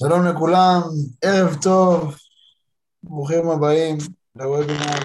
[0.00, 0.80] שלום לכולם,
[1.22, 2.14] ערב טוב,
[3.02, 3.96] ברוכים הבאים
[4.36, 4.98] לוובינר.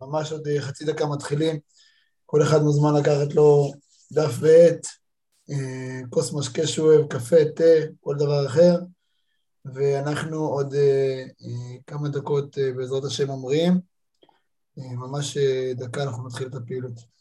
[0.00, 1.56] ממש עוד חצי דקה מתחילים,
[2.26, 3.72] כל אחד מוזמן לקחת לו
[4.12, 4.86] דף ועט,
[5.50, 7.64] אה, כוס משקה שהוא אוהב, קפה, תה,
[8.00, 8.78] כל דבר אחר,
[9.64, 13.80] ואנחנו עוד אה, אה, כמה דקות בעזרת השם אומרים,
[14.76, 15.36] ממש
[15.76, 17.17] דקה אנחנו נתחיל את הפעילות.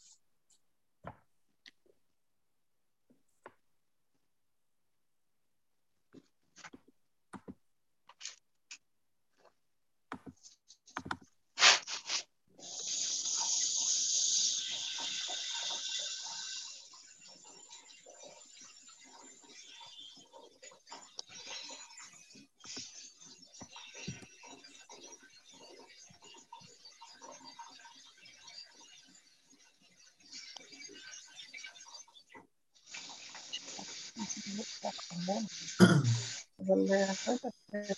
[36.60, 37.12] אבל אה,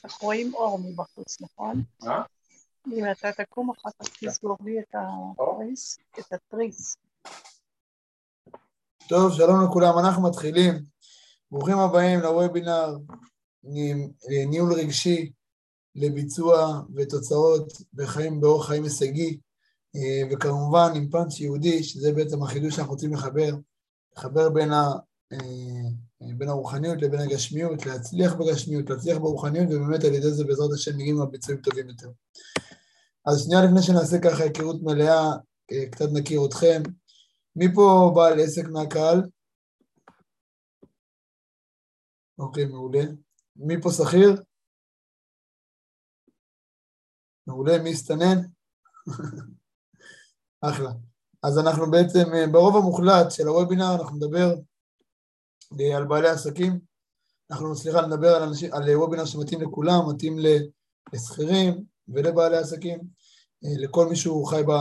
[0.04, 1.84] אנחנו רואים אור מבחוץ, נכון?
[2.04, 2.22] מה?
[2.88, 6.98] אם אתה תקום אחר כך תסגור לי את התריס, את התריס.
[9.10, 10.84] טוב, שלום לכולם, אנחנו מתחילים.
[11.52, 12.98] ברוכים הבאים לוובינר
[14.50, 15.32] ניהול רגשי
[15.96, 19.40] לביצוע ותוצאות בחיים באורח חיים הישגי,
[19.96, 23.56] אה, וכמובן עם פאנץ' יהודי, שזה בעצם החידוש שאנחנו רוצים לחבר,
[24.18, 24.92] לחבר בין ה...
[26.22, 31.22] בין הרוחניות לבין הגשמיות, להצליח בגשמיות, להצליח ברוחניות, ובאמת על ידי זה בעזרת השם נגיעים
[31.22, 32.10] לביצועים טובים יותר.
[33.26, 35.32] אז שנייה לפני שנעשה ככה היכרות מלאה,
[35.72, 36.82] אה, קצת נכיר אתכם.
[37.56, 39.22] מי פה בעל עסק מהקהל?
[42.40, 43.04] אוקיי, מעולה.
[43.56, 44.44] מי פה שכיר?
[47.48, 48.38] מעולה, מי הסתנן?
[50.70, 50.90] אחלה.
[51.44, 54.56] אז אנחנו בעצם, אה, ברוב המוחלט של הוובינר אנחנו נדבר
[55.96, 56.80] על בעלי עסקים.
[57.52, 60.38] אנחנו, סליחה, נדבר על, אנשים, על וובינר שמתאים לכולם, מתאים
[61.14, 63.00] לשכירים ולבעלי עסקים,
[63.66, 64.72] אה, לכל מי שהוא חי, ב,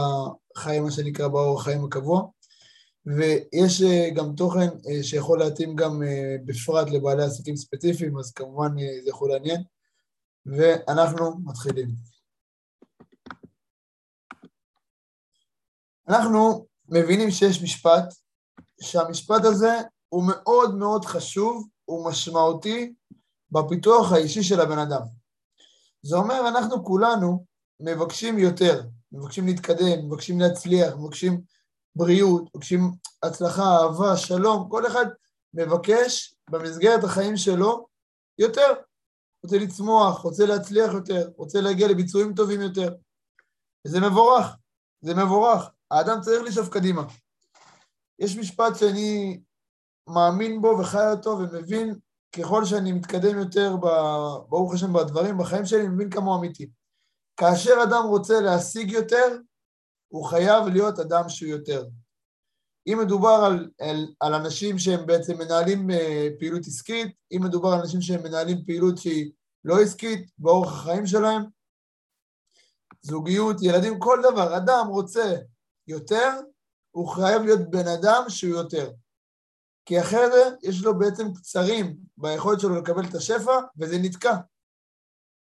[0.57, 2.23] חי מה שנקרא באורח החיים הקבוע.
[3.05, 6.01] ויש אה, גם תוכן אה, שיכול להתאים גם
[6.45, 8.71] בפרט לבעלי עסקים ספציפיים, אז כמובן
[9.03, 9.63] זה יכול לעניין.
[10.45, 11.89] ואנחנו מתחילים.
[16.09, 18.13] אנחנו מבינים שיש משפט,
[18.81, 19.71] שהמשפט הזה
[20.09, 22.93] הוא מאוד מאוד חשוב ומשמעותי
[23.51, 25.01] בפיתוח האישי של הבן אדם.
[26.01, 27.45] זה אומר, אנחנו כולנו
[27.79, 31.41] מבקשים יותר, מבקשים להתקדם, מבקשים להצליח, מבקשים
[31.95, 32.91] בריאות, מבקשים
[33.23, 35.05] הצלחה, אהבה, שלום, כל אחד
[35.53, 37.87] מבקש במסגרת החיים שלו
[38.37, 38.73] יותר.
[39.43, 42.95] רוצה לצמוח, רוצה להצליח יותר, רוצה להגיע לביצועים טובים יותר.
[43.87, 44.45] וזה מבורך,
[45.01, 45.69] זה מבורך.
[45.91, 47.03] האדם צריך לשאוף קדימה.
[48.19, 49.39] יש משפט שאני
[50.09, 51.95] מאמין בו וחי אותו ומבין
[52.35, 53.75] ככל שאני מתקדם יותר,
[54.49, 56.69] ברוך השם, בדברים, בחיים שלי, אני מבין כמה הוא אמיתי.
[57.37, 59.37] כאשר אדם רוצה להשיג יותר,
[60.07, 61.85] הוא חייב להיות אדם שהוא יותר.
[62.87, 67.79] אם מדובר על, על, על אנשים שהם בעצם מנהלים אה, פעילות עסקית, אם מדובר על
[67.79, 69.31] אנשים שהם מנהלים פעילות שהיא
[69.65, 71.41] לא עסקית באורח החיים שלהם,
[73.01, 75.35] זוגיות, ילדים, כל דבר, אדם רוצה
[75.87, 76.29] יותר,
[76.91, 78.91] הוא חייב להיות בן אדם שהוא יותר.
[79.89, 84.35] כי אחרת יש לו בעצם קצרים ביכולת שלו לקבל את השפע, וזה נתקע.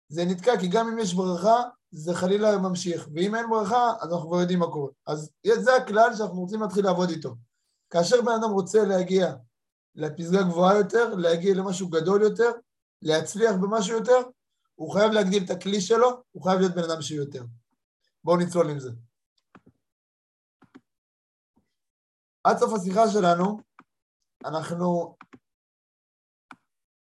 [0.09, 4.29] זה נתקע, כי גם אם יש ברכה, זה חלילה ממשיך, ואם אין ברכה, אז אנחנו
[4.29, 4.91] כבר יודעים מה קורה.
[5.07, 7.35] אז זה הכלל שאנחנו רוצים להתחיל לעבוד איתו.
[7.91, 9.35] כאשר בן אדם רוצה להגיע
[9.95, 12.51] לפסגה גבוהה יותר, להגיע למשהו גדול יותר,
[13.03, 14.19] להצליח במשהו יותר,
[14.75, 17.45] הוא חייב להגדיל את הכלי שלו, הוא חייב להיות בן אדם שהוא יותר.
[18.25, 18.91] בואו נצלול עם זה.
[22.45, 23.68] עד סוף השיחה שלנו,
[24.45, 25.17] אנחנו,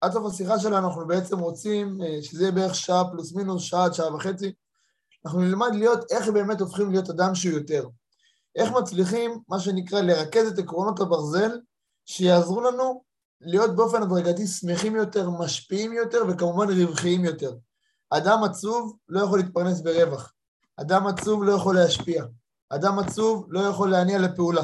[0.01, 3.85] עד סוף השיחה שלנו אנחנו בעצם רוצים אה, שזה יהיה בערך שעה פלוס מינוס, שעה
[3.85, 4.53] עד שעה וחצי.
[5.25, 7.89] אנחנו נלמד להיות, איך באמת הופכים להיות אדם שהוא יותר.
[8.57, 11.61] איך מצליחים, מה שנקרא, לרכז את עקרונות הברזל,
[12.07, 13.03] שיעזרו לנו
[13.41, 17.55] להיות באופן הדרגתי שמחים יותר, משפיעים יותר וכמובן רווחיים יותר.
[18.11, 20.33] אדם עצוב לא יכול להתפרנס ברווח.
[20.77, 22.25] אדם עצוב לא יכול להשפיע.
[22.71, 24.63] אדם עצוב לא יכול להניע לפעולה.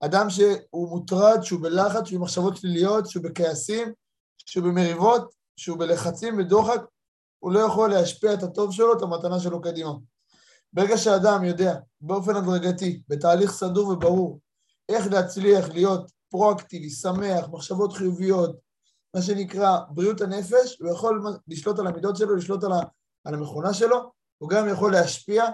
[0.00, 3.92] אדם שהוא מוטרד, שהוא בלחץ, שהוא במחשבות שליליות, שהוא בכעסים,
[4.38, 6.80] שהוא במריבות, שהוא בלחצים ודוחק,
[7.38, 9.92] הוא לא יכול להשפיע את הטוב שלו, את המתנה שלו קדימה.
[10.72, 14.40] ברגע שאדם יודע באופן הדרגתי, בתהליך סדור וברור,
[14.88, 18.56] איך להצליח להיות פרואקטיבי, שמח, מחשבות חיוביות,
[19.14, 24.50] מה שנקרא בריאות הנפש, הוא יכול לשלוט על המידות שלו, לשלוט על, המכונה שלו, הוא
[24.50, 25.44] גם יכול להשפיע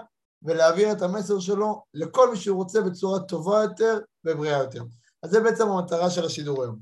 [0.43, 4.83] ולהעביר את המסר שלו לכל מי שהוא רוצה בצורה טובה יותר ובריאה יותר.
[5.23, 6.79] אז זה בעצם המטרה של השידור היום.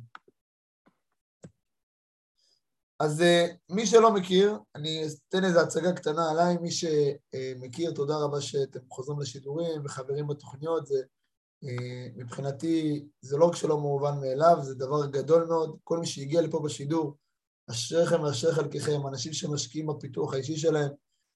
[2.99, 3.23] אז
[3.69, 9.19] מי שלא מכיר, אני אתן איזו הצגה קטנה עליי, מי שמכיר, תודה רבה שאתם חוזרים
[9.19, 11.01] לשידורים וחברים בתוכניות, זה
[12.15, 15.77] מבחינתי, זה לא רק שלא מובן מאליו, זה דבר גדול מאוד.
[15.83, 17.17] כל מי שהגיע לפה בשידור,
[17.71, 20.91] אשריכם ואשרי חלקכם, אנשים שמשקיעים בפיתוח האישי שלהם,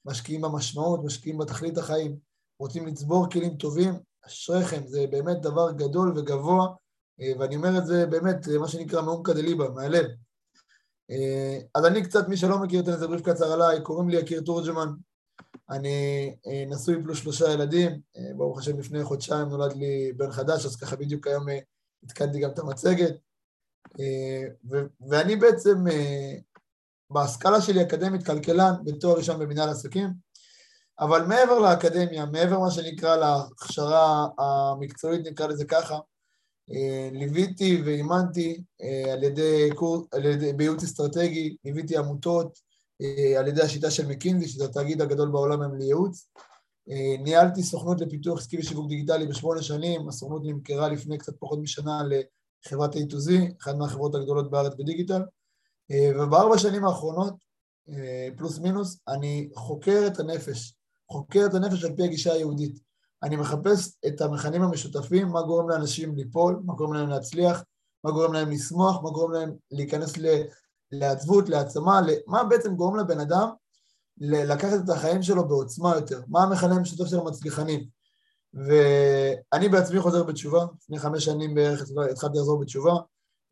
[0.06, 2.18] משקיעים במשמעות, משקיעים בתכלית החיים,
[2.60, 3.94] רוצים לצבור כלים טובים,
[4.28, 6.68] אשריכם, זה באמת דבר גדול וגבוה,
[7.40, 10.06] ואני אומר את זה באמת, מה שנקרא מעומקא דליבה, מהלב.
[11.76, 14.90] אז אני קצת, מי שלא מכיר, אתן איזה בריף קצר עליי, קוראים לי יקיר תורג'מן,
[15.70, 16.36] אני
[16.68, 18.02] נשוי פלוס שלושה ילדים,
[18.38, 21.46] ברוך השם לפני חודשיים נולד לי בן חדש, אז ככה בדיוק היום
[22.04, 23.14] התקנתי גם את המצגת.
[25.10, 25.84] ואני בעצם
[27.12, 30.10] בהשכלה שלי אקדמית כלכלן בתואר ראשון במנהל עסקים,
[31.00, 36.00] אבל מעבר לאקדמיה, מעבר מה שנקרא להכשרה המקצועית, נקרא לזה ככה,
[37.12, 38.62] ליוויתי ואימנתי
[39.14, 39.70] על ידי.
[40.12, 42.60] על ידי בייעוץ אסטרטגי, ליוויתי עמותות
[43.38, 46.30] על ידי השיטה של מקינזי, שזה התאגיד הגדול בעולם היום לייעוץ.
[47.20, 52.02] ניהלתי סוכנות לפיתוח עסקי ושיווק דיגיטלי בשמונה שנים, הסוכנות נמכרה לפני קצת פחות משנה
[52.68, 55.22] חברת A2Z, אחת מהחברות הגדולות בארץ בדיגיטל,
[55.92, 57.34] ובארבע שנים האחרונות,
[58.38, 60.74] פלוס מינוס, אני חוקר את הנפש,
[61.12, 62.80] חוקר את הנפש על פי הגישה היהודית.
[63.24, 67.64] אני מחפש את המכנים המשותפים, מה גורם לאנשים ליפול, מה גורם להם להצליח,
[68.04, 70.14] מה גורם להם לשמוח, מה גורם להם להיכנס
[70.92, 73.50] לעצבות, להעצמה, מה בעצם גורם לבן אדם
[74.18, 77.88] לקחת את החיים שלו בעוצמה יותר, מה המכנה המשותף של המצליחנים.
[78.54, 81.82] ואני בעצמי חוזר בתשובה, לפני חמש שנים בערך
[82.12, 82.94] התחלתי לחזור בתשובה,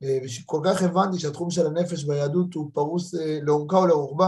[0.02, 4.28] וכל כך הבנתי שהתחום של הנפש ביהדות הוא פרוס אה, לעומקה ולרוחבה,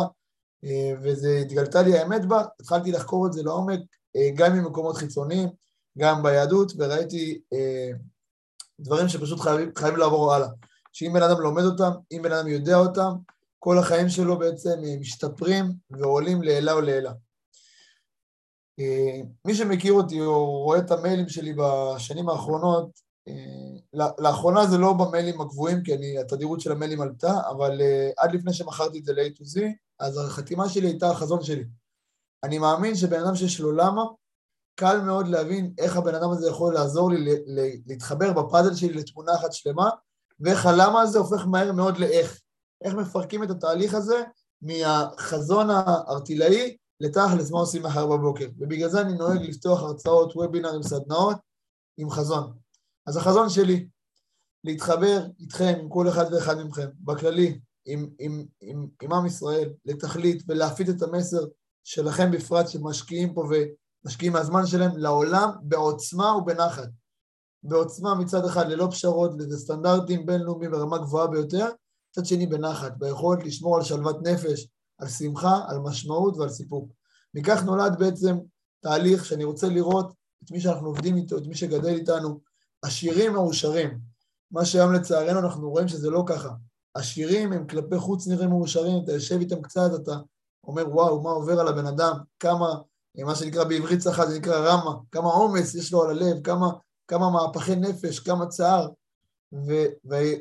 [0.64, 3.80] אה, וזה התגלתה לי האמת בה, התחלתי לחקור את זה לעומק,
[4.16, 5.50] אה, גם ממקומות חיצוניים,
[5.98, 7.42] גם ביהדות, וראיתי
[8.80, 10.48] דברים שפשוט חייבים, חייבים לעבור הלאה.
[10.94, 13.12] שאם בן אדם לומד אותם, אם בן אדם יודע אותם,
[13.60, 17.12] כל החיים שלו בעצם משתפרים ועולים לעילה או לעילה.
[18.80, 23.09] אה, מי שמכיר אותי או רואה את המיילים שלי בשנים האחרונות, אה,
[23.94, 28.54] לאחרונה זה לא במיילים הקבועים, כי אני, התדירות של המיילים עלתה, אבל אה, עד לפני
[28.54, 29.62] שמכרתי את זה ל-A to Z,
[30.00, 31.66] אז החתימה שלי הייתה החזון שלי.
[32.44, 34.04] אני מאמין שבן אדם שיש לו למה,
[34.76, 37.36] קל מאוד להבין איך הבן אדם הזה יכול לעזור לי
[37.86, 39.90] להתחבר בפאזל שלי לתמונה אחת שלמה,
[40.40, 42.42] ואיך הלמה הזה הופך מהר מאוד לאיך.
[42.84, 44.24] איך מפרקים את התהליך הזה
[44.62, 48.48] מהחזון הארטילאי לתכלס מה עושים מחר בבוקר.
[48.58, 51.38] ובגלל זה אני נוהג לפתוח הרצאות, וובינרים, סדנאות
[51.98, 52.54] עם חזון.
[53.10, 53.88] אז החזון שלי,
[54.64, 60.44] להתחבר איתכם, עם כל אחד ואחד מכם, בכללי, עם, עם, עם, עם עם ישראל, לתכלית
[60.48, 61.46] ולהפיץ את המסר
[61.84, 66.90] שלכם בפרט, שמשקיעים פה ומשקיעים מהזמן שלהם לעולם בעוצמה ובנחת.
[67.64, 71.68] בעוצמה מצד אחד ללא פשרות, לזה סטנדרטים בינלאומיים ברמה גבוהה ביותר,
[72.12, 74.68] מצד שני בנחת, ביכולת לשמור על שלוות נפש,
[74.98, 76.92] על שמחה, על משמעות ועל סיפוק.
[77.34, 78.38] מכך נולד בעצם
[78.80, 80.14] תהליך שאני רוצה לראות
[80.44, 82.49] את מי שאנחנו עובדים איתו, את מי שגדל איתנו,
[82.82, 84.00] עשירים מאושרים.
[84.52, 86.50] מה שהיום לצערנו אנחנו רואים שזה לא ככה.
[86.94, 90.12] עשירים הם כלפי חוץ נראים מאושרים, אתה יושב איתם קצת, אתה
[90.64, 92.68] אומר וואו, מה עובר על הבן אדם, כמה,
[93.18, 96.70] מה שנקרא בעברית צחה זה נקרא רמה, כמה עומס יש לו על הלב, כמה,
[97.08, 98.90] כמה מהפכי נפש, כמה צער,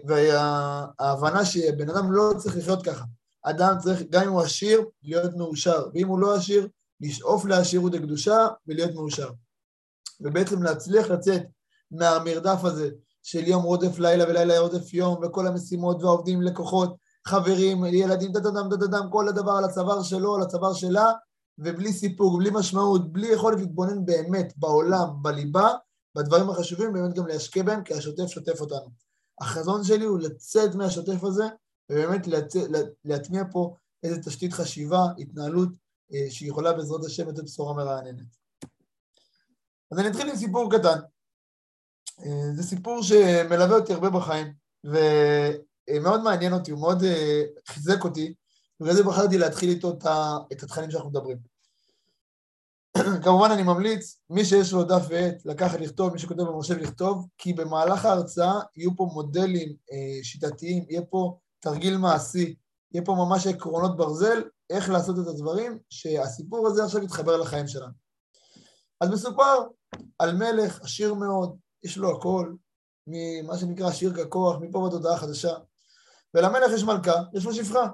[0.04, 3.04] וההבנה שבן אדם לא צריך לחיות ככה.
[3.44, 6.68] אדם צריך, גם אם הוא עשיר, להיות מאושר, ואם הוא לא עשיר,
[7.00, 9.30] לשאוף לעשירות הקדושה ולהיות מאושר.
[10.20, 11.42] ובעצם להצליח לצאת
[11.90, 12.90] מהמרדף הזה
[13.22, 19.08] של יום רודף לילה ולילה רודף יום, וכל המשימות והעובדים, לקוחות, חברים, ילדים, דדדם, דדדם,
[19.10, 21.12] כל הדבר על הצוואר שלו, על הצוואר שלה,
[21.58, 25.68] ובלי סיפוק, בלי משמעות, בלי יכולת להתבונן באמת בעולם, בליבה,
[26.16, 28.90] בדברים החשובים, באמת גם להשקיע בהם, כי השוטף שוטף אותנו.
[29.40, 31.44] החזון שלי הוא לצאת מהשוטף הזה,
[31.90, 32.26] ובאמת
[33.04, 35.68] להטמיע פה איזו תשתית חשיבה, התנהלות,
[36.14, 38.36] אה, שיכולה בעזרת השם לתת בשורה מרעננת.
[39.92, 40.98] אז אני אתחיל עם סיפור קטן.
[42.24, 44.52] אה, זה סיפור שמלווה אותי הרבה בחיים,
[44.84, 48.34] ומאוד מעניין אותי, הוא מאוד אה, חיזק אותי,
[48.80, 49.98] ובגלל זה בחרתי להתחיל איתו
[50.52, 51.38] את התכנים שאנחנו מדברים.
[53.24, 57.52] כמובן אני ממליץ, מי שיש לו דף ועט, לקחת לכתוב, מי שכותב במחשב לכתוב, כי
[57.52, 62.54] במהלך ההרצאה יהיו פה מודלים אה, שיטתיים, יהיה פה תרגיל מעשי,
[62.92, 67.92] יהיה פה ממש עקרונות ברזל, איך לעשות את הדברים, שהסיפור הזה עכשיו יתחבר לחיים שלנו.
[69.00, 69.58] אז מסופר
[70.18, 72.54] על מלך עשיר מאוד, יש לו הכל,
[73.06, 75.54] ממה שנקרא שיר ככוח, מפה בתודעה החדשה,
[76.34, 77.88] ולמלך יש מלכה, יש לו שפחה.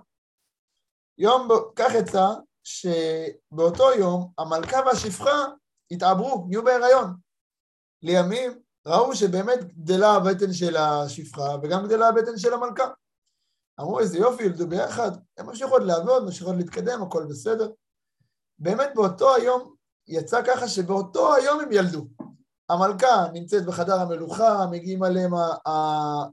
[1.19, 2.27] יום, כך יצא
[2.65, 5.45] שבאותו יום המלכה והשפחה
[5.91, 7.15] התעברו, נהיו בהיריון.
[8.03, 12.85] לימים ראו שבאמת גדלה הבטן של השפחה וגם גדלה הבטן של המלכה.
[13.81, 17.71] אמרו איזה יופי, ילדו ביחד, הן ממשיכות לעבוד, ממשיכות להתקדם, הכל בסדר.
[18.59, 19.75] באמת באותו היום,
[20.09, 22.07] יצא ככה שבאותו היום הם ילדו.
[22.69, 25.31] המלכה נמצאת בחדר המלוכה, מגיעים עליהם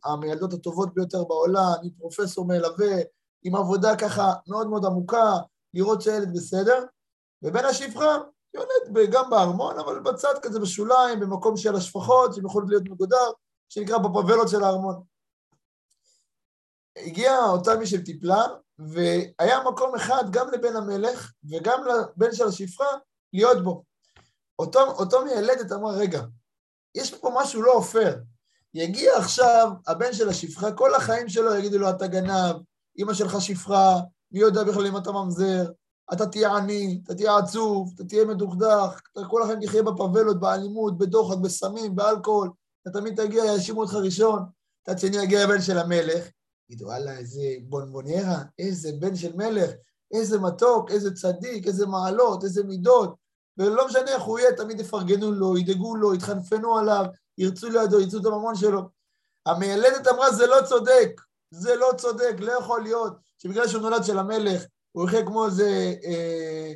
[0.04, 2.96] המילדות הטובות ביותר בעולם, עם פרופסור מלווה,
[3.44, 5.34] עם עבודה ככה מאוד מאוד עמוקה,
[5.74, 6.86] לראות שהילד בסדר,
[7.44, 8.18] ובין השפחה
[8.54, 13.32] יולד גם בארמון, אבל בצד כזה בשוליים, במקום של השפחות, שהם יכולים להיות מגודר,
[13.70, 15.04] שנקרא בפבלות של הארמון.
[16.98, 18.46] הגיעה אותה מי שטיפלה,
[18.80, 22.86] והיה מקום אחד גם לבן המלך וגם לבן של השפחה
[23.34, 23.91] להיות בו.
[24.62, 26.22] אותו, אותו מיילדת אמרה, רגע,
[26.96, 28.24] יש פה משהו לא פייר.
[28.74, 32.56] יגיע עכשיו הבן של השפחה, כל החיים שלו יגידו לו, אתה גנב,
[33.00, 34.00] אמא שלך שפחה,
[34.32, 35.72] מי יודע בכלל אם אתה ממזר,
[36.14, 40.98] אתה תהיה עני, אתה תהיה עצוב, אתה תהיה מדוכדך, אתה כל החיים תחיה בפבלות, באלימות,
[40.98, 42.52] בדוחק, בסמים, באלכוהול,
[42.82, 44.46] אתה תמיד תגיע, יאשימו אותך ראשון,
[44.82, 46.28] מצד שני יגיע הבן של המלך,
[46.70, 49.72] יגידו, וואלה, איזה בונבוניירה, איזה בן של מלך,
[50.14, 53.21] איזה מתוק, איזה צדיק, איזה מעלות, איזה מידות,
[53.58, 57.06] ולא משנה איך הוא יהיה, תמיד יפרגנו לו, ידאגו לו, יתחנפנו עליו,
[57.38, 58.90] ירצו לידו, ירצו את הממון שלו.
[59.46, 64.20] המיילדת אמרה, זה לא צודק, זה לא צודק, לא יכול להיות שבגלל שהוא נולד של
[64.20, 66.74] המלך, הוא יחיה כמו איזה, אה,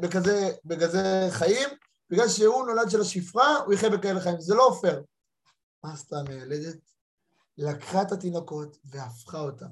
[0.00, 1.68] בכזה, בכזה חיים,
[2.10, 4.40] בגלל שהוא נולד של השפרה, הוא יחיה בכאלה חיים.
[4.40, 5.02] זה לא פייר.
[5.84, 6.78] מה עשתה המיילדת?
[7.58, 9.66] לקחה את התינוקות והפכה אותם.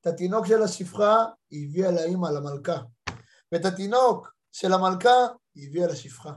[0.00, 2.78] את התינוק של השפחה היא הביאה לאימא, למלכה.
[3.52, 6.32] ואת התינוק של המלכה היא הביאה לשפחה.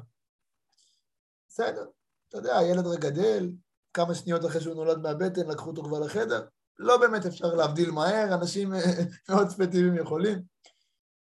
[1.49, 1.85] בסדר,
[2.29, 3.51] אתה יודע, הילד רק גדל,
[3.93, 6.45] כמה שניות אחרי שהוא נולד מהבטן, לקחו אותו כבר לחדר.
[6.79, 8.73] לא באמת אפשר להבדיל מהר, אנשים
[9.29, 10.43] מאוד ספציפיים יכולים.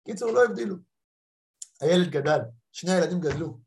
[0.06, 0.76] קיצור, לא הבדילו.
[1.80, 2.38] הילד גדל,
[2.72, 3.58] שני הילדים גדלו,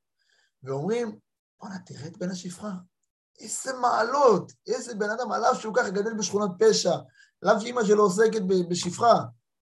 [0.64, 1.20] ואומרים,
[1.60, 2.72] בואנה, תראה את בן השפחה.
[3.40, 6.96] איזה מעלות, איזה בן אדם, עליו שהוא ככה גדל בשכונת פשע,
[7.42, 9.14] עליו שאימא שלו עוסקת בשפחה,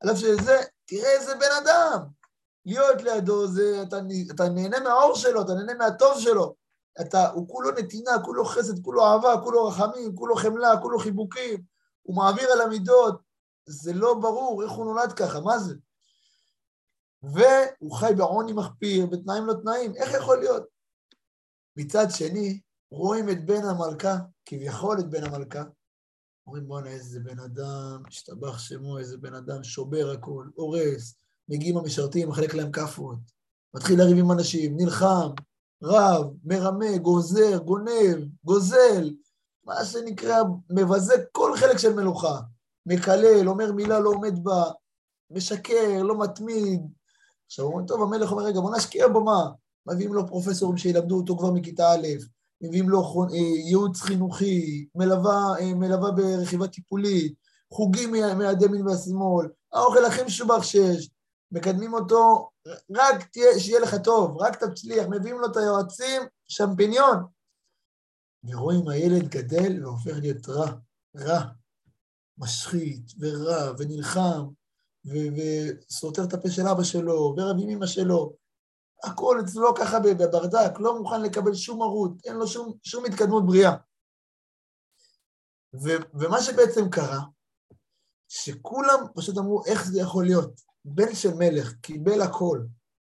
[0.00, 2.20] עליו שזה, תראה איזה בן אדם.
[2.67, 3.97] להיות לידו, זה, אתה,
[4.35, 6.55] אתה נהנה מהאור שלו, אתה נהנה מהטוב שלו.
[7.00, 11.62] אתה, הוא כולו נתינה, כולו חסד, כולו אהבה, כולו רחמים, כולו חמלה, כולו חיבוקים.
[12.02, 13.21] הוא מעביר על המידות.
[13.67, 15.75] זה לא ברור איך הוא נולד ככה, מה זה?
[17.23, 20.62] והוא חי בעוני מחפיר, בתנאים לא תנאים, איך יכול להיות?
[21.76, 25.62] מצד שני, רואים את בן המלכה, כביכול את בן המלכה,
[26.47, 31.14] אומרים בואנה איזה בן אדם, השתבח שמו, איזה בן אדם, שובר הכל, הורס,
[31.50, 33.19] מגיעים המשרתים, מחלק להם כאפות,
[33.75, 35.30] מתחיל לריב עם אנשים, נלחם,
[35.83, 39.11] רב, מרמה, גוזר, גונב, גוזל,
[39.64, 40.37] מה שנקרא,
[40.71, 42.40] מבזה כל חלק של מלוכה.
[42.87, 44.62] מקלל, אומר מילה לא עומד בה,
[45.30, 46.80] משקר, לא מתמיד.
[47.47, 49.50] עכשיו אומרים, טוב, המלך אומר, רגע, בוא נשקיע בו מה?
[49.87, 52.07] מביאים לו פרופסורים שילמדו אותו כבר מכיתה א',
[52.61, 57.35] מביאים לו אה, ייעוץ חינוכי, מלווה, אה, מלווה ברכיבה טיפולית,
[57.73, 61.11] חוגים מהידי מין והשמאל, האוכל הכי משובח שיש,
[61.52, 62.50] מקדמים אותו,
[62.90, 67.16] רק תהיה, שיהיה לך טוב, רק תצליח, מביאים לו את היועצים, שמפיניון.
[68.45, 70.73] ורואים הילד גדל והופך להיות רע,
[71.16, 71.40] רע,
[72.38, 74.42] משחית ורע ונלחם,
[75.07, 78.33] וסותר את הפה של אבא שלו, ורב עם אמא שלו,
[79.04, 83.73] הכל אצלו ככה בברדק, לא מוכן לקבל שום ערות, אין לו שום, שום התקדמות בריאה.
[85.75, 87.21] ו, ומה שבעצם קרה,
[88.28, 90.70] שכולם פשוט אמרו, איך זה יכול להיות?
[90.84, 92.60] בן של מלך קיבל הכל,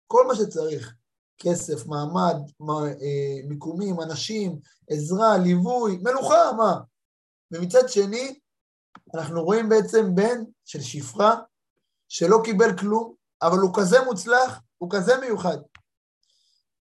[0.08, 0.94] כל מה שצריך,
[1.38, 2.36] כסף, מעמד,
[2.70, 6.80] אה, מיקומים, אנשים, עזרה, ליווי, מלוכה, מה?
[7.52, 8.40] ומצד שני,
[9.16, 11.36] אנחנו רואים בעצם בן של שפחה
[12.08, 15.58] שלא קיבל כלום, אבל הוא כזה מוצלח, הוא כזה מיוחד.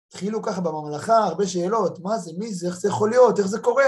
[0.08, 3.60] התחילו ככה בממלכה הרבה שאלות, מה זה, מי זה, איך זה יכול להיות, איך זה
[3.60, 3.86] קורה?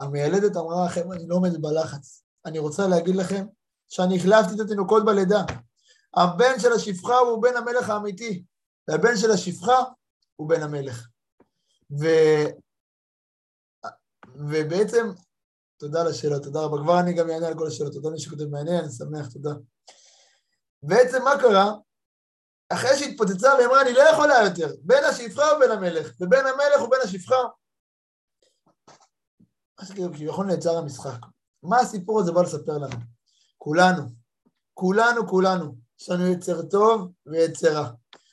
[0.00, 2.22] המיילדת אמרה, לכם, אני לא עומדת בלחץ.
[2.46, 3.46] אני רוצה להגיד לכם
[3.88, 5.42] שאני החלפתי את התינוקות בלידה.
[6.16, 8.44] הבן של השפחה הוא בן המלך האמיתי,
[8.88, 9.76] והבן של השפחה
[10.36, 11.08] הוא בן המלך.
[12.00, 12.06] ו...
[14.34, 15.06] ובעצם,
[15.76, 16.78] תודה על השאלות, תודה רבה.
[16.82, 17.92] כבר אני גם אענה על כל השאלות.
[17.92, 19.50] תודה למי שכותב מעניין, אני שמח, תודה.
[20.82, 21.72] בעצם מה קרה?
[22.68, 27.36] אחרי שהתפוצצה ואמרה, אני לא יכולה יותר, בין השפחה ובין המלך, ובין המלך ובין השפחה.
[29.82, 31.26] זה כאילו, כביכול נעצר המשחק.
[31.62, 33.15] מה הסיפור הזה בא לספר לנו?
[33.66, 34.02] כולנו,
[34.74, 37.90] כולנו, כולנו, יש לנו יצר טוב ויצר רע.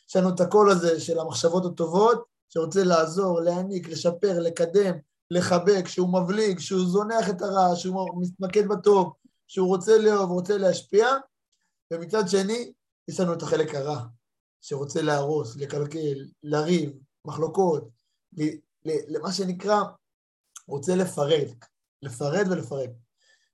[0.10, 4.94] יש לנו את הקול הזה של המחשבות הטובות, שרוצה לעזור, להעניק, לשפר, לקדם,
[5.32, 9.14] לחבק, שהוא מבליג, שהוא זונח את הרע, שהוא מתמקד בטוב,
[9.48, 11.08] שהוא רוצה לאהוב, רוצה להשפיע,
[11.92, 12.74] ומצד שני,
[13.08, 14.02] יש לנו את החלק הרע,
[14.62, 16.92] שרוצה להרוס, לקלקל, לריב,
[17.26, 17.90] מחלוקות,
[18.86, 19.82] למה שנקרא,
[20.68, 21.68] רוצה לפרק,
[22.02, 22.90] לפרד ולפרק.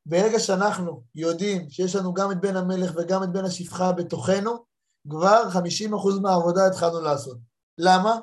[0.09, 4.65] ברגע שאנחנו יודעים שיש לנו גם את בן המלך וגם את בן השפחה בתוכנו,
[5.09, 7.37] כבר 50% מהעבודה התחלנו לעשות.
[7.77, 8.19] למה?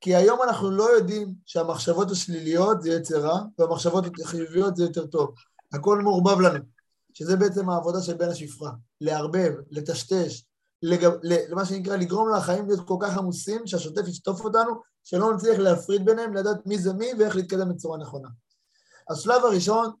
[0.00, 5.34] כי היום אנחנו לא יודעים שהמחשבות השליליות זה יצר רע, והמחשבות החיוביות זה יותר טוב.
[5.72, 6.64] הכל מעורבב לנו,
[7.14, 8.70] שזה בעצם העבודה של בן השפחה.
[9.00, 10.44] לערבב, לטשטש,
[10.82, 11.08] לג...
[11.22, 14.70] למה שנקרא לגרום לחיים להיות כל כך עמוסים, שהשוטף ישטוף אותנו,
[15.04, 18.28] שלא נצליח להפריד ביניהם, לדעת מי זה מי ואיך להתקדם בצורה נכונה.
[19.10, 19.92] השלב הראשון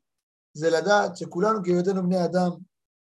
[0.54, 2.50] זה לדעת שכולנו כהיותנו בני אדם,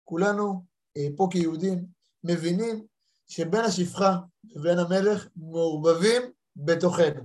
[0.04, 0.64] כולנו
[0.96, 1.84] אה, פה כיהודים,
[2.24, 2.86] מבינים
[3.28, 4.16] שבין השפחה
[4.56, 6.22] ובין המלך מעורבבים
[6.56, 7.22] בתוכנו.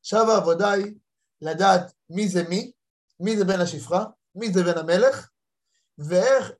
[0.00, 0.94] עכשיו העבודה היא
[1.40, 2.72] לדעת מי זה מי,
[3.20, 5.28] מי זה בן השפחה, מי זה בן המלך,
[5.98, 6.52] ואיך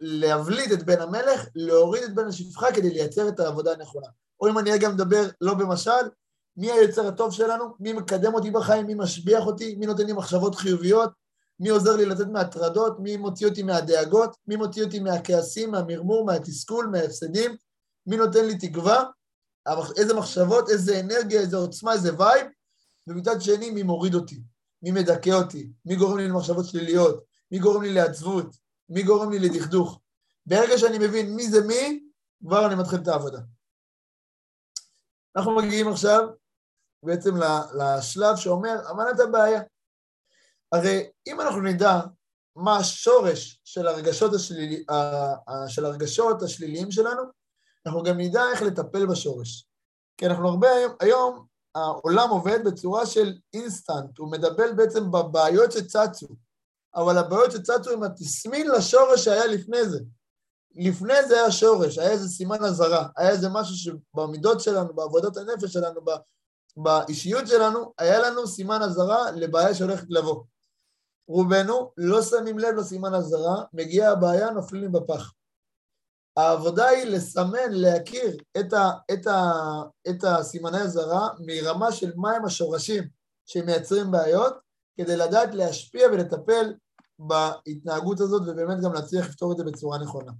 [0.00, 4.06] להבליט את בן המלך, להוריד את בן השפחה כדי לייצר את העבודה הנכונה.
[4.40, 5.90] או אם אני גם מדבר לא במשל,
[6.56, 10.54] מי היוצר הטוב שלנו, מי מקדם אותי בחיים, מי משביח אותי, מי נותן לי מחשבות
[10.54, 11.10] חיוביות,
[11.60, 16.86] מי עוזר לי לצאת מהטרדות, מי מוציא אותי מהדאגות, מי מוציא אותי מהכעסים, מהמרמור, מהתסכול,
[16.86, 17.56] מההפסדים,
[18.06, 19.04] מי נותן לי תקווה,
[19.96, 22.46] איזה מחשבות, איזה אנרגיה, איזה עוצמה, איזה vibe,
[23.06, 24.42] ומצד שני, מי מוריד אותי,
[24.82, 28.56] מי מדכא אותי, מי גורם לי למחשבות שליליות, מי גורם לי לעצבות,
[28.88, 30.00] מי גורם לי לדכדוך.
[30.46, 32.08] ברגע שאני מבין מי זה מי,
[32.46, 33.38] כבר אני מתחיל את העבודה.
[35.36, 36.28] אנחנו מגיעים עכשיו
[37.02, 37.30] בעצם
[37.78, 39.62] לשלב שאומר, אמנת הבעיה.
[40.72, 42.00] הרי אם אנחנו נדע
[42.56, 44.84] מה השורש של הרגשות, השלילי,
[45.68, 47.22] של הרגשות השליליים שלנו,
[47.86, 49.68] אנחנו גם נדע איך לטפל בשורש.
[50.16, 56.26] כי אנחנו הרבה היום, היום העולם עובד בצורה של אינסטנט, הוא מדבר בעצם בבעיות שצצו,
[56.94, 60.00] אבל הבעיות שצצו הם התסמין לשורש שהיה לפני זה.
[60.74, 65.72] לפני זה היה שורש, היה איזה סימן אזהרה, היה איזה משהו שבמידות שלנו, בעבודת הנפש
[65.72, 66.00] שלנו,
[66.76, 70.44] באישיות שלנו, היה לנו סימן אזהרה לבעיה שהולכת לבוא.
[71.28, 75.32] רובנו לא שמים לב לסימן אזהרה, מגיעה הבעיה, נופלים בפח.
[76.36, 79.52] העבודה היא לסמן, להכיר את, ה, את, ה,
[80.08, 83.08] את הסימני אזהרה מרמה של מהם השורשים
[83.46, 84.54] שמייצרים בעיות,
[84.96, 86.74] כדי לדעת להשפיע ולטפל
[87.18, 90.32] בהתנהגות הזאת ובאמת גם להצליח לפתור את זה בצורה נכונה.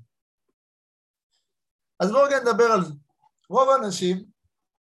[2.01, 2.93] אז בואו רגע נדבר על זה.
[3.51, 4.25] רוב האנשים,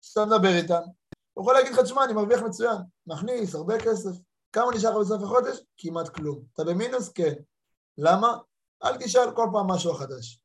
[0.02, 0.82] שאתה מדבר איתם,
[1.34, 2.78] הוא יכול להגיד לך, תשמע, אני מרוויח מצוין,
[3.08, 4.12] מכניס הרבה כסף.
[4.54, 5.58] כמה נשאר לך בסוף החודש?
[5.78, 6.44] כמעט כלום.
[6.54, 7.10] אתה במינוס?
[7.10, 7.34] כן.
[7.98, 8.38] למה?
[8.84, 10.40] אל תשאל כל פעם משהו חדש.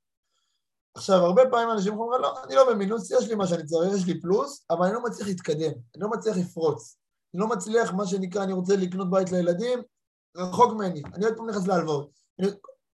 [0.95, 4.07] עכשיו, הרבה פעמים אנשים אומרים, לא, אני לא במינוס, יש לי מה שאני צריך, יש
[4.07, 6.97] לי פלוס, אבל אני לא מצליח להתקדם, אני לא מצליח לפרוץ.
[7.35, 9.83] אני לא מצליח, מה שנקרא, אני רוצה לקנות בית לילדים,
[10.37, 12.11] רחוק ממני, אני עוד פעם נכנס להלוואות.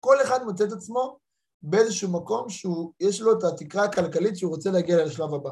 [0.00, 1.18] כל אחד מוצא את עצמו
[1.62, 5.50] באיזשהו מקום שיש לו את התקרה הכלכלית שהוא רוצה להגיע לשלב הבא.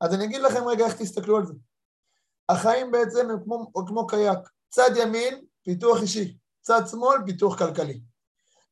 [0.00, 1.54] אז אני אגיד לכם רגע איך תסתכלו על זה.
[2.48, 4.38] החיים בעצם הם כמו, כמו קייק.
[4.68, 8.00] צד ימין, פיתוח אישי, צד שמאל, פיתוח כלכלי.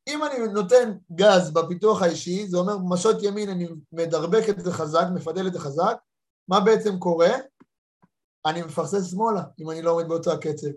[0.07, 5.05] אם אני נותן גז בפיתוח האישי, זה אומר משות ימין, אני מדרבק את זה חזק,
[5.15, 5.97] מפדל את זה חזק,
[6.47, 7.29] מה בעצם קורה?
[8.45, 10.67] אני מפרסס שמאלה, אם אני לא עומד באותו הקצב.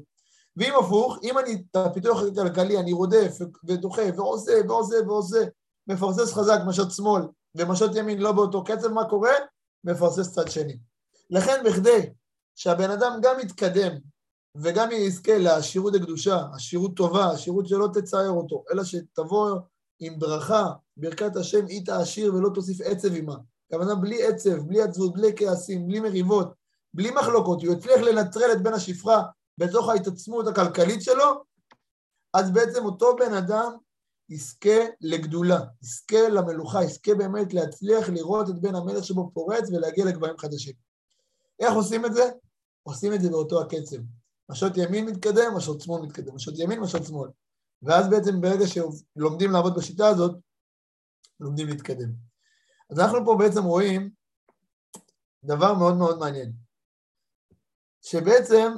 [0.57, 5.45] ואם הפוך, אם אני, את הפיתוח הכלכלי, אני רודף ודוחף ועושה ועושה ועושה,
[5.87, 7.23] מפרסס חזק משות שמאל
[7.55, 9.33] ומשות ימין לא באותו קצב, מה קורה?
[9.85, 10.79] מפרסס צד שני.
[11.31, 12.11] לכן בכדי
[12.55, 13.93] שהבן אדם גם יתקדם
[14.57, 19.59] וגם יזכה לעשירות הקדושה, עשירות טובה, עשירות שלא תצער אותו, אלא שתבוא
[20.01, 23.37] עם ברכה, ברכת השם היא תעשיר ולא תוסיף עצב עימה.
[23.67, 26.49] הכוונה בלי עצב, בלי עצבות, בלי כעסים, בלי מריבות,
[26.95, 29.23] בלי מחלוקות, הוא יצליח לנטרל את בן השפחה
[29.59, 31.45] בתוך ההתעצמות הכלכלית שלו,
[32.35, 33.73] אז בעצם אותו בן אדם
[34.29, 40.39] יזכה לגדולה, יזכה למלוכה, יזכה באמת להצליח לראות את בן המלך שבו פורץ ולהגיע לגבהים
[40.39, 40.75] חדשים.
[41.61, 42.31] איך עושים את זה?
[42.83, 43.97] עושים את זה באותו הקצב.
[44.51, 47.31] משות ימין מתקדם, משות שמאל מתקדם, משות ימין, משות שמאל.
[47.83, 50.37] ואז בעצם ברגע שלומדים לעבוד בשיטה הזאת,
[51.41, 52.13] לומדים להתקדם.
[52.91, 54.11] אז אנחנו פה בעצם רואים
[55.45, 56.53] דבר מאוד מאוד מעניין,
[58.03, 58.73] שבעצם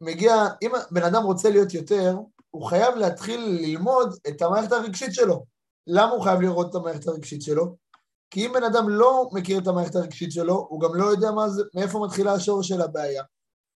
[0.00, 2.16] מגיע, אם בן אדם רוצה להיות יותר,
[2.50, 5.44] הוא חייב להתחיל ללמוד את המערכת הרגשית שלו.
[5.86, 7.76] למה הוא חייב לראות את המערכת הרגשית שלו?
[8.30, 11.62] כי אם בן אדם לא מכיר את המערכת הרגשית שלו, הוא גם לא יודע זה,
[11.74, 13.22] מאיפה מתחילה השור של הבעיה.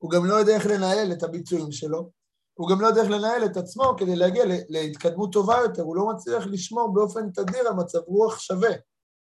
[0.03, 2.11] הוא גם לא יודע איך לנהל את הביצועים שלו,
[2.55, 6.07] הוא גם לא יודע איך לנהל את עצמו כדי להגיע להתקדמות טובה יותר, הוא לא
[6.07, 8.71] מצליח לשמור באופן תדיר על מצב רוח שווה.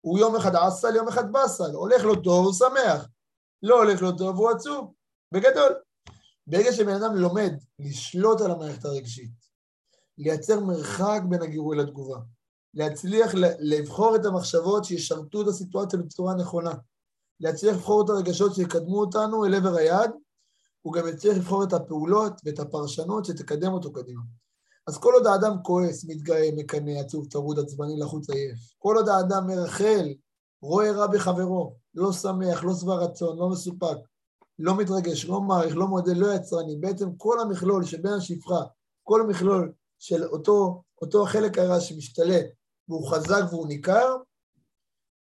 [0.00, 3.08] הוא יום אחד עסל, יום אחד באסל, הולך לו טוב, הוא שמח.
[3.62, 4.92] לא הולך לו טוב, הוא עצוב.
[5.34, 5.74] בגדול.
[6.46, 9.30] ברגע שבן אדם לומד לשלוט על המערכת הרגשית,
[10.18, 12.18] לייצר מרחק בין הגירוי לתגובה,
[12.74, 16.74] להצליח לבחור את המחשבות שישרתו את הסיטואציה בצורה נכונה,
[17.40, 20.10] להצליח לבחור את הרגשות שיקדמו אותנו אל עבר היעד,
[20.82, 24.22] הוא גם יצליח לבחור את הפעולות ואת הפרשנות שתקדם אותו קדימה.
[24.86, 29.46] אז כל עוד האדם כועס, מתגאה, מקנא, עצוב, טרוד, עצבני, לחוץ, עייף, כל עוד האדם
[29.46, 30.14] מרחל,
[30.62, 33.96] רואה רע בחברו, לא שמח, לא שבע רצון, לא מסופק,
[34.58, 38.60] לא מתרגש, לא מעריך, לא מודה, לא יצרני, בעצם כל המכלול שבין השפחה,
[39.04, 42.46] כל המכלול של אותו, אותו החלק הרע שמשתלט
[42.88, 44.16] והוא חזק והוא ניכר,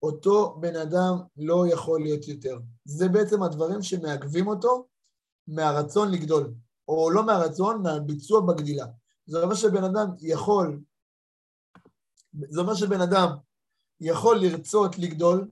[0.04, 2.60] אותו בן אדם לא יכול להיות יותר.
[2.86, 4.86] זה בעצם הדברים שמעכבים אותו
[5.52, 6.54] מהרצון לגדול,
[6.88, 8.86] או לא מהרצון, מהביצוע בגדילה.
[9.26, 10.80] זה אומר שבן אדם יכול,
[12.50, 13.30] זה אומר שבן אדם
[14.00, 15.48] יכול לרצות לגדול,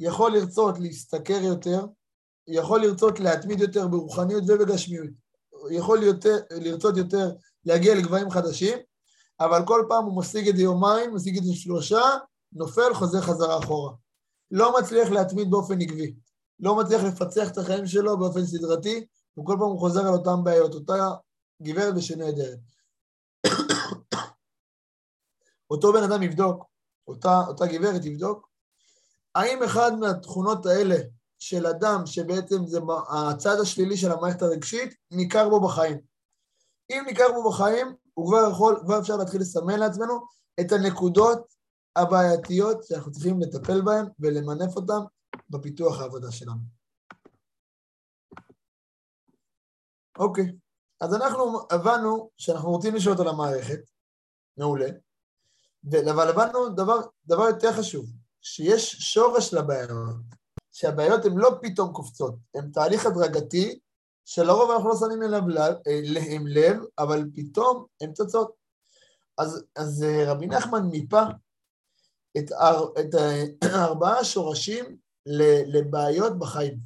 [0.00, 1.86] יכול לרצות להשתכר יותר,
[2.48, 5.10] יכול לרצות להתמיד יותר ברוחניות ובגשמיות,
[5.70, 7.30] יכול יותר, לרצות יותר
[7.64, 8.78] להגיע לגבהים חדשים,
[9.40, 12.02] אבל כל פעם הוא משיג את זה יומיים, משיג את זה שלושה,
[12.52, 13.92] נופל, חוזר חזרה אחורה.
[14.50, 16.14] לא מצליח להתמיד באופן עקבי,
[16.64, 19.06] לא מצליח לפצח את החיים שלו באופן סדרתי,
[19.38, 21.10] וכל פעם הוא חוזר על אותן בעיות, אותה
[21.62, 22.58] גברת בשינוי אדרת.
[25.70, 26.64] אותו בן אדם יבדוק,
[27.08, 28.48] אותה, אותה גברת יבדוק,
[29.34, 30.96] האם אחד מהתכונות האלה
[31.38, 35.98] של אדם שבעצם זה הצד השלילי של המערכת הרגשית, ניכר בו בחיים.
[36.90, 40.20] אם ניכר בו בחיים, הוא כבר יכול, כבר אפשר להתחיל לסמן לעצמנו
[40.60, 41.54] את הנקודות
[41.96, 45.00] הבעייתיות שאנחנו צריכים לטפל בהן ולמנף אותן
[45.50, 46.60] בפיתוח העבודה שלנו.
[50.18, 50.52] אוקיי,
[51.00, 53.80] אז אנחנו הבנו שאנחנו רוצים לשאול על המערכת,
[54.56, 54.88] מעולה,
[56.10, 58.06] אבל הבנו דבר, דבר יותר חשוב,
[58.40, 60.16] שיש שורש לבעיות,
[60.72, 63.78] שהבעיות הן לא פתאום קופצות, הן תהליך הדרגתי
[64.24, 65.22] שלרוב אנחנו לא שמים
[65.86, 68.52] אליהם לב, אבל פתאום הן צצות.
[69.38, 71.22] אז, אז אה, רבי נחמן מיפה
[72.38, 72.50] את,
[73.00, 73.14] את
[73.86, 74.96] ארבעה שורשים
[75.66, 76.78] לבעיות בחיים.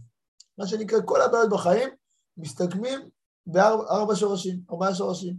[0.59, 1.91] מה שנקרא, כל הבעיות בחיים
[2.37, 3.09] מסתכמים
[3.47, 5.37] בארבע שורשים, ארבעה שורשים.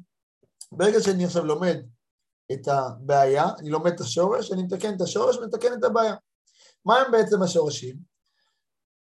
[0.72, 1.78] ברגע שאני עכשיו לומד
[2.52, 6.16] את הבעיה, אני לומד את השורש, אני מתקן את השורש ומתקן את הבעיה.
[6.86, 7.98] מה הם בעצם השורשים?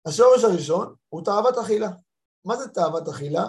[0.07, 1.91] השורש הראשון הוא תאוות אכילה.
[2.45, 3.45] מה זה תאוות אכילה?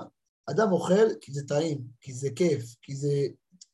[0.49, 3.09] אדם אוכל כי זה טעים, כי זה כיף, כי זה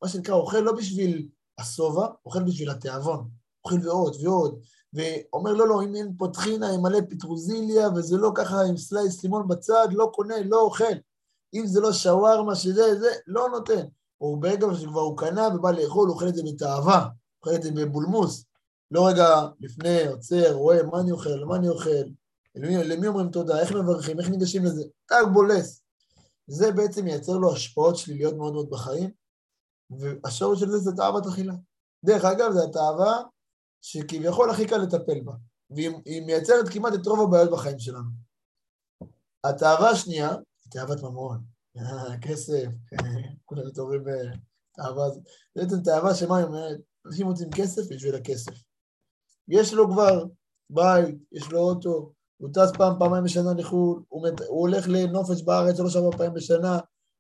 [0.01, 3.29] מה שנקרא אוכל לא בשביל השובע, אוכל בשביל התיאבון.
[3.65, 4.61] אוכל ועוד ועוד,
[4.93, 9.47] ואומר לא, לא, אם אין פה טחינה מלא פטרוזיליה, וזה לא ככה עם סלייס לימון
[9.47, 10.93] בצד, לא קונה, לא אוכל.
[11.53, 13.85] אם זה לא שווארמה שזה, זה, לא נותן.
[14.21, 17.07] או ברגע שכבר הוא קנה ובא לאכול, אוכל את זה בתאווה,
[17.41, 18.45] אוכל את זה בבולמוס.
[18.91, 21.89] לא רגע לפני, עוצר, רואה מה אני אוכל, מה אני אוכל,
[22.55, 25.83] למי, למי אומרים תודה, איך מברכים, איך ניגשים לזה, טאג בולס.
[26.47, 29.11] זה בעצם מייצר לו השפעות שליליות מאוד מאוד בחיים,
[29.89, 31.53] והשורש של זה זה תאוות אכילה.
[32.05, 33.21] דרך אגב, זו התאווה
[33.83, 35.33] שכביכול הכי קל לטפל בה,
[35.69, 38.09] והיא מייצרת כמעט את רוב הבעיות בחיים שלנו.
[39.43, 40.35] התאווה השנייה
[40.69, 41.43] תאוות ממון.
[42.21, 42.65] כסף,
[43.45, 45.23] כולם מתעוררים בתאווה הזאת.
[45.55, 46.77] בעצם תאווה שמה היא אומרת?
[47.05, 48.51] אנשים רוצים כסף בשביל הכסף.
[49.47, 50.25] יש לו כבר
[50.69, 55.41] בית, יש לו אוטו, הוא טס פעם, פעמיים בשנה לחו"ל, הוא, מת, הוא הולך לנופש
[55.41, 56.79] בארץ שלוש ארבע פעמים בשנה,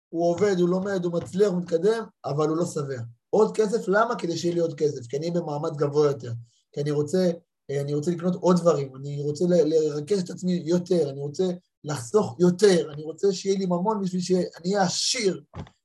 [0.09, 3.01] הוא עובד, הוא לומד, הוא מצליח, הוא מתקדם, אבל הוא לא שבע.
[3.29, 4.15] עוד כסף, למה?
[4.15, 6.31] כדי שיהיה לי עוד כסף, כי אני במעמד גבוה יותר,
[6.73, 7.31] כי אני רוצה,
[7.71, 11.43] אני רוצה לקנות עוד דברים, אני רוצה לרכז את עצמי יותר, אני רוצה
[11.83, 15.43] לחסוך יותר, אני רוצה שיהיה לי ממון בשביל שאני אהיה עשיר.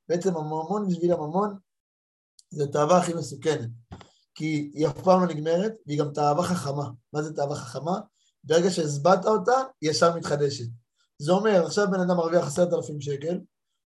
[0.08, 1.58] בעצם הממון בשביל הממון
[2.50, 3.68] זה תאווה הכי מסוכנת,
[4.34, 6.90] כי היא אף פעם לא נגמרת, והיא גם תאווה חכמה.
[7.12, 8.00] מה זה תאווה חכמה?
[8.44, 10.66] ברגע שהסבעת אותה, היא ישר מתחדשת.
[11.18, 13.40] זה אומר, עכשיו בן אדם מרוויח עשרת אלפים שקל,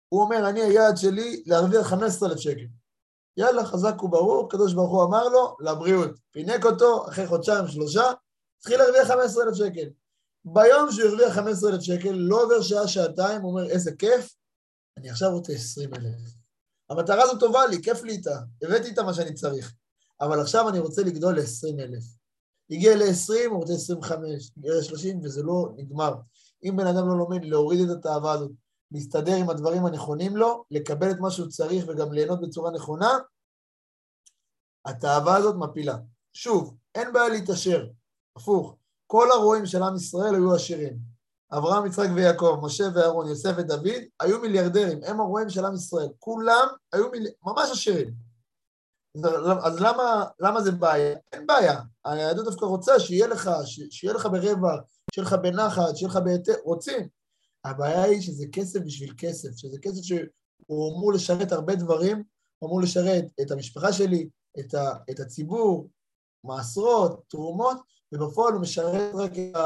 [0.09, 2.67] הוא אומר, אני היעד שלי להרוויח חמש עשרה אלף שקל.
[3.37, 6.11] יאללה, חזק וברור, הקדוש ברוך הוא אמר לו, לבריאות.
[6.31, 8.12] פינק אותו, אחרי חודשיים, שלושה,
[8.59, 9.88] התחיל להרוויח חמש עשרה אלף שקל.
[10.45, 14.35] ביום שהוא הרוויח 15,000 שקל, לא עובר שעה, שעתיים, הוא אומר, איזה כיף,
[14.99, 16.07] אני עכשיו רוצה 20,000.
[16.90, 19.73] המטרה הזו טובה לי, כיף לי איתה, הבאתי איתה מה שאני צריך,
[20.21, 22.23] אבל עכשיו אני רוצה לגדול ל-20,000.
[22.71, 26.14] הגיע ל-20, הוא רוצה 25, הגיע ל-30, וזה לא נגמר.
[26.64, 28.51] אם בן אדם לא לומד להוריד את התאווה הזאת,
[28.93, 33.19] להסתדר עם הדברים הנכונים לו, לקבל את מה שהוא צריך וגם ליהנות בצורה נכונה,
[34.85, 35.97] התאווה הזאת מפילה.
[36.33, 37.87] שוב, אין בעיה להתעשר,
[38.37, 38.77] הפוך.
[39.07, 40.99] כל הרועים של עם ישראל היו עשירים.
[41.53, 46.09] אברהם, יצחק ויעקב, משה ואהרון, יוסף ודוד, היו מיליארדרים, הם הרועים של עם ישראל.
[46.19, 47.27] כולם היו מיל...
[47.43, 48.15] ממש עשירים.
[49.65, 51.17] אז למה, למה זה בעיה?
[51.33, 51.81] אין בעיה.
[52.05, 53.51] היהדות דווקא רוצה שיהיה לך,
[53.91, 54.81] שיהיה לך ברווח,
[55.15, 57.09] שיהיה לך בנחת, שיהיה לך בהיתר, רוצים.
[57.64, 62.22] הבעיה היא שזה כסף בשביל כסף, שזה כסף שהוא אמור לשרת הרבה דברים,
[62.59, 64.29] הוא אמור לשרת את המשפחה שלי,
[64.61, 65.88] את, ה, את הציבור,
[66.44, 67.79] מעשרות, תרומות,
[68.12, 69.57] ובפועל הוא משרת רק את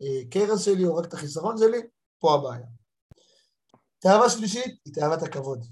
[0.00, 1.78] הכרס שלי או רק את החיסרון שלי,
[2.20, 2.66] פה הבעיה.
[3.98, 5.64] תאווה שלישית היא תאוות הכבוד.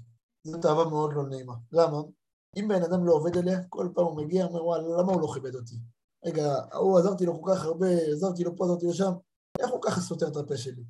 [0.43, 1.53] זאת אהבה מאוד לא נעימה.
[1.71, 1.97] למה?
[2.57, 5.27] אם בן אדם לא עובד עליה, כל פעם הוא מגיע, אומר, וואלה, למה הוא לא
[5.33, 5.75] כיבד אותי?
[6.25, 9.11] רגע, ההוא עזרתי לו כל כך הרבה, עזרתי לו פה, עזרתי לו שם,
[9.59, 10.83] איך הוא ככה סותר את הפה שלי?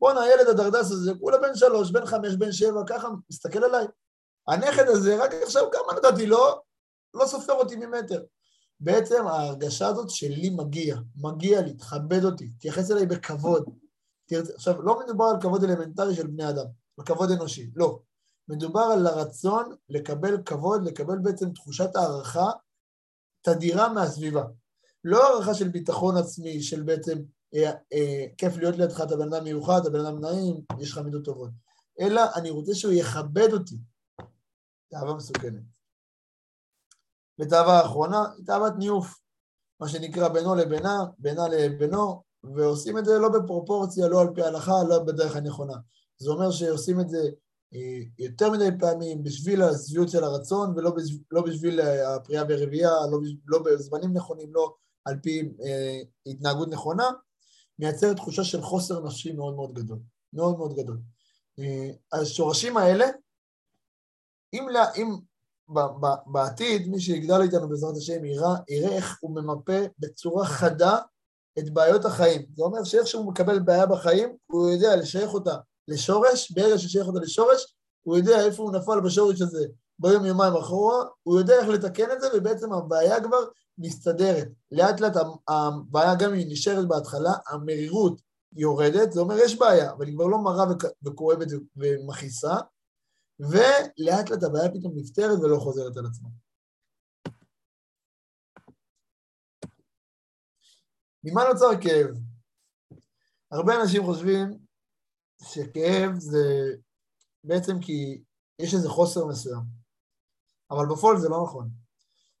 [0.00, 3.86] בואנה, הילד הדרדס הזה, כולה בן שלוש, בן חמש, בן שבע, ככה, מסתכל עליי.
[4.48, 6.60] הנכד הזה, רק עכשיו כמה נתתי לו,
[7.14, 8.22] לא סופר אותי ממטר.
[8.80, 13.64] בעצם ההרגשה הזאת שלי מגיע, מגיע לי, תכבד אותי, תייחס אליי בכבוד.
[14.26, 14.50] תרצ...
[14.50, 16.66] עכשיו, לא מדובר על כבוד אלמנטרי של בני אדם,
[16.98, 17.98] על כבוד אנושי, לא.
[18.48, 22.50] מדובר על הרצון לקבל כבוד, לקבל בעצם תחושת הערכה
[23.42, 24.44] תדירה מהסביבה.
[25.04, 27.18] לא הערכה של ביטחון עצמי, של בעצם
[28.38, 31.50] כיף להיות לידך, אתה בן אדם מיוחד, אתה בן אדם נעים, יש לך מידות טובות.
[32.00, 33.76] אלא אני רוצה שהוא יכבד אותי.
[34.90, 35.62] תאווה מסוכנת.
[37.40, 39.20] ותאווה האחרונה היא תאוות ניאוף,
[39.80, 42.22] מה שנקרא בינו לבינה, בינה לבינו,
[42.56, 45.74] ועושים את זה לא בפרופורציה, לא על פי ההלכה, לא בדרך הנכונה.
[46.18, 47.18] זה אומר שעושים את זה
[47.74, 53.18] אה, יותר מדי פעמים בשביל השביעות של הרצון ולא בשביל, לא בשביל הפריאה ברבייה, לא,
[53.46, 57.10] לא בזמנים נכונים, לא על פי אה, התנהגות נכונה,
[57.78, 59.98] מייצר תחושה של חוסר נפשי מאוד מאוד גדול,
[60.32, 60.98] מאוד מאוד גדול.
[61.58, 63.06] אה, השורשים האלה,
[64.52, 65.16] אם, לה, אם
[65.68, 70.98] ב, ב, בעתיד מי שיגדל איתנו בעזרת השם יראה, יראה איך הוא ממפה בצורה חדה
[71.58, 72.46] את בעיות החיים.
[72.56, 75.56] זה אומר שאיך שהוא מקבל בעיה בחיים, הוא יודע לשייך אותה
[75.88, 79.66] לשורש, ברגע ששייך אותה לשורש, הוא יודע איפה הוא נפל בשורש הזה
[79.98, 83.38] ביום יומיים אחורה, הוא יודע איך לתקן את זה, ובעצם הבעיה כבר
[83.78, 84.48] מסתדרת.
[84.72, 85.12] לאט לאט
[85.48, 88.20] הבעיה גם אם היא נשארת בהתחלה, המרירות
[88.52, 90.64] יורדת, זה אומר יש בעיה, אבל היא כבר לא מרה
[91.02, 92.54] וכואבת ומכעיסה,
[93.40, 96.28] ולאט לאט הבעיה פתאום נפתרת ולא חוזרת על עצמה.
[101.24, 102.16] ממה נוצר כאב?
[103.50, 104.58] הרבה אנשים חושבים
[105.42, 106.72] שכאב זה
[107.44, 108.22] בעצם כי
[108.58, 109.75] יש איזה חוסר מסוים,
[110.70, 111.68] אבל בפועל זה לא נכון.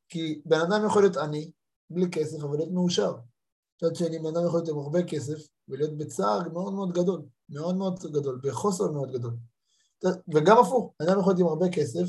[0.08, 1.50] כי בן אדם יכול להיות עני,
[1.90, 3.14] בלי כסף, אבל להיות מאושר.
[3.76, 7.76] מצד שני, בן אדם יכול להיות עם הרבה כסף ולהיות בצער מאוד מאוד גדול, מאוד
[7.76, 9.36] מאוד גדול, בחוסר מאוד גדול.
[10.34, 12.06] וגם הפוך, בן אדם יכול להיות עם הרבה כסף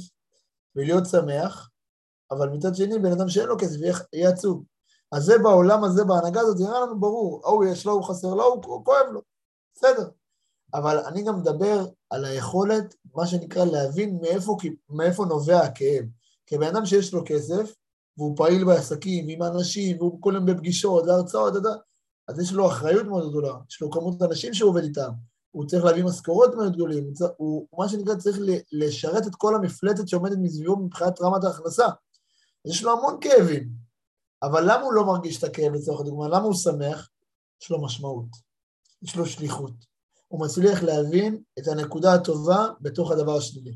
[0.76, 1.70] ולהיות שמח,
[2.32, 3.78] אבל מצד שני, בן אדם שאין לו כסף
[4.14, 4.64] יהיה עצוב.
[5.12, 8.34] אז זה בעולם הזה, בהנהגה הזאת, זה נראה לנו ברור, ההוא יש לו, הוא חסר
[8.34, 9.22] לו, הוא כואב לו,
[9.76, 10.10] בסדר.
[10.78, 14.58] אבל אני גם מדבר על היכולת, מה שנקרא, להבין מאיפה,
[14.90, 16.06] מאיפה נובע הכאב.
[16.46, 17.76] כי בן אדם שיש לו כסף,
[18.18, 21.54] והוא פעיל בעסקים, עם אנשים, והוא כל יום בפגישות, והרצאות,
[22.28, 25.10] אז יש לו אחריות מאוד גדולה, יש לו כמות אנשים שהוא עובד איתם,
[25.52, 28.38] הוא צריך להביא משכורות מאוד גדולים, הוא, הוא מה שנקרא צריך
[28.72, 31.88] לשרת את כל המפלטת שעומדת מסביבו מבחינת רמת ההכנסה.
[32.66, 33.70] יש לו המון כאבים,
[34.44, 36.28] אבל למה הוא לא מרגיש את הכאב לצורך הדוגמה?
[36.28, 37.10] למה הוא שמח?
[37.62, 38.28] יש לו משמעות,
[39.02, 39.97] יש לו שליחות.
[40.28, 43.76] הוא מצליח להבין את הנקודה הטובה בתוך הדבר השלילי.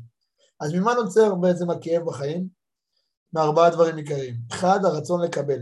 [0.60, 2.48] אז ממה נוצר בעצם הכאב בחיים?
[3.32, 4.34] מארבעה דברים עיקריים.
[4.50, 5.60] אחד, הרצון לקבל.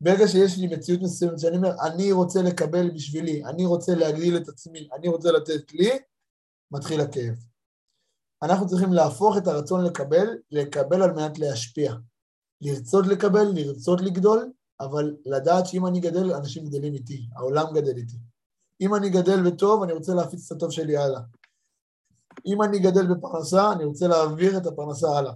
[0.00, 4.48] ברגע שיש לי מציאות מסוימת שאני אומר, אני רוצה לקבל בשבילי, אני רוצה להגדיל את
[4.48, 5.90] עצמי, אני רוצה לתת לי,
[6.70, 7.34] מתחיל הכאב.
[8.42, 11.94] אנחנו צריכים להפוך את הרצון לקבל, לקבל על מנת להשפיע.
[12.60, 18.16] לרצות לקבל, לרצות לגדול, אבל לדעת שאם אני גדל, אנשים גדלים איתי, העולם גדל איתי.
[18.82, 21.20] אם אני גדל בטוב, אני רוצה להפיץ את הטוב שלי הלאה.
[22.46, 25.32] אם אני גדל בפרנסה, אני רוצה להעביר את הפרנסה הלאה.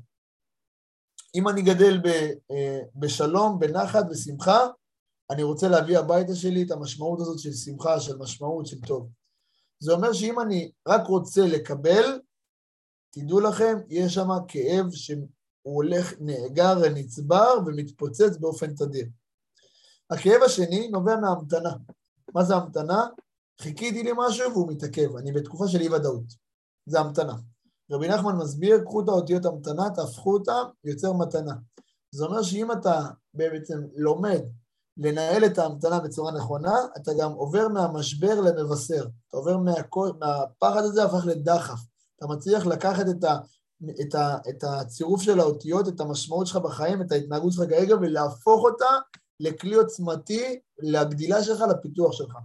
[1.35, 2.06] אם אני גדל ב,
[2.50, 4.66] אה, בשלום, בנחת, בשמחה,
[5.30, 9.09] אני רוצה להביא הביתה שלי את המשמעות הזאת של שמחה, של משמעות, של טוב.
[9.78, 12.20] זה אומר שאם אני רק רוצה לקבל,
[13.11, 15.28] תדעו לכם, יש שם כאב שהוא
[15.62, 19.06] הולך, נאגר, נצבר ומתפוצץ באופן תדיר.
[20.11, 21.72] הכאב השני נובע מהמתנה.
[22.35, 23.06] מה זה המתנה?
[23.61, 26.47] חיכיתי למשהו והוא מתעכב, אני בתקופה של אי-ודאות.
[26.87, 27.35] זה המתנה.
[27.90, 31.55] רבי נחמן מסביר, קחו את האותיות המתנה, תהפכו אותה, יוצר מתנה.
[32.11, 34.40] זה אומר שאם אתה בעצם לומד
[34.97, 39.07] לנהל את ההמתנה בצורה נכונה, אתה גם עובר מהמשבר למבשר.
[39.29, 41.79] אתה עובר מהכל, מהפחד הזה, הפך לדחף.
[42.16, 43.38] אתה מצליח לקחת את, ה,
[44.01, 48.64] את, ה, את הצירוף של האותיות, את המשמעות שלך בחיים, את ההתנהגות שלך כרגע, ולהפוך
[48.64, 48.99] אותה
[49.40, 52.37] לכלי עוצמתי לגדילה שלך, לפיתוח שלך.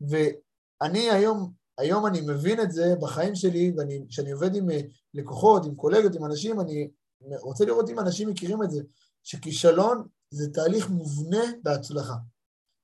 [0.00, 4.80] ואני היום, היום אני מבין את זה בחיים שלי, וכשאני עובד עם אה,
[5.14, 6.88] לקוחות, עם קולגות, עם אנשים, אני
[7.40, 8.82] רוצה לראות אם אנשים מכירים את זה,
[9.22, 12.14] שכישלון זה תהליך מובנה בהצלחה.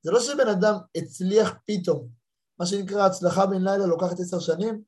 [0.02, 2.08] זה לא שבן אדם הצליח פתאום,
[2.58, 4.82] מה שנקרא הצלחה בן לילה לוקחת עשר שנים,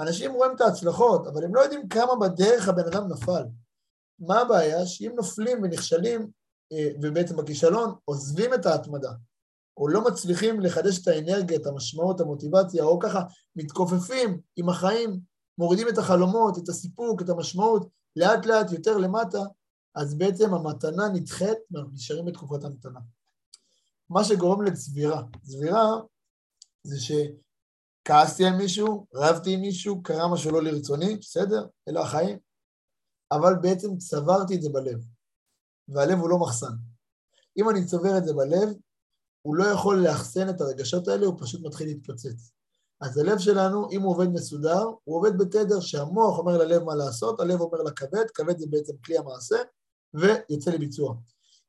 [0.00, 3.44] אנשים רואים את ההצלחות, אבל הם לא יודעים כמה בדרך הבן אדם נפל.
[4.18, 4.86] מה הבעיה?
[4.86, 6.30] שאם נופלים ונכשלים,
[6.72, 9.12] אה, ובעצם בכישלון, עוזבים את ההתמדה.
[9.76, 13.20] או לא מצליחים לחדש את האנרגיה, את המשמעות, המוטיבציה, או ככה
[13.56, 15.20] מתכופפים עם החיים,
[15.58, 19.38] מורידים את החלומות, את הסיפוק, את המשמעות, לאט לאט יותר למטה,
[19.94, 23.00] אז בעצם המתנה נדחית ואנחנו נשארים בתקופת המתנה.
[24.10, 25.22] מה שגורם לצבירה.
[25.42, 25.84] צבירה
[26.82, 32.38] זה שכעסתי על מישהו, רבתי עם מישהו, קרה משהו לא לרצוני, בסדר, אלו החיים,
[33.32, 35.00] אבל בעצם צברתי את זה בלב,
[35.88, 36.74] והלב הוא לא מחסן.
[37.56, 38.74] אם אני צובר את זה בלב,
[39.46, 42.52] הוא לא יכול לאחסן את הרגשות האלה, הוא פשוט מתחיל להתפוצץ.
[43.00, 47.40] אז הלב שלנו, אם הוא עובד מסודר, הוא עובד בתדר שהמוח אומר ללב מה לעשות,
[47.40, 49.56] הלב אומר לכבד, כבד זה בעצם כלי המעשה,
[50.14, 51.14] ויוצא לביצוע.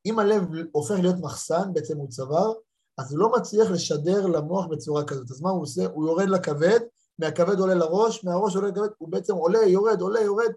[0.06, 2.54] אם הלב הופך להיות מחסן, בעצם הוא צוואר,
[2.98, 5.32] אז הוא לא מצליח לשדר למוח בצורה כזאת.
[5.32, 5.86] אז מה הוא עושה?
[5.86, 6.80] הוא יורד לכבד,
[7.20, 10.52] מהכבד עולה לראש, מהראש עולה לכבד, הוא בעצם עולה, יורד, עולה, יורד.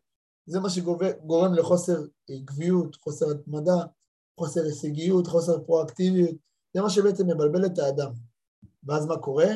[0.46, 3.76] זה מה שגורם לחוסר עקביות, חוסר התמדה,
[4.40, 6.47] חוסר הישגיות, חוסר פרואקטיביות.
[6.74, 8.12] זה מה שבעצם מבלבל את האדם.
[8.84, 9.46] ואז מה קורה?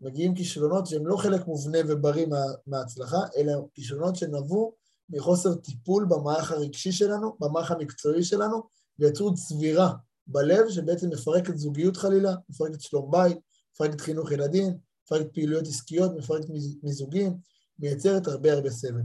[0.00, 4.74] מגיעים כישלונות שהם לא חלק מובנה ובריא מה, מההצלחה, אלא כישלונות שנבעו
[5.08, 8.62] מחוסר טיפול במערך הרגשי שלנו, במערך המקצועי שלנו,
[8.98, 9.92] ויצרו צבירה
[10.26, 13.38] בלב שבעצם מפרקת זוגיות חלילה, מפרקת שלום בית,
[13.74, 16.46] מפרקת חינוך ילדים, מפרקת פעילויות עסקיות, מפרקת
[16.82, 17.38] מיזוגים,
[17.78, 19.02] מייצרת הרבה הרבה סבל.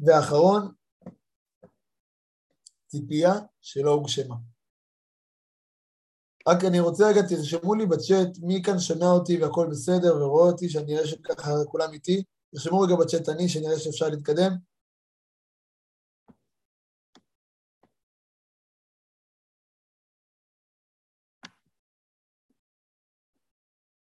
[0.00, 0.72] ואחרון,
[2.86, 4.51] ציפייה שלא הוגשמה.
[6.48, 10.68] רק אני רוצה רגע, תרשמו לי בצ'אט מי כאן שומע אותי והכל בסדר ורואה אותי,
[10.68, 12.22] שאני אראה שככה כולם איתי.
[12.52, 14.52] תרשמו רגע בצ'אט אני, שנראה שאפשר להתקדם.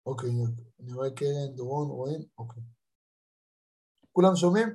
[0.06, 0.30] אוקיי,
[0.80, 2.22] אני רואה קרן, דורון, רואים?
[2.38, 2.64] אוקיי.
[4.12, 4.68] כולם שומעים?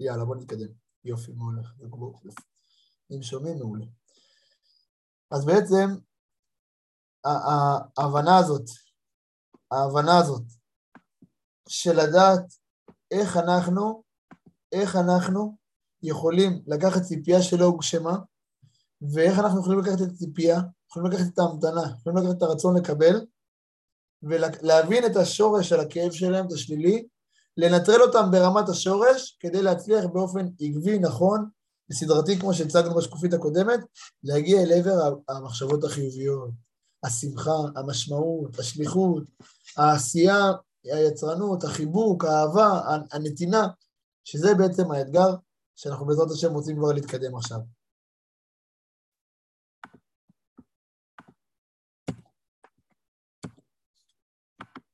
[0.00, 0.68] יאללה, בוא נתקדם.
[1.04, 1.72] יופי, מה הולך?
[3.10, 3.86] אם שומעים, מעולה.
[5.30, 5.88] אז בעצם,
[7.98, 8.64] ההבנה הזאת,
[9.70, 10.42] ההבנה הזאת
[11.68, 12.52] של לדעת
[13.10, 14.02] איך אנחנו,
[14.72, 15.56] איך אנחנו
[16.02, 18.16] יכולים לקחת ציפייה שלא הוגשמה,
[19.14, 20.60] ואיך אנחנו יכולים לקחת את הציפייה,
[20.90, 23.26] יכולים לקחת את ההמתנה, יכולים לקחת את הרצון לקבל,
[24.22, 27.06] ולהבין את השורש של הכאב שלהם, את השלילי,
[27.56, 31.50] לנטרל אותם ברמת השורש, כדי להצליח באופן עקבי, נכון,
[31.90, 33.80] וסדרתי, כמו שהצגנו בשקופית הקודמת,
[34.22, 36.50] להגיע אל עבר המחשבות החיוביות,
[37.04, 39.24] השמחה, המשמעות, השליחות,
[39.76, 40.52] העשייה,
[40.84, 42.80] היצרנות, החיבוק, האהבה,
[43.12, 43.66] הנתינה,
[44.24, 45.34] שזה בעצם האתגר
[45.76, 47.58] שאנחנו בעזרת השם רוצים כבר להתקדם עכשיו.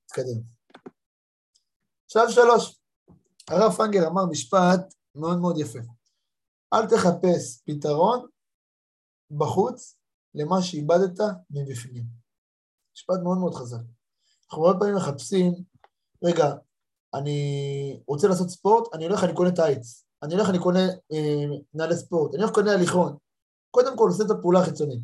[0.05, 0.41] נתקדם.
[2.05, 2.81] עכשיו שלוש.
[3.51, 5.98] הרב פנגר אמר משפט מאוד מאוד יפה.
[6.75, 8.27] אל תחפש פתרון
[9.31, 9.97] בחוץ
[10.35, 12.05] למה שאיבדת מבפנים.
[12.95, 13.81] משפט מאוד מאוד חזק.
[14.45, 15.55] אנחנו הרבה פעמים מחפשים,
[16.25, 16.55] רגע,
[17.15, 17.41] אני
[18.07, 20.05] רוצה לעשות ספורט, אני הולך, אני קונה טייץ.
[20.23, 22.35] אני הולך, אני קונה אה, נעלי ספורט.
[22.35, 23.17] אני הולך, קונה הליכון.
[23.71, 25.01] קודם כל עושה את הפעולה החיצונית.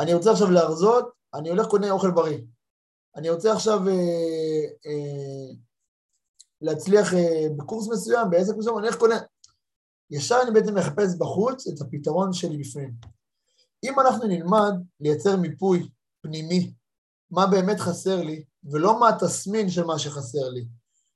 [0.00, 2.38] אני רוצה עכשיו להרזות, אני הולך, קונה אוכל בריא.
[3.16, 5.54] אני רוצה עכשיו אה, אה,
[6.60, 9.16] להצליח אה, בקורס מסוים, בעסק מסוים, אני הולך, קונה...
[10.10, 12.94] ישר אני בעצם מחפש בחוץ את הפתרון שלי בפנים.
[13.84, 15.88] אם אנחנו נלמד לייצר מיפוי
[16.20, 16.72] פנימי,
[17.30, 20.66] מה באמת חסר לי, ולא מה התסמין של מה שחסר לי.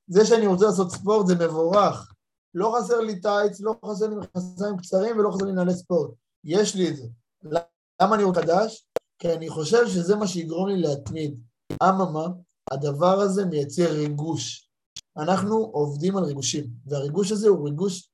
[0.09, 2.12] זה שאני רוצה לעשות ספורט זה מבורך.
[2.55, 6.11] לא חסר לי טייץ, לא חסר לי מכנסיים קצרים ולא חסר לי נעלי ספורט.
[6.44, 7.07] יש לי את זה.
[8.03, 8.87] למה אני רוצה חדש?
[9.18, 11.40] כי אני חושב שזה מה שיגרום לי להתמיד.
[11.83, 12.26] אממה,
[12.70, 14.70] הדבר הזה מייצר ריגוש.
[15.16, 18.10] אנחנו עובדים על ריגושים, והריגוש הזה הוא ריגוש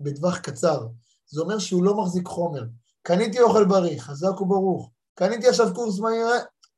[0.00, 0.86] בטווח קצר.
[1.26, 2.62] זה אומר שהוא לא מחזיק חומר.
[3.02, 4.90] קניתי אוכל בריא, חזק וברוך.
[5.14, 6.26] קניתי עכשיו קורס מהיר,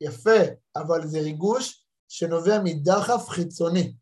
[0.01, 0.41] יפה,
[0.77, 3.95] אבל זה ריגוש שנובע מדחף חיצוני.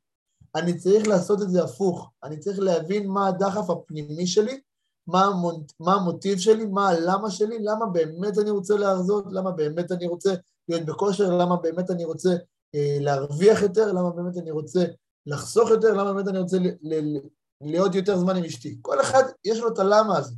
[0.54, 2.10] אני צריך לעשות את זה הפוך.
[2.24, 4.60] אני צריך להבין מה הדחף הפנימי שלי,
[5.06, 5.62] מה, המונ...
[5.80, 10.34] מה המוטיב שלי, מה הלמה שלי, למה באמת אני רוצה להרזות, למה באמת אני רוצה
[10.68, 12.30] להיות בכושר, למה באמת אני רוצה
[12.74, 14.84] אה, להרוויח יותר, למה באמת אני רוצה
[15.26, 17.18] לחסוך יותר, למה באמת אני רוצה ל-
[17.60, 18.78] להיות יותר זמן עם אשתי.
[18.82, 20.34] כל אחד יש לו את הלמה הזה.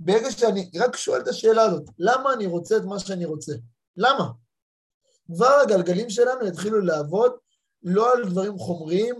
[0.00, 3.52] ברגע שאני רק שואל את השאלה הזאת, למה אני רוצה את מה שאני רוצה?
[3.96, 4.30] למה?
[5.34, 7.32] כבר הגלגלים שלנו יתחילו לעבוד
[7.82, 9.14] לא על דברים חומריים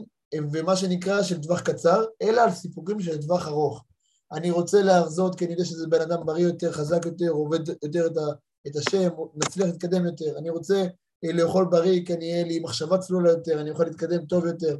[0.52, 3.84] ומה שנקרא של טווח קצר, אלא על סיפוקים של טווח ארוך.
[4.32, 8.06] אני רוצה להרזות כי אני יודע שזה בן אדם בריא יותר, חזק יותר, עובד יותר
[8.06, 8.20] את, ה,
[8.66, 10.38] את השם, נצליח להתקדם יותר.
[10.38, 10.86] אני רוצה
[11.24, 14.76] אה, לאכול בריא כי אני אהיה לי מחשבה צלולה יותר, אני יכול להתקדם טוב יותר.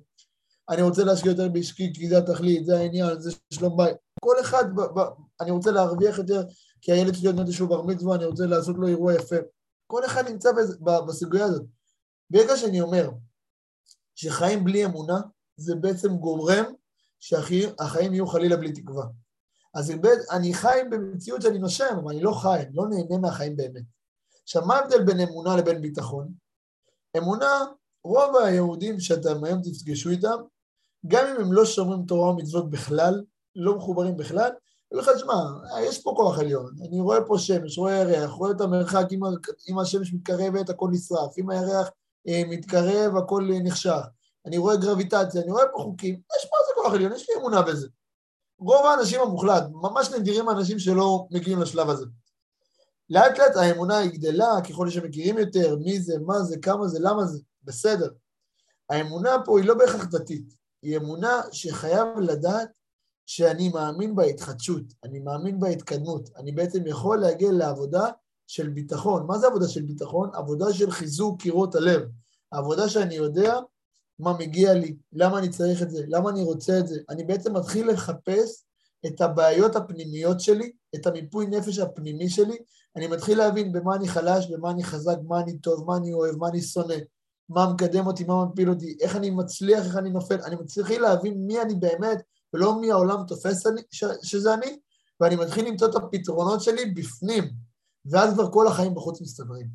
[0.70, 3.96] אני רוצה להשקיע יותר באשקי כי זה התכלית, זה העניין, זה שלום בית.
[4.20, 5.04] כל אחד, ב, ב,
[5.40, 6.42] אני רוצה להרוויח יותר
[6.80, 9.36] כי הילד שלי עוד איזשהו בר מצווה, אני רוצה לעשות לו אירוע יפה.
[9.86, 10.50] כל אחד נמצא
[11.06, 11.62] בסוגיה הזאת.
[12.30, 13.10] ברגע שאני אומר,
[14.14, 15.20] שחיים בלי אמונה,
[15.56, 16.64] זה בעצם גורם
[17.20, 19.06] שהחיים יהיו חלילה בלי תקווה.
[19.74, 19.92] אז
[20.30, 23.82] אני חי במציאות שאני נושם, אבל אני לא חי, אני לא נהנה מהחיים באמת.
[24.42, 26.32] עכשיו, מה ההבדל בין אמונה לבין ביטחון?
[27.16, 27.64] אמונה,
[28.04, 30.36] רוב היהודים שאתם היום תפגשו איתם,
[31.06, 33.22] גם אם הם לא שומרים תורה ומצוות בכלל,
[33.56, 34.50] לא מחוברים בכלל,
[34.92, 35.34] יגידו לך, שמע,
[35.82, 39.20] יש פה כוח עליון, אני רואה פה שמש, רואה ירח, רואה את המרחק, אם,
[39.68, 41.90] אם השמש מתקרבת, הכל נשרף, אם הירח
[42.28, 44.00] אה, מתקרב, הכל נחשך,
[44.46, 47.62] אני רואה גרביטציה, אני רואה פה חוקים, יש פה איזה כוח עליון, יש לי אמונה
[47.62, 47.88] בזה.
[48.58, 52.06] רוב האנשים המוחלט, ממש נדירים האנשים שלא מגיעים לשלב הזה.
[53.10, 57.24] לאט לאט האמונה היא גדלה, ככל שמכירים יותר, מי זה, מה זה, כמה זה, למה
[57.24, 58.08] זה, בסדר.
[58.90, 62.68] האמונה פה היא לא בהכרח דתית, היא אמונה שחייב לדעת
[63.26, 68.10] שאני מאמין בהתחדשות, אני מאמין בהתקדמות, אני בעצם יכול להגיע לעבודה
[68.46, 69.26] של ביטחון.
[69.26, 70.30] מה זה עבודה של ביטחון?
[70.32, 72.02] עבודה של חיזוק קירות הלב.
[72.50, 73.54] עבודה שאני יודע
[74.18, 77.00] מה מגיע לי, למה אני צריך את זה, למה אני רוצה את זה.
[77.10, 78.64] אני בעצם מתחיל לחפש
[79.06, 82.56] את הבעיות הפנימיות שלי, את המיפוי נפש הפנימי שלי,
[82.96, 86.36] אני מתחיל להבין במה אני חלש, במה אני חזק, מה אני טוב, מה אני אוהב,
[86.36, 86.94] מה אני שונא,
[87.48, 90.42] מה מקדם אותי, מה מפיל אותי, איך אני מצליח, איך אני נופל.
[90.42, 92.22] אני מצליח להבין מי אני באמת,
[92.54, 94.78] ולא מי העולם תופס אני, ש, שזה אני,
[95.20, 97.50] ואני מתחיל למצוא את הפתרונות שלי בפנים,
[98.06, 99.66] ואז כבר כל החיים בחוץ מסתדרים.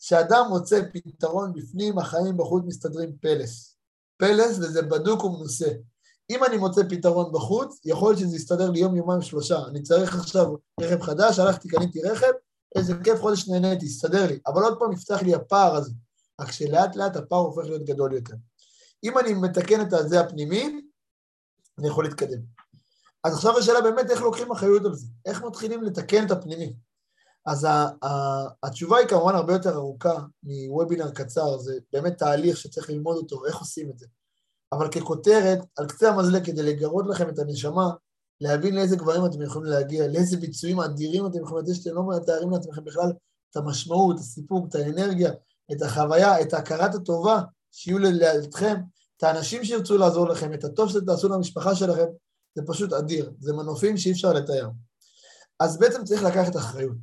[0.00, 3.76] כשאדם מוצא פתרון בפנים, החיים בחוץ מסתדרים פלס.
[4.16, 5.68] פלס וזה בדוק ומנוסה.
[6.30, 9.58] אם אני מוצא פתרון בחוץ, יכול להיות שזה יסתדר לי יום, יומיים, שלושה.
[9.68, 12.32] אני צריך עכשיו רכב חדש, הלכתי, קניתי רכב,
[12.76, 14.38] איזה כיף, חודש נהניתי, יסתדר לי.
[14.46, 15.90] אבל עוד פעם יפתח לי הפער הזה.
[16.40, 18.34] רק שלאט לאט הפער הופך להיות גדול יותר.
[19.04, 20.80] אם אני מתקן את הזה הפנימי,
[21.78, 22.40] אני יכול להתקדם.
[23.24, 26.76] אז עכשיו השאלה באמת איך לוקחים אחריות על זה, איך מתחילים לתקן את הפנימי.
[27.46, 27.66] אז
[28.62, 33.56] התשובה היא כמובן הרבה יותר ארוכה מוובינר קצר, זה באמת תהליך שצריך ללמוד אותו, איך
[33.56, 34.06] עושים את זה.
[34.72, 37.90] אבל ככותרת, על קצה המזלג, כדי לגרות לכם את הנשמה,
[38.40, 42.50] להבין לאיזה גברים אתם יכולים להגיע, לאיזה ביצועים אדירים אתם יכולים לתת, שאתם לא מתארים
[42.50, 43.12] לעצמכם בכלל
[43.50, 45.32] את המשמעות, את הסיפוק, את האנרגיה,
[45.72, 47.40] את החוויה, את הכרת הטובה
[47.72, 48.76] שיהיו לידכם,
[49.16, 52.06] את האנשים שירצו לעזור לכם, את הטוב שאתם תעשו למשפחה שלכם,
[52.54, 54.68] זה פשוט אדיר, זה מנופים שאי אפשר לתאר.
[55.60, 56.98] אז בעצם צריך לקחת אחריות.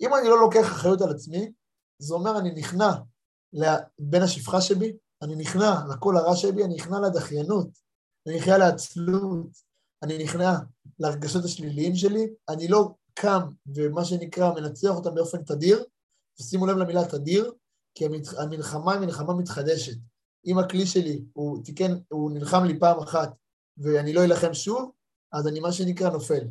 [0.00, 1.52] אם אני לא לוקח אחריות על עצמי,
[1.98, 2.92] זה אומר אני נכנע
[3.98, 4.92] בין השפחה שבי,
[5.22, 7.68] אני נכנע לקול הרע שבי, אני נכנע לדחיינות,
[8.26, 9.46] אני נכנע לעצלות,
[10.02, 10.52] אני נכנע
[10.98, 13.40] לרגשות השליליים שלי, אני לא קם
[13.74, 15.84] ומה שנקרא מנצח אותם באופן תדיר,
[16.40, 17.52] ושימו לב למילה תדיר,
[17.98, 18.04] כי
[18.38, 19.96] המלחמה היא מלחמה מתחדשת.
[20.46, 23.30] אם הכלי שלי הוא תיקן, הוא נלחם לי פעם אחת
[23.78, 24.90] ואני לא אלחם שוב,
[25.32, 26.48] אז אני מה שנקרא נופל.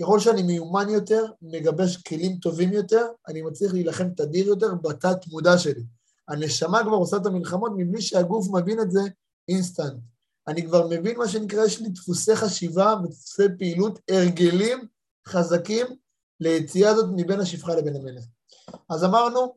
[0.00, 5.58] ככל שאני מיומן יותר, מגבש כלים טובים יותר, אני מצליח להילחם תדיר יותר בתת מודע
[5.58, 5.82] שלי.
[6.28, 9.00] הנשמה כבר עושה את המלחמות מבלי שהגוף מבין את זה
[9.48, 10.00] אינסטנט.
[10.48, 14.86] אני כבר מבין מה שנקרא, יש לי דפוסי חשיבה ודפוסי פעילות, הרגלים
[15.28, 15.86] חזקים
[16.40, 18.24] ליציאה הזאת מבין השפחה לבין המלך.
[18.88, 19.54] אז אמרנו,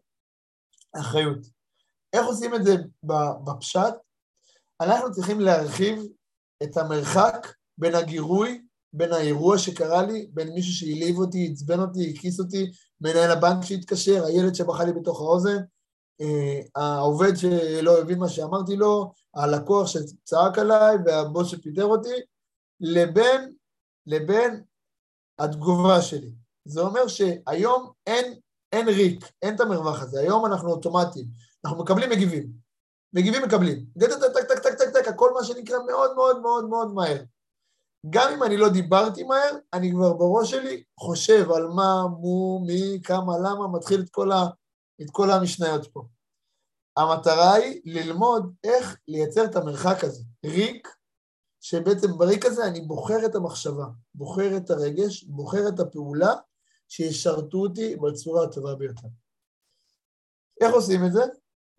[0.99, 1.39] אחריות.
[2.13, 2.75] איך עושים את זה
[3.45, 3.93] בפשט?
[4.81, 6.03] אנחנו צריכים להרחיב
[6.63, 8.61] את המרחק בין הגירוי,
[8.93, 12.71] בין האירוע שקרה לי, בין מישהו שהעליב אותי, עצבן אותי, הכיס אותי,
[13.01, 15.57] מנהל הבנק שהתקשר, הילד שבכה לי בתוך האוזן,
[16.21, 22.15] אה, העובד שלא הבין מה שאמרתי לו, הלקוח שצעק עליי והבוס שפיטר אותי,
[22.79, 23.53] לבין,
[24.05, 24.63] לבין
[25.39, 26.31] התגובה שלי.
[26.65, 28.39] זה אומר שהיום אין,
[28.73, 31.25] אין ריק, אין את המרווח הזה, היום אנחנו אוטומטיים.
[31.65, 32.51] אנחנו מקבלים, מגיבים.
[33.13, 33.85] מגיבים, מקבלים.
[33.99, 37.23] טק, טק, טק, טק, טק, הכל מה שנקרא מאוד מאוד מאוד מאוד מהר.
[38.09, 43.01] גם אם אני לא דיברתי מהר, אני כבר בראש שלי חושב על מה, מו, מי,
[43.03, 44.45] כמה, למה, מתחיל את כל, ה,
[45.01, 46.03] את כל המשניות פה.
[46.97, 50.23] המטרה היא ללמוד איך לייצר את המרחק הזה.
[50.45, 50.87] ריק,
[51.61, 56.33] שבעצם בריק הזה אני בוחר את המחשבה, בוחר את הרגש, בוחר את הפעולה
[56.93, 59.07] שישרתו אותי בצורה הטובה ביותר.
[60.61, 61.21] איך עושים את זה?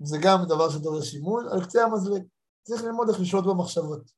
[0.03, 2.23] זה גם דבר שדורש אימון, על קצה המזלג.
[2.63, 4.11] צריך ללמוד איך לשלוט במחשבות.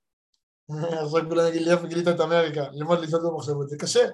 [1.03, 2.70] עכשיו כולם יגיד לי, איפה גילית את אמריקה?
[2.72, 4.09] ללמוד לשלוט במחשבות, זה קשה.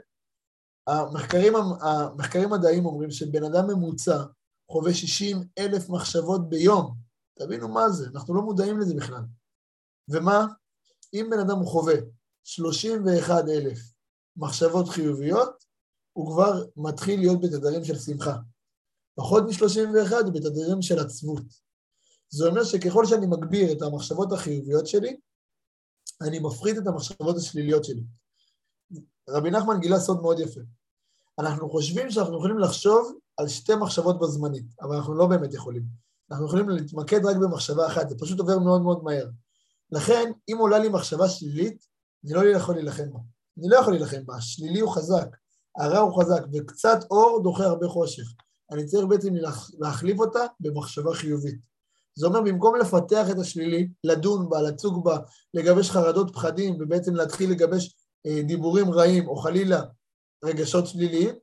[0.87, 4.25] המחקרים, המחקרים מדעיים אומרים שבן אדם ממוצע
[4.71, 6.95] חווה 60 אלף מחשבות ביום.
[7.39, 9.23] תבינו מה זה, אנחנו לא מודעים לזה בכלל.
[10.09, 10.47] ומה?
[11.15, 11.95] אם בן אדם חווה
[12.45, 13.79] 31 אלף
[14.37, 15.65] מחשבות חיוביות,
[16.13, 18.37] הוא כבר מתחיל להיות בתדרים של שמחה.
[19.15, 21.45] פחות מ-31 הוא בתדרים של עצבות.
[22.29, 25.17] זה אומר שככל שאני מגביר את המחשבות החיוביות שלי,
[26.23, 28.03] אני מפחית את המחשבות השליליות שלי.
[29.29, 30.61] רבי נחמן גילה סוד מאוד יפה.
[31.39, 35.83] אנחנו חושבים שאנחנו יכולים לחשוב על שתי מחשבות בזמנית, אבל אנחנו לא באמת יכולים.
[36.31, 39.29] אנחנו יכולים להתמקד רק במחשבה אחת, זה פשוט עובר מאוד מאוד מהר.
[39.93, 41.87] לכן, אם עולה לי מחשבה שלילית,
[42.25, 43.19] אני לא יכול להילחם בה.
[43.59, 45.37] אני לא יכול להילחם בה, השלילי הוא חזק,
[45.79, 48.25] הרע הוא חזק, וקצת אור דוחה הרבה חושך.
[48.73, 49.35] אני צריך בעצם
[49.79, 51.59] להחליף אותה במחשבה חיובית.
[52.19, 55.19] זה אומר, במקום לפתח את השלילי, לדון בה, לצוג בה,
[55.55, 57.97] לגבש חרדות, פחדים, ובעצם להתחיל לגבש
[58.27, 59.83] אה, דיבורים רעים, או חלילה
[60.45, 61.35] רגשות שליליים,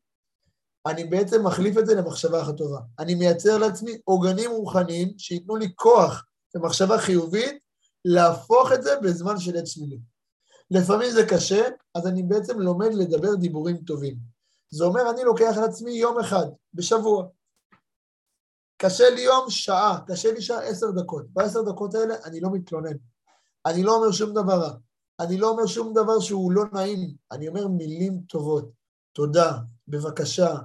[0.88, 2.80] אני בעצם מחליף את זה למחשבה אחת טובה.
[3.00, 6.26] אני מייצר לעצמי עוגנים רוחניים שייתנו לי כוח
[6.56, 7.60] למחשבה חיובית,
[8.06, 10.00] להפוך את זה בזמן של עת שלילי.
[10.72, 14.18] לפעמים זה קשה, אז אני בעצם לומד לדבר דיבורים טובים.
[14.70, 17.28] זה אומר, אני לוקח על עצמי יום אחד בשבוע.
[18.78, 21.26] קשה לי יום, שעה, קשה לי שעה, עשר דקות.
[21.30, 22.98] בעשר דקות האלה אני לא מתלונן.
[23.66, 24.74] אני לא אומר שום דבר רע.
[25.20, 27.16] אני לא אומר שום דבר שהוא לא נעים.
[27.32, 28.70] אני אומר מילים טובות.
[29.14, 29.58] תודה,
[29.88, 30.56] בבקשה,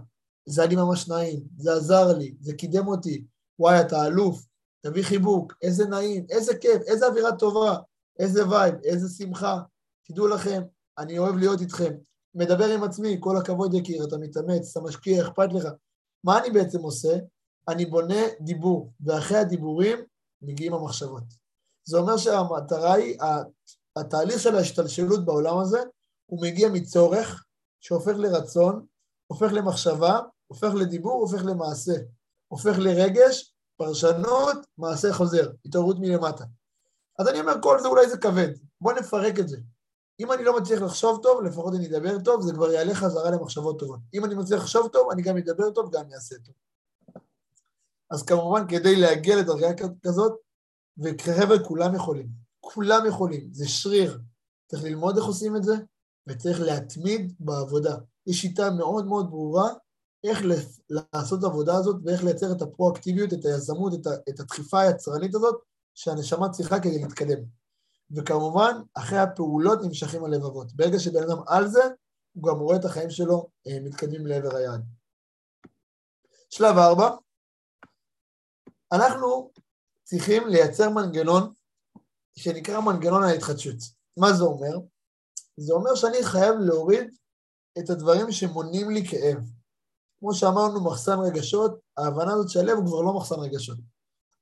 [0.47, 3.25] זה היה לי ממש נעים, זה עזר לי, זה קידם אותי,
[3.59, 4.47] וואי, אתה אלוף,
[4.81, 7.77] תביא חיבוק, איזה נעים, איזה כיף, איזה אווירה טובה,
[8.19, 9.61] איזה vibe, איזה שמחה.
[10.05, 10.63] תדעו לכם,
[10.99, 11.93] אני אוהב להיות איתכם.
[12.35, 15.69] מדבר עם עצמי, כל הכבוד יקיר, אתה מתאמץ, אתה משקיע, אכפת לך.
[16.25, 17.17] מה אני בעצם עושה?
[17.69, 19.99] אני בונה דיבור, ואחרי הדיבורים
[20.43, 21.25] מגיעים המחשבות.
[21.85, 23.19] זה אומר שהמטרה היא,
[23.97, 25.79] התהליך של ההשתלשלות בעולם הזה,
[26.27, 27.45] הוא מגיע מצורך
[27.81, 28.87] שהופך לרצון,
[29.27, 31.93] הופך למחשבה, הופך לדיבור, הופך למעשה.
[32.49, 36.45] הופך לרגש, פרשנות, מעשה חוזר, התעוררות מלמטה.
[37.19, 38.49] אז אני אומר, כל זה אולי זה כבד,
[38.81, 39.57] בואו נפרק את זה.
[40.21, 43.79] אם אני לא מצליח לחשוב טוב, לפחות אני אדבר טוב, זה כבר יעלה חזרה למחשבות
[43.79, 44.01] טובות.
[44.15, 46.55] אם אני מצליח לחשוב טוב, אני גם אדבר טוב, גם אעשה טוב.
[48.11, 49.69] אז כמובן, כדי להגיע לדרגה
[50.03, 50.33] כזאת,
[50.99, 52.29] וחבר'ה, כולם יכולים.
[52.61, 54.21] כולם יכולים, זה שריר.
[54.67, 55.75] צריך ללמוד איך עושים את זה,
[56.27, 57.97] וצריך להתמיד בעבודה.
[58.27, 59.71] יש שיטה מאוד מאוד ברורה
[60.25, 60.43] איך
[60.91, 63.93] לעשות את העבודה הזאת ואיך לייצר את הפרואקטיביות, את היזמות,
[64.29, 65.55] את הדחיפה היצרנית הזאת
[65.95, 67.64] שהנשמה צריכה כדי להתקדם.
[68.11, 70.73] וכמובן, אחרי הפעולות נמשכים הלבבות.
[70.73, 71.83] ברגע שבן אדם על זה,
[72.33, 74.85] הוא גם רואה את החיים שלו אה, מתקדמים לעבר היעד.
[76.51, 77.17] שלב ארבע,
[78.93, 79.51] אנחנו
[80.03, 81.53] צריכים לייצר מנגנון
[82.39, 83.77] שנקרא מנגנון ההתחדשות.
[84.17, 84.79] מה זה אומר?
[85.57, 87.17] זה אומר שאני חייב להוריד
[87.79, 89.39] את הדברים שמונעים לי כאב.
[90.19, 93.79] כמו שאמרנו, מחסן רגשות, ההבנה הזאת שהלב הוא כבר לא מחסן רגשות.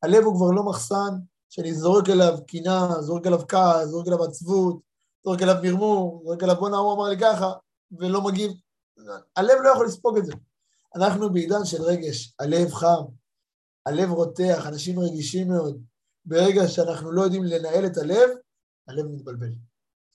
[0.02, 1.18] הלב הוא כבר לא מחסן
[1.52, 4.80] שאני זורק אליו קינה, זורק אליו כעס, זורק אליו עצבות,
[5.24, 7.52] זורק אליו מרמור, זורק אליו בואנה, הוא אמר לי ככה,
[7.98, 8.52] ולא מגיב.
[9.36, 10.32] הלב לא יכול לספוג את זה.
[10.96, 13.02] אנחנו בעידן של רגש, הלב חם,
[13.86, 15.82] הלב רותח, אנשים רגישים מאוד.
[16.24, 18.30] ברגע שאנחנו לא יודעים לנהל את הלב,
[18.88, 19.52] הלב מתבלבל.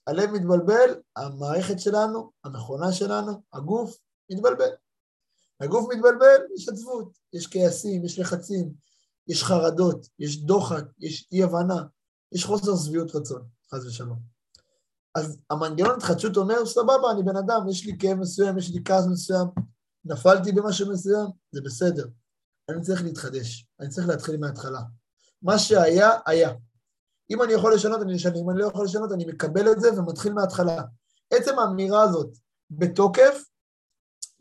[0.08, 3.98] הלב מתבלבל, המערכת שלנו, המכונה שלנו, הגוף,
[4.32, 4.70] מתבלבל.
[5.60, 8.74] הגוף מתבלבל, יש עצבות, יש כעסים, יש לחצים,
[9.28, 11.84] יש חרדות, יש דוחק, יש אי-הבנה,
[12.32, 13.42] יש חוסר שביעות רצון,
[13.74, 14.20] חס ושלום.
[15.16, 19.06] אז המנגנון התחדשות אומר, סבבה, אני בן אדם, יש לי כאב מסוים, יש לי כעס
[19.12, 19.48] מסוים,
[20.06, 22.08] נפלתי במשהו מסוים, זה בסדר.
[22.70, 24.82] אני צריך להתחדש, אני צריך להתחיל מההתחלה.
[25.42, 26.52] מה שהיה, היה.
[27.30, 30.00] אם אני יכול לשנות, אני אשנה, אם אני לא יכול לשנות, אני מקבל את זה
[30.00, 30.84] ומתחיל מההתחלה.
[31.34, 32.38] עצם האמירה הזאת
[32.72, 33.44] בתוקף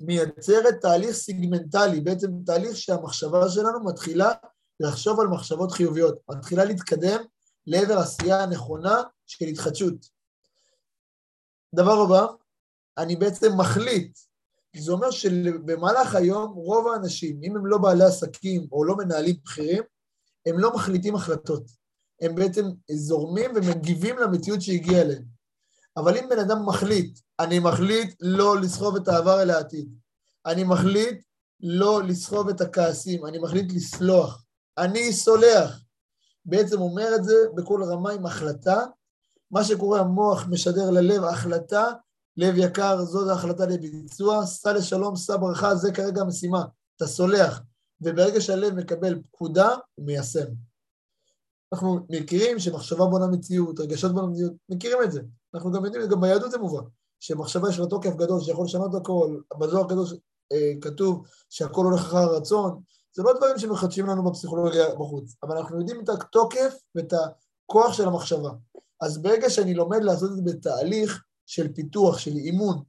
[0.00, 4.32] מייצרת תהליך סיגמנטלי, בעצם תהליך שהמחשבה שלנו מתחילה
[4.80, 7.20] לחשוב על מחשבות חיוביות, מתחילה להתקדם
[7.66, 9.94] לעבר עשייה הנכונה של התחדשות.
[11.74, 12.26] דבר הבא,
[12.98, 14.18] אני בעצם מחליט,
[14.76, 19.82] זה אומר שבמהלך היום רוב האנשים, אם הם לא בעלי עסקים או לא מנהלים בכירים,
[20.46, 21.62] הם לא מחליטים החלטות.
[22.20, 25.24] הם בעצם זורמים ומגיבים למציאות שהגיעה אליהם.
[25.96, 29.88] אבל אם בן אדם מחליט, אני מחליט לא לסחוב את העבר אל העתיד,
[30.46, 31.22] אני מחליט
[31.60, 34.44] לא לסחוב את הכעסים, אני מחליט לסלוח,
[34.78, 35.80] אני סולח.
[36.44, 38.84] בעצם אומר את זה בכל רמה עם החלטה.
[39.50, 41.84] מה שקורה, המוח משדר ללב החלטה,
[42.36, 46.64] לב יקר, זאת ההחלטה לביצוע, סע לשלום, סע ברכה, זה כרגע המשימה,
[46.96, 47.60] אתה סולח.
[48.00, 50.46] וברגע שהלב מקבל פקודה, הוא מיישם.
[51.72, 55.20] אנחנו מכירים שמחשבה בונה מציאות, רגשות בונה מציאות, מכירים את זה.
[55.54, 56.82] אנחנו גם יודעים, גם ביהדות זה מובן,
[57.20, 60.12] שמחשבה יש לה תוקף גדול, שיכול לשנות הכל, בזוהר הקדוש
[60.52, 62.82] אה, כתוב שהכל הולך אחר הרצון,
[63.16, 68.04] זה לא דברים שמחדשים לנו בפסיכולוגיה בחוץ, אבל אנחנו יודעים את התוקף ואת הכוח של
[68.08, 68.50] המחשבה.
[69.00, 72.82] אז ברגע שאני לומד לעשות את זה בתהליך של פיתוח, של אימון,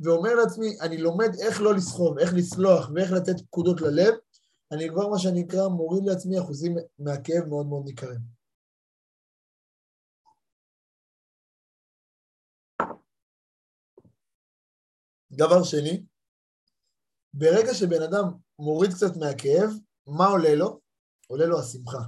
[0.00, 4.14] ואומר לעצמי, אני לומד איך לא לסחוב, איך לסלוח ואיך לתת פקודות ללב,
[4.72, 8.20] אני כבר מה שנקרא מוריד לעצמי אחוזים מהכאב מאוד מאוד ניכרים.
[15.32, 16.04] דבר שני,
[17.34, 18.24] ברגע שבן אדם
[18.60, 19.70] מוריד קצת מהכאב,
[20.06, 20.80] מה עולה לו?
[21.28, 22.02] עולה לו השמחה,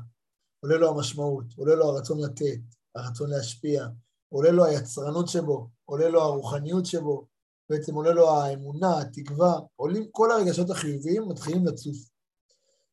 [0.61, 2.61] עולה לו המשמעות, עולה לו הרצון לתת,
[2.95, 3.87] הרצון להשפיע,
[4.29, 7.27] עולה לו היצרנות שבו, עולה לו הרוחניות שבו,
[7.71, 11.97] בעצם עולה לו האמונה, התקווה, עולים כל הרגשות החיוביים, מתחילים לצוף.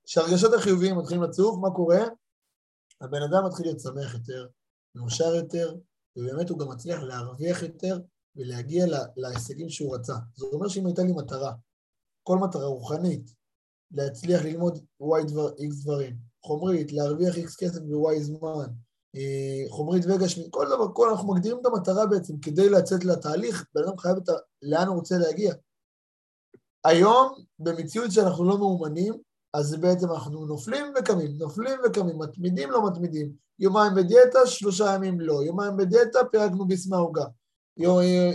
[0.03, 1.99] כשהרגשות החיוביים מתחילים לצוף, מה קורה?
[3.01, 4.47] הבן אדם מתחיל להיות שמח יותר,
[4.95, 5.76] מאושר יותר,
[6.16, 7.99] ובאמת הוא גם מצליח להרוויח יותר
[8.36, 8.86] ולהגיע
[9.16, 10.14] להישגים שהוא רצה.
[10.34, 11.53] זאת אומרת שאם הייתה לי מטרה,
[12.24, 13.38] כל מטרה רוחנית,
[13.91, 16.15] להצליח ללמוד Y דבר, X דברים,
[16.45, 18.67] חומרית, להרוויח X כסף ב-Y זמן,
[19.15, 23.83] אה, חומרית וגשמית, כל דבר, כל, אנחנו מגדירים את המטרה בעצם כדי לצאת לתהליך, בן
[23.83, 24.33] אדם חייב את ה...
[24.61, 25.53] לאן הוא רוצה להגיע.
[26.85, 29.13] היום, במציאות שאנחנו לא מאומנים,
[29.53, 33.31] אז בעצם אנחנו נופלים וקמים, נופלים וקמים, מתמידים לא מתמידים.
[33.59, 35.33] יומיים בדיאטה, שלושה ימים לא.
[35.45, 37.25] יומיים בדיאטה, פירקנו ביס מהעוגה.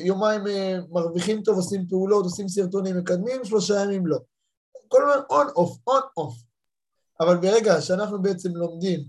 [0.05, 4.19] יומיים אה, מרוויחים טוב, עושים פעולות, עושים סרטונים, מקדמים, שלושה ימים לא.
[4.95, 6.35] כל הזמן on off, on off.
[7.21, 9.05] אבל ברגע שאנחנו בעצם לומדים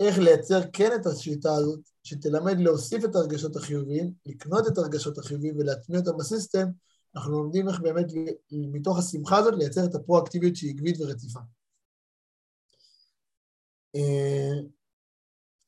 [0.00, 5.54] איך לייצר כן את השיטה הזאת, שתלמד להוסיף את הרגשות החיוביים, לקנות את הרגשות החיוביים
[5.58, 6.66] ולהטמיע אותם ב system,
[7.16, 8.06] אנחנו לומדים איך באמת
[8.50, 11.40] מתוך השמחה הזאת לייצר את הפרואקטיביות שהיא עקבית ורציפה.
[13.96, 14.60] אה,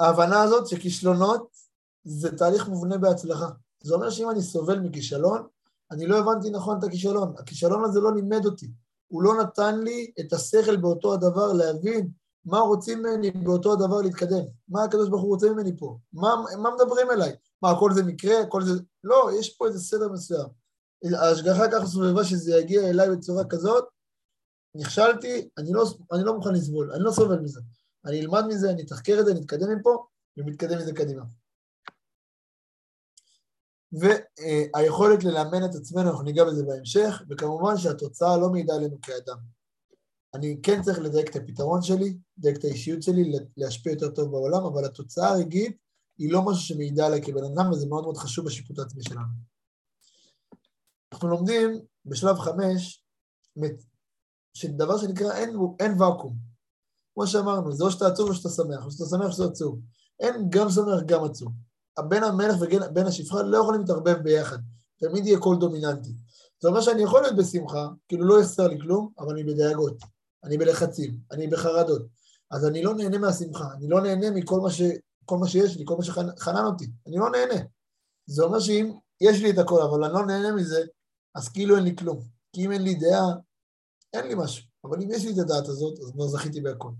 [0.01, 1.57] ההבנה הזאת שכישלונות
[2.05, 3.49] זה תהליך מובנה בהצלחה.
[3.80, 5.47] זה אומר שאם אני סובל מכישלון,
[5.91, 7.34] אני לא הבנתי נכון את הכישלון.
[7.38, 8.70] הכישלון הזה לא לימד אותי.
[9.11, 12.11] הוא לא נתן לי את השכל באותו הדבר להבין
[12.45, 14.45] מה רוצים ממני באותו הדבר להתקדם.
[14.69, 15.99] מה הקדוש ברוך הוא רוצה ממני פה?
[16.13, 16.29] מה,
[16.63, 17.33] מה מדברים אליי?
[17.63, 18.47] מה, כל זה מקרה?
[18.47, 18.73] כל זה...
[19.05, 20.49] לא, יש פה איזה סדר מסוים.
[21.15, 23.85] ההשגחה ככה סובבה שזה יגיע אליי בצורה כזאת,
[24.75, 27.61] נכשלתי, אני לא, אני לא מוכן לסבול, אני לא סובל מזה.
[28.07, 30.07] אני אלמד מזה, אני אתחקר את זה, נתקדם מפה,
[30.37, 31.23] ומתקדם מזה קדימה.
[33.93, 39.36] והיכולת ללמד את עצמנו, אנחנו ניגע בזה בהמשך, וכמובן שהתוצאה לא מעידה עלינו כאדם.
[40.34, 44.64] אני כן צריך לדייק את הפתרון שלי, לדייק את האישיות שלי, להשפיע יותר טוב בעולם,
[44.64, 45.76] אבל התוצאה הרגעית
[46.18, 49.51] היא לא משהו שמעידה עליי כבן אדם, וזה מאוד מאוד חשוב בשיפוט העצמי שלנו.
[51.12, 53.05] אנחנו לומדים בשלב חמש,
[54.55, 56.36] שדבר שנקרא אין, אין ואקום.
[57.14, 59.80] כמו שאמרנו, זה או שאתה עצוב או שאתה שמח, או שאתה שמח או שאתה עצוב.
[60.20, 61.53] אין גם שמח, גם עצוב.
[61.99, 64.59] בין המלך ובין השפחה לא יכולים להתערבב ביחד.
[64.99, 66.11] תמיד יהיה קול דומיננטי.
[66.62, 69.97] זה אומר שאני יכול להיות בשמחה, כאילו לא יסתר לי כלום, אבל אני בדאגות,
[70.45, 72.03] אני בלחצים, אני בחרדות.
[72.51, 74.82] אז אני לא נהנה מהשמחה, אני לא נהנה מכל מה, ש...
[75.30, 77.64] מה שיש לי, כל מה שחנן אותי, אני לא נהנה.
[78.26, 80.80] זה אומר שאם יש לי את הכל, אבל אני לא נהנה מזה,
[81.34, 82.20] אז כאילו אין לי כלום.
[82.53, 83.26] כי אם אין לי דעה,
[84.12, 84.64] אין לי משהו.
[84.84, 86.91] אבל אם יש לי את הדעת הזאת, אז כבר זכיתי בהכל.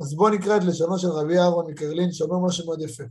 [0.00, 3.04] אז בואו נקרא את לשונו של רבי אהרון מקרלין, שאומר משהו מאוד יפה.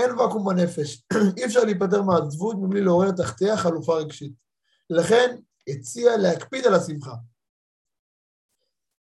[0.00, 1.02] אין ואקום בנפש,
[1.36, 4.32] אי אפשר להיפטר מהעצבות מבלי לעורר תחתיה חלופה רגשית.
[4.90, 5.36] לכן
[5.68, 7.14] הציע להקפיד על השמחה.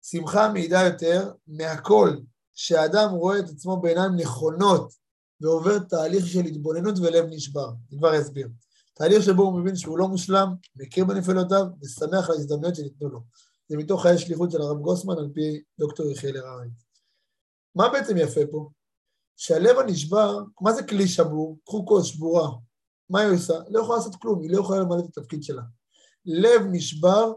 [0.02, 2.18] שמחה מעידה יותר מהכל
[2.54, 4.94] שהאדם רואה את עצמו בעיניים נכונות
[5.42, 7.70] ועובר תהליך של התבוננות ולב נשבר.
[7.92, 8.48] אני כבר אסביר.
[8.94, 13.20] תהליך שבו הוא מבין שהוא לא מושלם, מכיר בנפילותיו ושמח על ההזדמנויות שניתנו לו.
[13.68, 16.68] זה מתוך חיי שליחות של הרב גוסמן על פי דוקטור יחיאל הררי.
[17.76, 18.70] מה בעצם יפה פה?
[19.42, 21.58] שהלב הנשבר, מה זה כלי שבור?
[21.66, 22.50] קחו כוס שבורה.
[23.10, 23.54] מה היא עושה?
[23.70, 25.62] לא יכולה לעשות כלום, היא לא יכולה למלא את התפקיד שלה.
[26.26, 27.34] לב נשבר,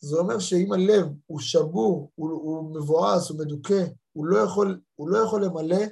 [0.00, 5.08] זה אומר שאם הלב הוא שבור, הוא, הוא מבואס, הוא מדוכא, הוא לא, יכול, הוא
[5.08, 5.84] לא יכול למלא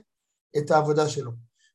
[0.59, 1.31] את העבודה שלו.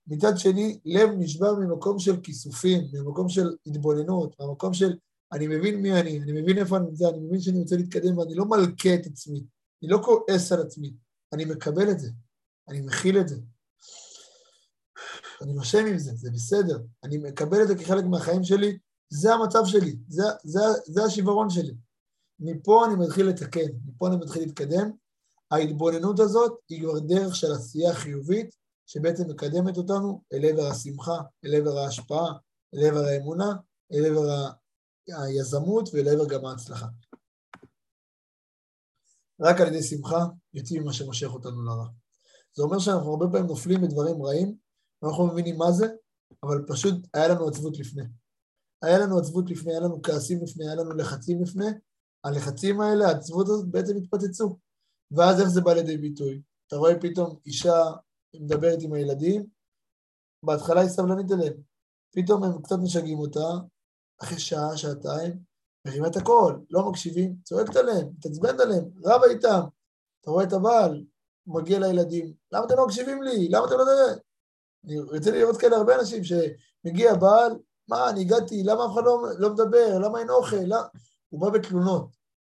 [0.07, 4.97] מצד שני, לב נשבר ממקום של כיסופים, ממקום של התבוננות, ממקום של
[5.31, 8.35] אני מבין מי אני, אני מבין איפה אני נמצא, אני מבין שאני רוצה להתקדם ואני
[8.35, 9.43] לא מלכה את עצמי,
[9.83, 10.93] אני לא כועס על עצמי,
[11.33, 12.09] אני מקבל את זה,
[12.69, 13.35] אני מכיל את זה.
[15.41, 18.77] אני נושם עם זה, זה בסדר, אני מקבל את זה כחלק מהחיים שלי,
[19.09, 21.73] זה המצב שלי, זה, זה, זה השיוורון שלי.
[22.39, 24.91] מפה אני מתחיל לתקן, מפה אני מתחיל להתקדם.
[25.51, 31.55] ההתבוננות הזאת היא כבר דרך של עשייה חיובית, שבעצם מקדמת אותנו אל עבר השמחה, אל
[31.55, 32.33] עבר ההשפעה,
[32.75, 33.53] אל עבר האמונה,
[33.93, 34.49] אל עבר
[35.07, 36.87] היזמות ואל עבר גם ההצלחה.
[39.41, 41.85] רק על ידי שמחה יוצאים ממה שמושך אותנו לרע.
[42.53, 44.55] זה אומר שאנחנו הרבה פעמים נופלים בדברים רעים,
[45.01, 45.85] ואנחנו לא מבינים מה זה,
[46.43, 48.03] אבל פשוט היה לנו עצבות לפני.
[48.83, 51.65] היה לנו עצבות לפני, היה לנו כעסים לפני, היה לנו לחצים לפני,
[52.23, 54.57] הלחצים האלה, העצבות הזאת בעצם התפוצצו.
[55.11, 56.41] ואז איך זה בא לידי ביטוי?
[56.67, 57.83] אתה רואה פתאום אישה
[58.35, 59.45] מדברת עם הילדים,
[60.45, 61.53] בהתחלה היא סבלנית אליהם,
[62.15, 63.49] פתאום הם קצת משגעים אותה,
[64.23, 65.43] אחרי שעה, שעתיים,
[65.87, 69.61] מרימה את הכל, לא מקשיבים, צועקת עליהם, מתעצבנת עליהם, רבה איתם.
[70.21, 71.05] אתה רואה את הבעל,
[71.47, 73.49] מגיע לילדים, למה אתם לא מקשיבים לי?
[73.49, 73.85] למה אתם לא...
[74.85, 77.51] אני רוצה לראות כאלה הרבה אנשים שמגיע בעל,
[77.87, 80.55] מה, אני הגעתי, למה אף אחד לא, לא מדבר, למה אין אוכל?
[80.55, 80.83] למה...
[81.29, 82.07] הוא בא בתלונות.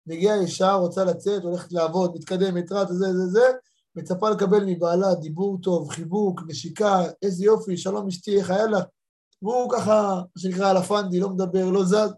[0.08, 3.52] מגיעה אישה, רוצה לצאת, הולכת לעבוד, מתקדמת, רץ, זה, זה, זה,
[3.96, 8.84] מצפה לקבל מבעלה דיבור טוב, חיבוק, נשיקה, איזה יופי, שלום אשתי, איך היה לך?
[9.42, 12.14] והוא ככה, מה שנקרא, על הפנדי, לא מדבר, לא זז.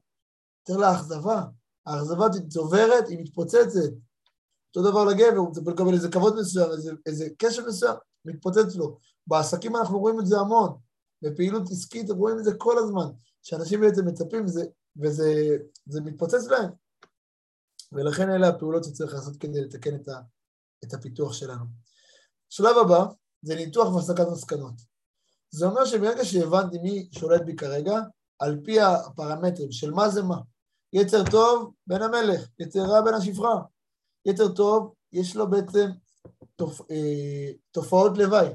[0.64, 1.44] תראה לה אכזבה.
[1.86, 3.90] האכזבה צוברת, היא מתפוצצת.
[4.78, 8.98] אותו דבר לגבר, הוא מצפה לקבל איזה כבוד מסוים, איזה, איזה קשר מסוים, מתפוצץ לו.
[9.28, 10.78] בעסקים אנחנו רואים את זה המון.
[11.22, 13.06] בפעילות עסקית רואים את זה כל הזמן,
[13.44, 14.66] שאנשים בעצם מצפים וזה,
[14.98, 16.70] וזה מתפוצץ להם.
[17.92, 20.22] ולכן אלה הפעולות שצריך לעשות כדי לתקן את, ה,
[20.84, 21.66] את הפיתוח שלנו.
[22.50, 23.06] שלב הבא
[23.42, 24.74] זה ניתוח והסקת מסקנות.
[25.52, 28.00] זה אומר שברגע שהבנתי מי שולט בי כרגע,
[28.40, 30.38] על פי הפרמטרים של מה זה מה.
[30.94, 33.56] יצר טוב, בן המלך, יצר רע, בן השפחה.
[34.28, 35.90] יצר טוב, יש לו בעצם
[36.56, 36.82] תופ...
[36.92, 38.48] אה, תופעות לוואי,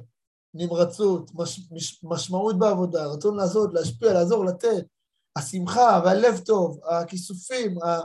[0.55, 1.61] נמרצות, מש...
[1.73, 2.05] מש...
[2.05, 4.85] משמעות בעבודה, רצון לעשות, להשפיע, לעזור, לתת,
[5.37, 8.01] השמחה והלב טוב, הכיסופים, ה...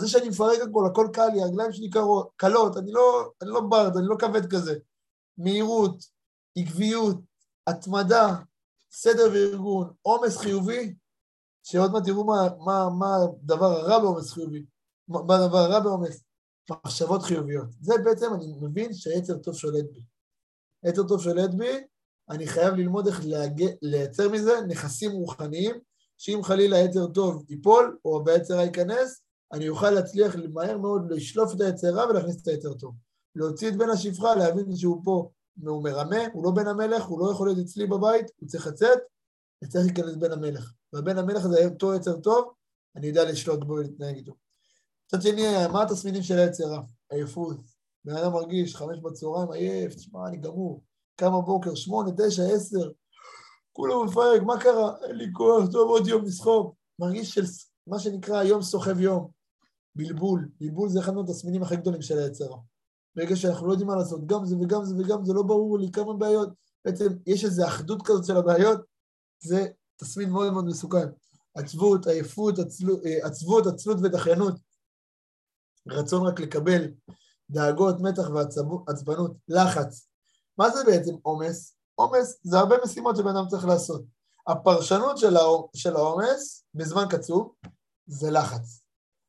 [0.00, 1.90] זה שאני מפרק הכל, הכל קל לי, הרגליים שלי
[2.36, 4.78] קלות, אני לא, אני לא ברד, אני לא כבד כזה.
[5.38, 6.04] מהירות,
[6.56, 7.16] עקביות,
[7.66, 8.36] התמדה,
[8.92, 10.94] סדר וארגון, עומס חיובי,
[11.62, 14.64] שעוד מעט תראו מה, מה, מה הדבר הרע בעומס חיובי,
[15.08, 16.22] מה הדבר הרע בעומס,
[16.70, 17.66] מחשבות חיוביות.
[17.80, 20.00] זה בעצם, אני מבין שהיצר טוב שולט בי.
[20.84, 21.84] יצר טוב שולט בי,
[22.30, 23.64] אני חייב ללמוד איך להג...
[23.82, 25.80] לייצר מזה נכסים רוחניים,
[26.18, 31.60] שאם חלילה יצר טוב ייפול, או רע ייכנס, אני אוכל להצליח מהר מאוד לשלוף את
[31.60, 32.94] היצר רע ולהכניס את היצר טוב.
[33.36, 35.30] להוציא את בן השפחה, להבין שהוא פה
[35.66, 38.98] הוא מרמה, הוא לא בן המלך, הוא לא יכול להיות אצלי בבית, הוא צריך לצאת,
[39.64, 40.72] וצריך להיכנס בן המלך.
[40.92, 42.52] והבן המלך הזה אותו יצר טוב,
[42.96, 44.32] אני יודע לשלוט בו ולהתנהג איתו.
[45.14, 46.82] מצד שני, מה התסמינים של היצר רע?
[47.10, 47.56] עייפות.
[48.04, 50.82] בן אדם מרגיש חמש בצהריים, עייף, תשמע, אני גמור.
[51.16, 52.90] קם בבוקר, שמונה, תשע, עשר,
[53.72, 54.92] כולו מפרק, מה קרה?
[55.04, 56.74] אין לי כוח, טוב, עוד יום לסחוב.
[56.98, 57.42] מרגיש של
[57.86, 59.30] מה שנקרא יום סוחב יום.
[59.94, 60.48] בלבול.
[60.60, 62.58] בלבול זה אחד מהתסמינים הכי גדולים של היצר רע.
[63.16, 65.90] ברגע שאנחנו לא יודעים מה לעשות, גם זה וגם זה וגם זה, לא ברור לי
[65.92, 66.48] כמה בעיות.
[66.84, 68.80] בעצם יש איזו אחדות כזאת של הבעיות,
[69.42, 71.08] זה תסמין מאוד מאוד מסוכן.
[71.54, 74.69] עצבות, עייפות, אה, עצבות, עצלות ודחיינות.
[75.90, 76.82] רצון רק לקבל,
[77.50, 80.08] דאגות, מתח ועצבנות, לחץ.
[80.58, 81.74] מה זה בעצם עומס?
[81.94, 84.02] עומס זה הרבה משימות שבן אדם צריך לעשות.
[84.48, 85.18] הפרשנות
[85.74, 87.54] של העומס בזמן קצוב
[88.06, 88.82] זה לחץ.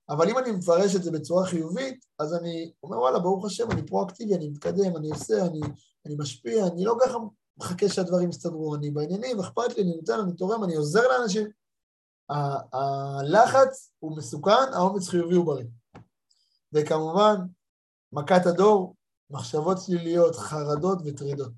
[0.10, 3.86] אבל אם אני מפרש את זה בצורה חיובית, אז אני אומר, וואלה, ברוך השם, אני
[3.86, 5.60] פרואקטיבי, אני מתקדם, אני עושה, אני,
[6.06, 7.18] אני משפיע, אני לא ככה
[7.58, 11.48] מחכה שהדברים יסתדרו, אני בעניינים, אכפת לי, אני נותן, אני תורם, אני עוזר לאנשים.
[12.74, 15.66] הלחץ הוא מסוכן, האומץ חיובי הוא בריא.
[16.74, 17.36] וכמובן,
[18.14, 18.96] מכת הדור,
[19.30, 21.54] מחשבות שליליות, חרדות וטרידות.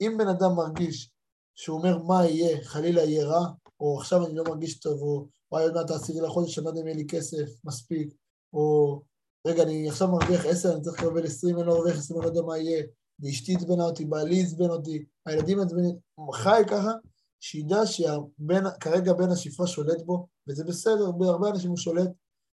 [0.00, 1.10] אם בן אדם מרגיש
[1.54, 3.46] שהוא אומר מה יהיה, חלילה יהיה רע,
[3.80, 6.80] או עכשיו אני לא מרגיש טוב, או וואי, עוד מעט העשירי לחודש, אני לא יודע
[6.80, 8.14] אם יהיה לי כסף מספיק,
[8.52, 9.00] או
[9.46, 12.30] רגע, אני עכשיו מרוויח עשר, אני צריך לקבל עשרים, אני לא מרוויח עשרים, אני לא
[12.30, 12.84] יודע מה יהיה,
[13.20, 15.96] ואשתי עצבנה אותי, בעלי עצבן אותי, הילדים עצבנים,
[16.32, 16.92] חי ככה,
[17.40, 22.10] שידע שכרגע בן השפחה שולט בו, וזה בסדר, בהרבה אנשים הוא שולט,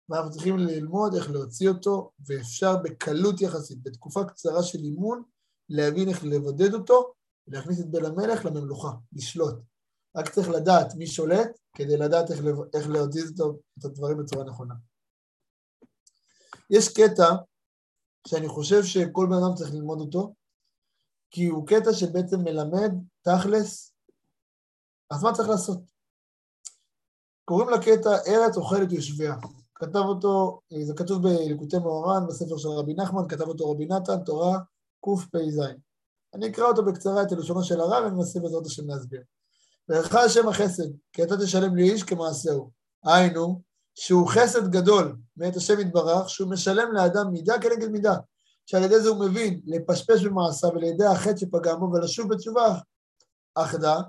[0.10, 5.24] ואנחנו צריכים ללמוד איך להוציא אותו, ואפשר בקלות יחסית, בתקופה קצרה של אימון,
[5.70, 7.14] להבין איך לבודד אותו,
[7.48, 9.56] ולהכניס את בן המלך לממלוכה, לשלוט.
[10.16, 12.40] רק צריך לדעת מי שולט, כדי לדעת איך,
[12.76, 13.42] איך להזיז
[13.80, 14.74] את הדברים בצורה נכונה.
[16.70, 17.36] יש קטע
[18.28, 20.34] שאני חושב שכל בן אדם צריך ללמוד אותו,
[21.32, 22.92] כי הוא קטע שבעצם מלמד
[23.22, 23.94] תכלס,
[25.12, 25.80] אז מה צריך לעשות?
[27.46, 29.36] קוראים לקטע ארץ אוכלת יושביה.
[29.80, 34.60] כתב אותו, זה כתוב בליקוטי מאורן, בספר של רבי נחמן, כתב אותו רבי נתן, תורה
[35.06, 35.62] קפ"ז.
[36.34, 39.22] אני אקרא אותו בקצרה, את הלשונו של הרב, וננסה בעזרת השם להסביר.
[39.90, 42.72] וערך השם החסד, כי אתה תשלם לי איש כמעשהו.
[43.06, 43.62] היינו,
[43.96, 48.16] שהוא חסד גדול מאת השם יתברך, שהוא משלם לאדם מידה כנגד מידה,
[48.66, 52.80] שעל ידי זה הוא מבין לפשפש במעשיו ועל ידי החטא שפגע בו ולשוב בתשובה
[53.56, 54.00] אחדה,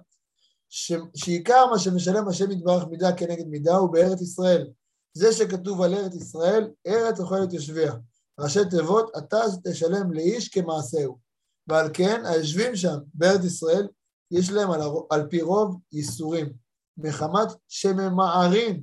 [1.14, 4.70] שעיקר מה שמשלם השם יתברך מידה כנגד מידה הוא בארץ ישראל.
[5.18, 7.92] זה שכתוב על ארץ ישראל, ארץ אוכלת יושביה.
[8.38, 11.18] ראשי תיבות, אתה תשלם לאיש כמעשהו.
[11.66, 13.88] ועל כן, היושבים שם בארץ ישראל,
[14.30, 16.52] יש להם על, על פי רוב ייסורים,
[16.96, 18.82] מחמת שממהרים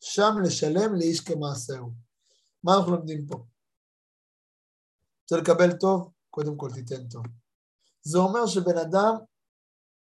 [0.00, 1.90] שם לשלם לאיש כמעשהו.
[2.64, 3.34] מה אנחנו לומדים פה?
[5.22, 6.12] רוצה לקבל טוב?
[6.30, 7.22] קודם כל תיתן טוב.
[8.02, 9.14] זה אומר שבן אדם,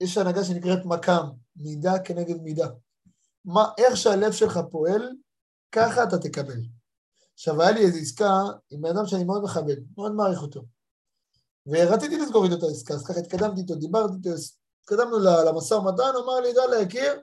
[0.03, 2.67] יש הנהגה שנקראת מקם, מידה כנגד מידה.
[3.45, 5.15] מה, איך שהלב שלך פועל,
[5.71, 6.61] ככה אתה תקבל.
[7.33, 8.31] עכשיו, היה לי איזו עסקה
[8.69, 10.65] עם בן אדם שאני מאוד מכבד, מאוד מעריך אותו.
[11.67, 14.29] ורציתי לסגור איתו את העסקה, אז ככה התקדמתי איתו, דיברתי איתו,
[14.81, 17.21] התקדמנו למשא ומתן, אמר לי, דע להכיר,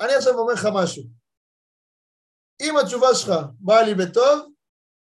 [0.00, 1.02] אני עכשיו אומר לך משהו.
[2.60, 4.52] אם התשובה שלך באה לי בטוב,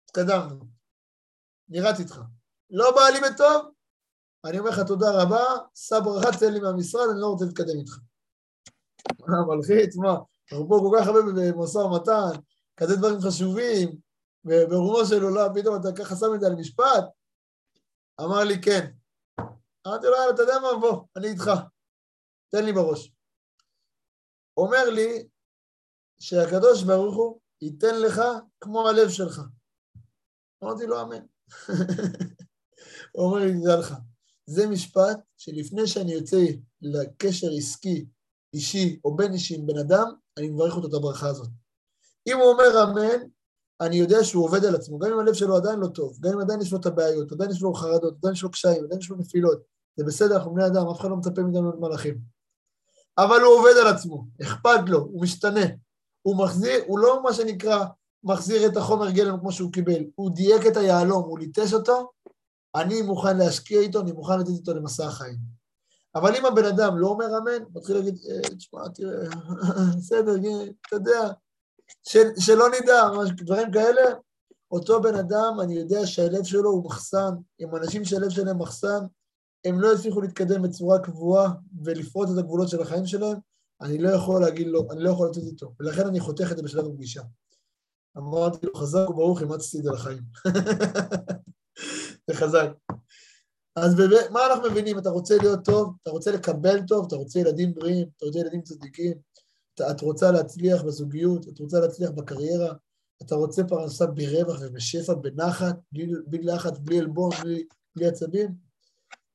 [0.06, 0.60] התקדמנו.
[1.70, 2.22] נראיתי איתך.
[2.70, 3.72] לא בא לי בטוב,
[4.46, 5.44] אני אומר לך תודה רבה,
[5.76, 7.98] שא ברכה, תן לי מהמשרד, אני לא רוצה להתקדם איתך.
[9.28, 10.16] מה, מלחיץ, מה?
[10.52, 12.42] אנחנו פה כל כך הרבה במשא ומתן,
[12.78, 13.98] כזה דברים חשובים,
[14.46, 17.04] וברומו של עולם, פתאום אתה ככה שם את זה על משפט?
[18.22, 18.92] אמר לי, כן.
[19.88, 20.80] אמרתי לו, יאללה, אתה יודע מה?
[20.82, 21.52] בוא, אני איתך.
[22.50, 23.12] תן לי בראש.
[24.58, 25.28] אומר לי
[26.20, 28.22] שהקדוש ברוך הוא ייתן לך
[28.62, 29.42] כמו הלב שלך.
[30.64, 31.26] אמרתי לו, אמן.
[33.12, 33.94] הוא אומר לי, תדע לך,
[34.46, 36.38] זה משפט שלפני שאני יוצא
[36.82, 38.06] לקשר עסקי,
[38.54, 41.50] אישי או בין אישי עם בן אדם, אני מברך אותו את הברכה הזאת.
[42.28, 43.28] אם הוא אומר אמן,
[43.82, 46.40] אני יודע שהוא עובד על עצמו, גם אם הלב שלו עדיין לא טוב, גם אם
[46.40, 49.10] עדיין יש לו את הבעיות, עדיין יש לו חרדות, עדיין יש לו קשיים, עדיין יש
[49.10, 49.62] לו נפילות,
[49.96, 52.18] זה בסדר, אנחנו בני אדם, אף אחד לא מצפה מאיתנו להיות מלאכים.
[53.18, 55.66] אבל הוא עובד על עצמו, אכפת לו, הוא משתנה,
[56.22, 57.86] הוא מחזיר, הוא לא מה שנקרא
[58.24, 62.12] מחזיר את החומר גלם כמו שהוא קיבל, הוא דייק את היהלום, הוא ליטש אותו,
[62.76, 65.59] אני מוכן להשקיע איתו, אני מוכן לתת איתו למסע החיים.
[66.20, 69.30] אבל אם הבן אדם לא אומר אמן, מתחיל להגיד, אה, תשמע, תראה,
[69.98, 70.36] בסדר,
[70.88, 71.32] אתה יודע,
[72.40, 73.04] שלא נדע,
[73.38, 74.02] דברים כאלה,
[74.72, 79.00] אותו בן אדם, אני יודע שהלב שלו הוא מחסן, עם אנשים שהלב שלהם מחסן,
[79.66, 81.52] הם לא יצליחו להתקדם בצורה קבועה
[81.84, 83.38] ולפרוט את הגבולות של החיים שלהם,
[83.82, 86.64] אני לא יכול להגיד לו, אני לא יכול לתת איתו, ולכן אני חותך את זה
[86.64, 87.22] בשלב הפגישה.
[88.18, 90.24] אמרתי לו, חזק וברוך, אימצתי את זה לחיים.
[92.28, 92.70] זה חזק.
[93.84, 95.00] אז באמת, מה אנחנו מבינים?
[95.00, 98.62] אתה רוצה להיות טוב, אתה רוצה לקבל טוב, אתה רוצה ילדים בריאים, אתה רוצה ילדים
[98.62, 99.14] צדיקים,
[99.74, 102.74] אתה, את רוצה להצליח בזוגיות, את רוצה להצליח בקריירה,
[103.22, 108.56] אתה רוצה פרנסה ברווח ובשפע, בנחת, בלי, בלי לחץ, בלי עלבון, בלי, בלי עצבים,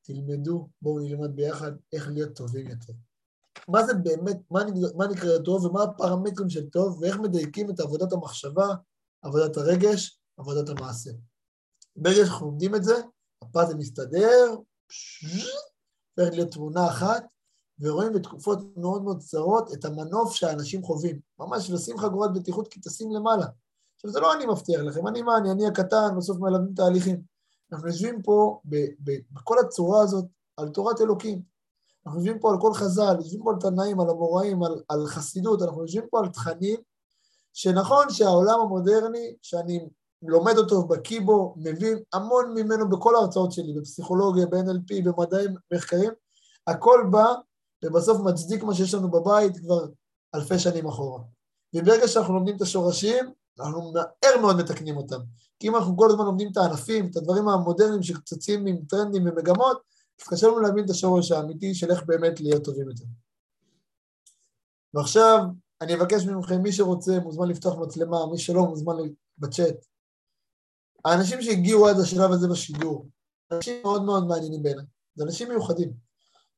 [0.01, 2.93] תלמדו, בואו נלמד ביחד איך להיות טובים יותר.
[3.67, 4.61] מה זה באמת, מה,
[4.95, 8.67] מה נקרא טוב ומה הפרמטרים של טוב ואיך מדייקים את עבודת המחשבה,
[9.21, 11.11] עבודת הרגש, עבודת המעשה.
[11.95, 12.95] ברגע שאנחנו לומדים את זה,
[13.49, 14.55] הפאזל מסתדר,
[16.17, 17.23] הופך להיות תמונה אחת,
[17.79, 21.19] ורואים בתקופות מאוד מאוד קצרות את המנוף שהאנשים חווים.
[21.39, 23.45] ממש לשים חגורת בטיחות כי טסים למעלה.
[23.95, 27.21] עכשיו, זה לא אני מבטיח לכם, אני מה, אני, אני הקטן, בסוף מלמדים תהליכים.
[27.71, 30.25] אנחנו יושבים פה ב, ב, בכל הצורה הזאת
[30.57, 31.41] על תורת אלוקים.
[32.05, 35.61] אנחנו יושבים פה על כל חז"ל, יושבים פה על תנאים, על המוראים, על, על חסידות,
[35.61, 36.79] אנחנו יושבים פה על תכנים
[37.53, 39.89] שנכון שהעולם המודרני, שאני
[40.21, 46.11] לומד אותו, בקיא בו, מבין המון ממנו בכל ההרצאות שלי, בפסיכולוגיה, ב-NLP, במדעים, מחקרים,
[46.67, 47.33] הכל בא
[47.85, 49.85] ובסוף מצדיק מה שיש לנו בבית כבר
[50.35, 51.23] אלפי שנים אחורה.
[51.75, 53.25] וברגע שאנחנו לומדים את השורשים,
[53.59, 55.19] אנחנו מהר מאוד מתקנים אותם.
[55.59, 59.81] כי אם אנחנו כל הזמן לומדים את הענפים, את הדברים המודרניים שצצים עם טרנדים ומגמות,
[60.21, 63.03] אז קשה לנו להבין את השורש האמיתי של איך באמת להיות טובים יותר.
[64.93, 65.39] ועכשיו,
[65.81, 68.93] אני אבקש מכם, מי שרוצה מוזמן לפתוח מצלמה, מי שלא מוזמן
[69.37, 69.85] בצ'אט.
[71.05, 73.09] האנשים שהגיעו עד השלב הזה בשידור,
[73.51, 74.85] אנשים מאוד מאוד מעניינים בעיניי,
[75.15, 75.93] זה אנשים מיוחדים.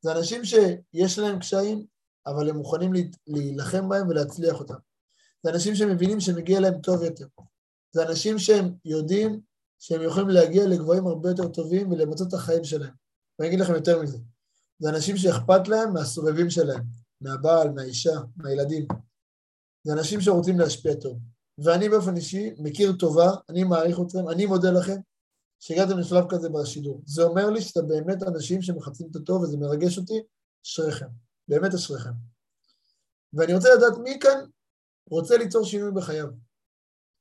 [0.01, 1.85] זה אנשים שיש להם קשיים,
[2.27, 2.91] אבל הם מוכנים
[3.27, 4.75] להילחם בהם ולהצליח אותם.
[5.43, 7.27] זה אנשים שמבינים שמגיע להם טוב יותר.
[7.91, 9.41] זה אנשים שהם יודעים
[9.79, 12.93] שהם יכולים להגיע לגבוהים הרבה יותר טובים ולמצות את החיים שלהם.
[13.39, 14.17] ואני אגיד לכם יותר מזה.
[14.79, 16.83] זה אנשים שאכפת להם מהסובבים שלהם,
[17.21, 18.87] מהבעל, מהאישה, מהילדים.
[19.83, 21.19] זה אנשים שרוצים להשפיע טוב.
[21.57, 24.97] ואני באופן אישי מכיר טובה, אני מעריך אתכם, אני מודה לכם
[25.59, 27.01] שהגעתם לשלב כזה בשידור.
[27.05, 30.21] זה אומר לי שאתם באמת אנשים שמחפשים את הטוב וזה מרגש אותי,
[30.65, 31.07] אשריכם,
[31.47, 32.11] באמת אשריכם.
[33.33, 34.45] ואני רוצה לדעת מי כאן
[35.09, 36.27] רוצה ליצור שינוי בחייו.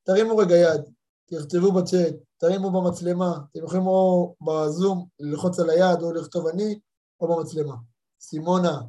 [0.03, 0.81] תרימו רגע יד,
[1.27, 6.79] תכתבו בצ'אט, תרימו במצלמה, אתם יכולים או בזום ללחוץ על היד או לכתוב אני,
[7.21, 7.75] או במצלמה.
[8.21, 8.81] סימונה,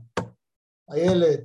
[0.92, 1.44] איילת,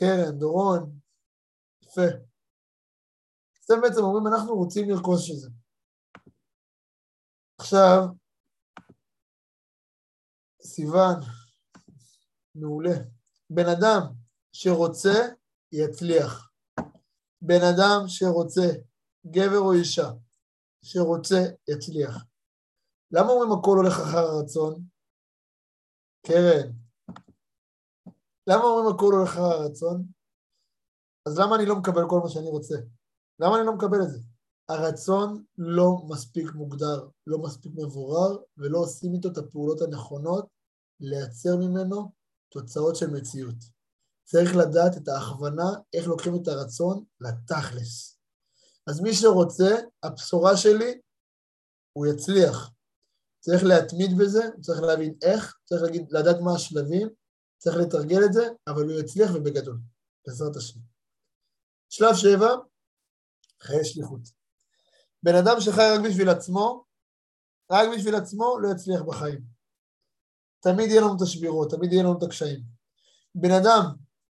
[0.00, 1.00] קרן, דורון,
[1.82, 2.08] יפה.
[3.64, 5.48] אתם בעצם אומרים, אנחנו רוצים לרכוש את זה.
[7.60, 8.02] עכשיו,
[10.62, 11.14] סיוון,
[12.54, 12.96] מעולה.
[13.50, 14.02] בן אדם
[14.52, 15.18] שרוצה,
[15.72, 16.50] יצליח.
[17.42, 18.66] בן אדם שרוצה,
[19.26, 20.10] גבר או אישה,
[20.84, 22.24] שרוצה, יצליח.
[23.12, 24.84] למה אומרים הכל הולך אחר הרצון?
[26.26, 26.79] קרן,
[28.46, 30.04] למה אומרים הכל הולך אחר הרצון?
[31.26, 32.74] אז למה אני לא מקבל כל מה שאני רוצה?
[33.40, 34.18] למה אני לא מקבל את זה?
[34.68, 40.46] הרצון לא מספיק מוגדר, לא מספיק מבורר, ולא עושים איתו את הפעולות הנכונות
[41.00, 42.12] לייצר ממנו
[42.48, 43.56] תוצאות של מציאות.
[44.24, 48.18] צריך לדעת את ההכוונה, איך לוקחים את הרצון לתכלס.
[48.86, 51.00] אז מי שרוצה, הבשורה שלי,
[51.92, 52.70] הוא יצליח.
[53.40, 57.08] צריך להתמיד בזה, צריך להבין איך, צריך להגיד, לדעת מה השלבים,
[57.60, 59.78] צריך לתרגל את זה, אבל הוא יצליח ובגדול.
[60.26, 60.80] בעזרת השם.
[61.88, 62.48] שלב שבע,
[63.60, 64.20] חיי שליחות.
[65.22, 66.84] בן אדם שחי רק בשביל עצמו,
[67.70, 69.40] רק בשביל עצמו, לא יצליח בחיים.
[70.60, 72.60] תמיד יהיה לנו את השבירות, תמיד יהיה לנו את הקשיים.
[73.34, 73.82] בן אדם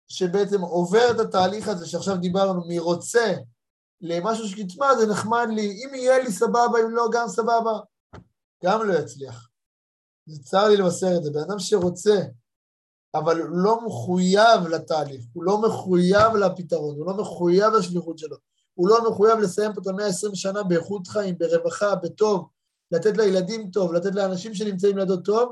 [0.07, 3.33] שבעצם עובר את התהליך הזה שעכשיו דיברנו, מרוצה
[4.01, 7.79] למשהו שתשמע, זה נחמד לי, אם יהיה לי סבבה, אם לא, גם סבבה,
[8.63, 9.49] גם לא יצליח.
[10.25, 11.31] זה צר לי לבשר את זה.
[11.31, 12.15] בן אדם שרוצה,
[13.15, 18.37] אבל הוא לא מחויב לתהליך, הוא לא מחויב לפתרון, הוא לא מחויב לשליחות שלו,
[18.73, 22.47] הוא לא מחויב לסיים פה את המאה ה-20 שנה באיכות חיים, ברווחה, בטוב,
[22.91, 25.51] לתת לילדים טוב, לתת לאנשים שנמצאים לידו טוב,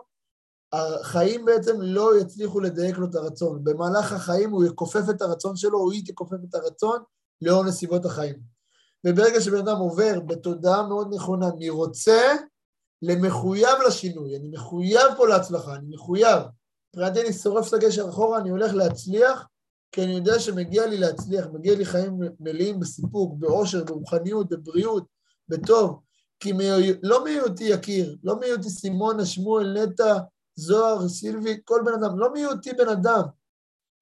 [0.73, 3.63] החיים בעצם לא יצליחו לדייק לו את הרצון.
[3.63, 7.01] במהלך החיים הוא יכופף את הרצון שלו, או היא תכופף את הרצון
[7.41, 8.39] לאור נסיבות החיים.
[9.07, 12.35] וברגע שבן אדם עובר בתודעה מאוד נכונה מרוצה
[13.01, 16.39] למחויב לשינוי, אני מחויב פה להצלחה, אני מחויב.
[16.95, 19.47] מבחינתי אני שורף את הגשר אחורה, אני הולך להצליח,
[19.91, 25.05] כי אני יודע שמגיע לי להצליח, מגיע לי חיים מלאים בסיפוק, באושר, ברוחניות, בבריאות,
[25.49, 25.99] בטוב.
[26.39, 26.65] כי מי...
[27.03, 30.17] לא מהיותי יקיר, לא מהיותי סימונה, שמואל, נטע,
[30.55, 33.21] זוהר, סילבי, כל בן אדם, לא מהיותי בן אדם,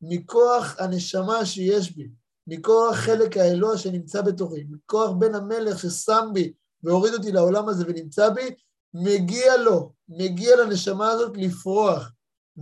[0.01, 2.09] מכוח הנשמה שיש בי,
[2.47, 8.29] מכוח חלק האלוה שנמצא בתוכי, מכוח בן המלך ששם בי והוריד אותי לעולם הזה ונמצא
[8.29, 8.55] בי,
[8.93, 12.11] מגיע לו, מגיע לנשמה הזאת לפרוח.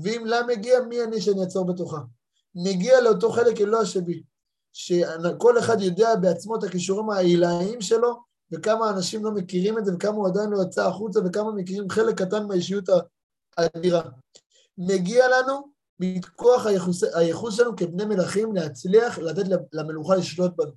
[0.03, 1.97] ואם לה מגיע, מי אני שאני אעצור בתוכה?
[2.55, 4.23] מגיע לאותו חלק אלוה שבי,
[4.73, 8.15] שכל אחד יודע בעצמו את הכישורים העילאיים שלו,
[8.51, 12.21] וכמה אנשים לא מכירים את זה, וכמה הוא עדיין לא יצא החוצה, וכמה מכירים חלק
[12.21, 12.89] קטן מהאישיות
[13.57, 14.01] האדירה.
[14.77, 19.43] מגיע לנו מכוח הייחוס, הייחוס שלנו כבני מלכים להצליח לתת
[19.73, 20.71] למלוכה לשלוט בנו.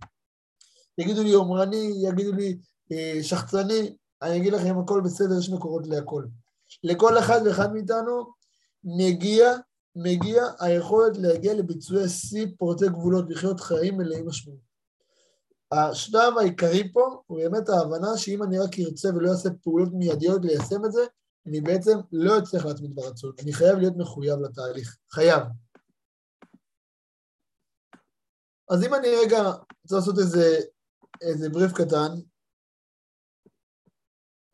[0.98, 2.58] יגידו לי יומרני, יגידו לי
[2.92, 6.24] אה, שחצני, אני אגיד לכם, הכל בסדר, יש מקורות להכל.
[6.84, 8.37] לכל אחד ואחד מאיתנו
[8.96, 9.52] מגיע,
[9.96, 14.68] מגיע היכולת להגיע לביצועי שיא פורטי גבולות, לחיות חיים מלאים משמעות.
[15.72, 20.84] השלב העיקרי פה הוא באמת ההבנה שאם אני רק ארצה ולא אעשה פעולות מיידיות ליישם
[20.84, 21.00] את זה,
[21.46, 25.42] אני בעצם לא אצליח להתמיד ברצון, אני חייב להיות מחויב לתהליך, חייב.
[28.70, 29.38] אז אם אני רגע
[29.82, 30.58] רוצה לעשות איזה,
[31.20, 32.08] איזה בריף קטן,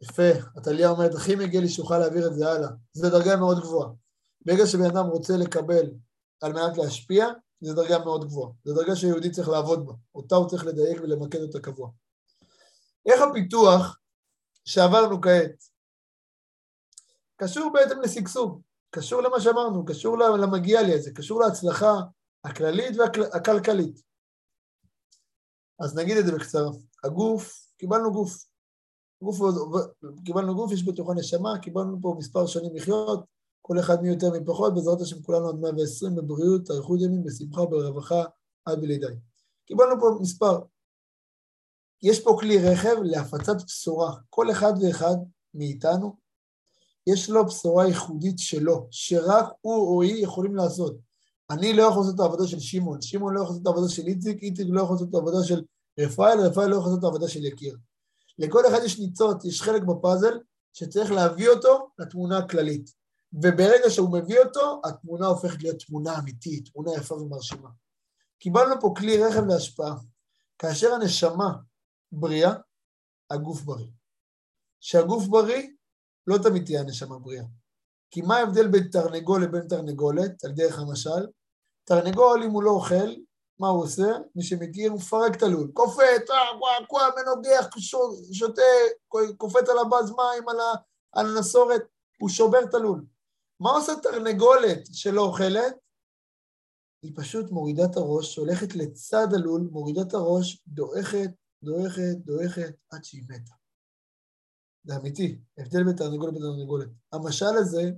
[0.03, 2.68] יפה, עתליה אומרת, הכי מגיע לי שאוכל להעביר את זה הלאה.
[2.93, 4.03] זו דרגה מאוד גבוהה.
[4.45, 5.90] ברגע שבן אדם רוצה לקבל
[6.40, 7.26] על מנת להשפיע,
[7.61, 8.53] זו דרגה מאוד גבוהה.
[8.64, 9.92] זו דרגה שיהודי צריך לעבוד בה.
[10.14, 11.90] אותה הוא צריך לדייק ולמקד אותה קבוע.
[13.07, 13.99] איך הפיתוח
[14.64, 15.64] שעברנו כעת
[17.36, 21.92] קשור בעצם לשגשוג, קשור למה שאמרנו, קשור למגיע לי הזה, קשור להצלחה
[22.45, 24.01] הכללית והכלכלית.
[25.80, 26.70] אז נגיד את זה בקצרה.
[27.05, 28.45] הגוף, קיבלנו גוף.
[29.22, 29.36] גוף,
[30.24, 33.24] קיבלנו גוף, יש בתוכו נשמה, קיבלנו פה מספר שנים לחיות,
[33.66, 37.66] כל אחד מי יותר מי פחות, בעזרת השם כולנו עד 120 בבריאות, אריכות ימים, בשמחה,
[37.66, 38.24] ברווחה,
[38.64, 39.06] עד בלידי.
[39.66, 40.60] קיבלנו פה מספר.
[42.02, 44.14] יש פה כלי רכב להפצת בשורה.
[44.30, 45.16] כל אחד ואחד
[45.54, 46.16] מאיתנו,
[47.06, 50.96] יש לו בשורה ייחודית שלו, שרק הוא או היא יכולים לעשות.
[51.50, 54.06] אני לא יכול לעשות את העבודה של שמעון, שמעון לא יכול לעשות את העבודה של
[54.06, 55.62] איציק, איציק לא יכול לעשות את העבודה של
[56.00, 57.76] רפאל, רפאל לא יכול לעשות את העבודה של יקיר.
[58.38, 60.38] לכל אחד יש ניצוץ, יש חלק בפאזל
[60.72, 63.03] שצריך להביא אותו לתמונה הכללית.
[63.43, 67.68] וברגע שהוא מביא אותו, התמונה הופכת להיות תמונה אמיתית, תמונה יפה ומרשימה.
[68.39, 69.95] קיבלנו פה כלי רכב להשפעה.
[70.59, 71.53] כאשר הנשמה
[72.12, 72.53] בריאה,
[73.30, 73.87] הגוף בריא.
[74.80, 75.68] כשהגוף בריא,
[76.26, 77.45] לא תמיד תהיה הנשמה בריאה.
[78.11, 81.26] כי מה ההבדל בין תרנגול לבין תרנגולת, על דרך המשל?
[81.85, 83.14] תרנגול, אם הוא לא אוכל,
[83.59, 84.16] מה הוא עושה?
[84.35, 85.70] מי שמכיר, הוא מפרק את הלול.
[85.74, 87.66] קופץ, אה, קווה, מנוגח,
[88.32, 88.62] שותה,
[89.37, 90.49] קופץ על הבז מים,
[91.12, 91.82] על הנסורת,
[92.20, 93.05] הוא שובר את הלול.
[93.64, 95.74] מה עושה תרנגולת שלא אוכלת?
[97.02, 101.30] היא פשוט מורידה את הראש, הולכת לצד הלול, מורידה את הראש, דועכת,
[101.62, 103.52] דועכת, דועכת, עד שהיא מתה.
[104.84, 106.88] זה אמיתי, הבדל בין תרנגולת לתרנגולת.
[107.12, 107.90] המשל הזה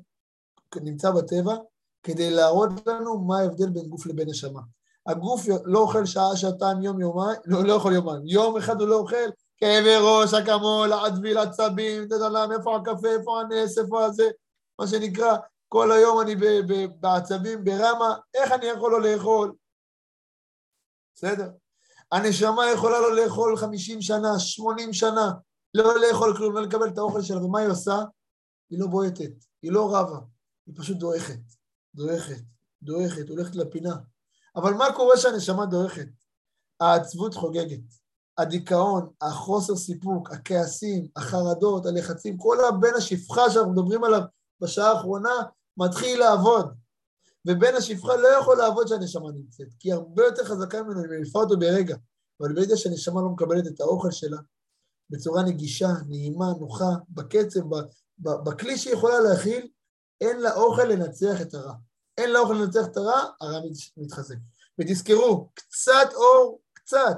[0.77, 1.55] נמצא בטבע
[2.03, 4.61] כדי להראות לנו מה ההבדל בין גוף לבין נשמה.
[5.07, 8.27] הגוף לא אוכל שעה, שעתיים, יום, יומיים, לא, לא יכול יומיים.
[8.27, 13.79] יום אחד הוא לא אוכל, כאבי ראש, אקמול, עצביל, עצבים, תדלם, איפה הקפה, איפה הנס,
[13.79, 14.25] איפה הזה,
[14.79, 15.37] מה שנקרא,
[15.69, 16.35] כל היום אני
[17.01, 19.53] בעצבים, ברמה, איך אני יכול לא לאכול?
[21.15, 21.51] בסדר.
[22.13, 25.33] הנשמה יכולה לא לאכול 50 שנה, 80 שנה,
[25.75, 27.97] לא לאכול כלום, לא לקבל את האוכל שלה, ומה היא עושה?
[28.71, 30.19] היא לא בועטת, היא לא רבה,
[30.67, 31.41] היא פשוט דועכת,
[31.95, 32.43] דועכת,
[32.83, 33.97] דועכת, הולכת לפינה.
[34.57, 36.09] אבל מה קורה כשהנשמה דועכת?
[36.81, 37.81] העצבות חוגגת,
[38.39, 44.21] הדיכאון, החוסר סיפוק, הכעסים, החרדות, הלחצים, כל הבן השפחה שאנחנו מדברים עליו
[44.61, 45.35] בשעה האחרונה,
[45.77, 46.75] מתחיל לעבוד.
[47.49, 51.39] ובן השפחה לא יכול לעבוד שהנשמה נמצאת, כי היא הרבה יותר חזקה ממנו, היא מניפה
[51.39, 51.97] אותו ברגע.
[52.41, 54.37] אבל ברגע שהנשמה לא מקבלת את האוכל שלה
[55.11, 57.61] בצורה נגישה, נעימה, נוחה, בקצב,
[58.19, 59.69] בכלי שהיא יכולה להכיל,
[60.21, 61.75] אין לה אוכל לנצח את הרע.
[62.19, 63.61] אין לה אוכל לנצח את הרע, הרע
[63.97, 64.37] מתחזק.
[64.79, 67.17] ותזכרו, קצת אור, קצת,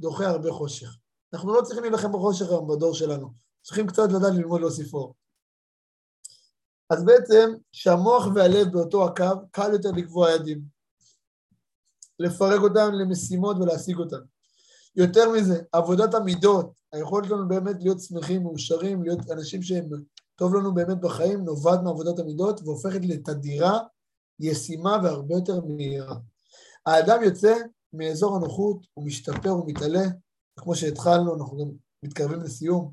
[0.00, 0.96] דוחה הרבה חושך.
[1.32, 5.14] אנחנו לא צריכים להילחם בחושך היום בדור שלנו, צריכים קצת לדעת ללמוד להוסיף אור.
[6.90, 10.60] אז בעצם, שהמוח והלב באותו הקו, קל יותר לקבוע ידים.
[12.18, 14.20] לפרק אותם למשימות ולהשיג אותם.
[14.96, 19.88] יותר מזה, עבודת המידות, היכולת שלנו באמת להיות שמחים, מאושרים, להיות אנשים שהם
[20.36, 23.78] טוב לנו באמת בחיים, נובעת מעבודת המידות והופכת לתדירה,
[24.40, 26.16] ישימה והרבה יותר מהירה.
[26.86, 27.54] האדם יוצא
[27.92, 30.04] מאזור הנוחות, הוא משתפר, הוא מתעלה,
[30.74, 31.70] שהתחלנו, אנחנו גם
[32.02, 32.92] מתקרבים לסיום.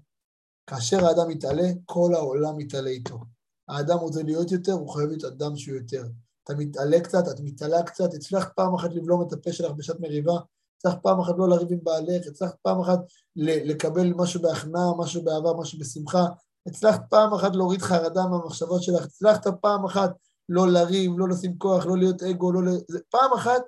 [0.67, 3.36] כאשר האדם מתעלה, כל העולם מתעלה איתו.
[3.67, 6.03] האדם רוצה להיות יותר, הוא חייב להיות אדם שהוא יותר.
[6.43, 10.39] אתה מתעלה קצת, את מתעלה קצת, הצלחת פעם אחת לבלום את הפה שלך בשעת מריבה,
[10.77, 12.99] הצלחת פעם אחת לא לריב עם בעלך, הצלחת פעם אחת
[13.35, 16.25] לקבל משהו בהכנעה, משהו באהבה, משהו בשמחה,
[16.67, 20.11] הצלחת פעם אחת להוריד חרדה מהמחשבות שלך, הצלחת פעם אחת
[20.49, 22.71] לא לריב, לא לשים כוח, לא להיות אגו, לא.
[23.09, 23.61] פעם אחת,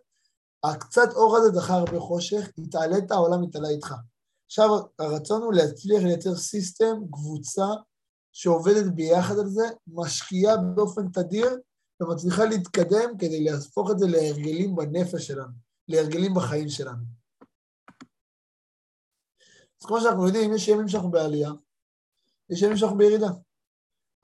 [0.64, 3.93] הקצת אור הזה דחה הרבה חושך, התעלית, העולם התעלה איתך.
[4.45, 4.70] עכשיו,
[5.00, 7.66] הרצון הוא להצליח לייצר סיסטם, קבוצה,
[8.40, 11.58] שעובדת ביחד על זה, משקיעה באופן תדיר,
[12.02, 15.54] ומצליחה להתקדם כדי להפוך את זה להרגלים בנפש שלנו,
[15.88, 17.04] להרגלים בחיים שלנו.
[19.82, 21.52] אז כמו שאנחנו יודעים, יש ימים שאנחנו בעלייה,
[22.50, 23.30] יש ימים שאנחנו בירידה.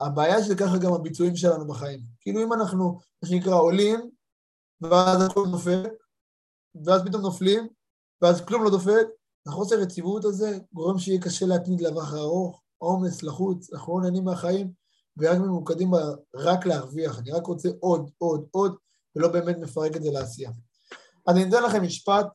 [0.00, 2.00] הבעיה שזה ככה גם הביצועים שלנו בחיים.
[2.20, 4.10] כאילו אם אנחנו, מה שנקרא, עולים,
[4.80, 5.86] ואז הכל נופל,
[6.84, 7.68] ואז פתאום נופלים,
[8.22, 9.06] ואז כלום לא דופק,
[9.46, 14.72] החוסר רציבות הזה גורם שיהיה קשה להתמיד לטווח הארוך, עומס, לחוץ, אנחנו לא נהנים מהחיים,
[15.16, 15.90] ורק ממוקדים
[16.34, 17.18] רק להרוויח.
[17.18, 18.76] אני רק רוצה עוד, עוד, עוד,
[19.16, 20.50] ולא באמת מפרק את זה לעשייה.
[21.28, 22.26] אני אתן לכם משפט,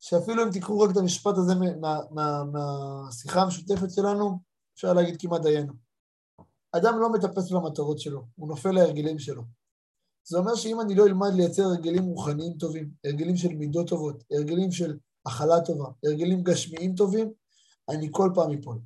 [0.00, 2.44] שאפילו אם תקראו רק את המשפט הזה מהשיחה מה,
[3.34, 4.38] מה, המשותפת שלנו,
[4.74, 5.72] אפשר להגיד כמעט דיינו.
[6.72, 9.42] אדם לא מטפס למטרות שלו, הוא נופל להרגלים שלו.
[10.24, 14.72] זה אומר שאם אני לא אלמד לייצר הרגלים רוחניים טובים, הרגלים של מידות טובות, הרגלים
[14.72, 17.32] של הכלה טובה, הרגלים גשמיים טובים,
[17.88, 18.78] אני כל פעם אפול.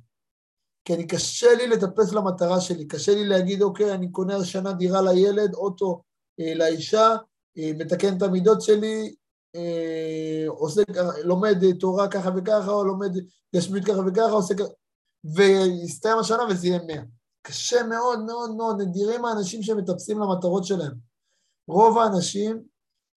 [0.85, 5.01] כי אני קשה לי לטפס למטרה שלי, קשה לי להגיד, אוקיי, אני קונה השנה דירה
[5.01, 6.01] לילד, אוטו
[6.39, 7.15] אה, לאישה,
[7.57, 9.15] אה, מתקן את המידות שלי,
[9.55, 10.81] אה, עושה,
[11.23, 13.11] לומד תורה ככה וככה, או לומד
[13.55, 14.67] גשמיות ככה וככה, עושה ככה,
[15.23, 17.01] ויסתיים השנה וזה יהיה מאה.
[17.41, 20.93] קשה מאוד מאוד מאוד, נדירים האנשים שמטפסים למטרות שלהם.
[21.67, 22.63] רוב האנשים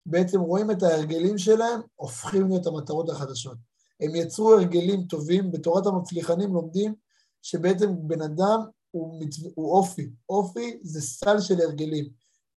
[0.05, 3.57] בעצם רואים את ההרגלים שלהם, הופכים להיות המטרות החדשות.
[3.99, 6.93] הם יצרו הרגלים טובים, בתורת המצליחנים לומדים
[7.41, 8.59] שבעצם בן אדם
[8.91, 9.23] הוא.
[9.55, 10.09] הוא אופי.
[10.29, 12.09] אופי זה סל של הרגלים.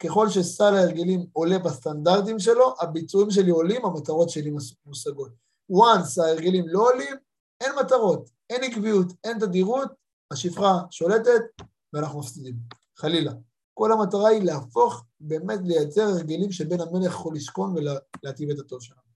[0.03, 4.51] ככל שסל ההרגלים עולה בסטנדרטים שלו, הביצועים שלי עולים, המטרות שלי
[4.87, 5.33] מושגות.
[5.73, 7.17] once ההרגלים לא עולים,
[7.61, 9.89] אין מטרות, אין עקביות, אין תדירות,
[10.31, 11.43] השפחה שולטת
[11.93, 12.55] ואנחנו מפסידים,
[12.97, 13.33] חלילה.
[13.75, 19.10] כל המטרה היא להפוך, באמת לייצר הרגלים שבן המלך יכול לשכון ולהטיב את הטוב שלנו.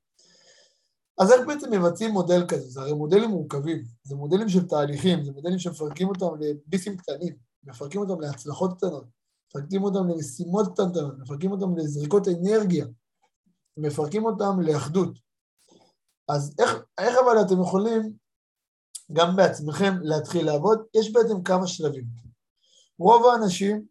[1.18, 2.68] אז איך בעצם מבצעים מודל כזה?
[2.68, 8.00] זה הרי מודלים מורכבים, זה מודלים של תהליכים, זה מודלים שמפרקים אותם לביסים קטנים, מפרקים
[8.00, 9.04] אותם להצלחות קטנות,
[9.48, 12.86] מפרקים אותם למשימות קטנות, מפרקים אותם לזריקות אנרגיה,
[13.76, 15.18] מפרקים אותם לאחדות.
[16.28, 18.12] אז איך, איך אבל אתם יכולים
[19.12, 20.78] גם בעצמכם להתחיל לעבוד?
[20.94, 22.04] יש בעצם כמה שלבים.
[22.98, 23.84] רוב האנשים,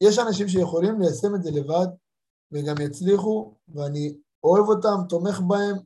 [0.00, 1.86] יש אנשים שיכולים ליישם את זה לבד
[2.52, 5.76] וגם יצליחו, ואני אוהב אותם, תומך בהם,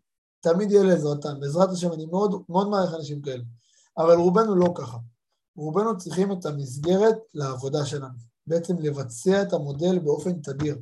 [0.41, 1.41] תמיד יהיה לעזרתם.
[1.41, 3.43] בעזרת השם, אני מאוד, מאוד מעריך אנשים כאלה.
[3.99, 4.99] אבל רובנו לא ככה.
[5.57, 8.19] רובנו צריכים את המסגרת לעבודה שלנו.
[8.47, 10.79] בעצם לבצע את המודל באופן תדיר.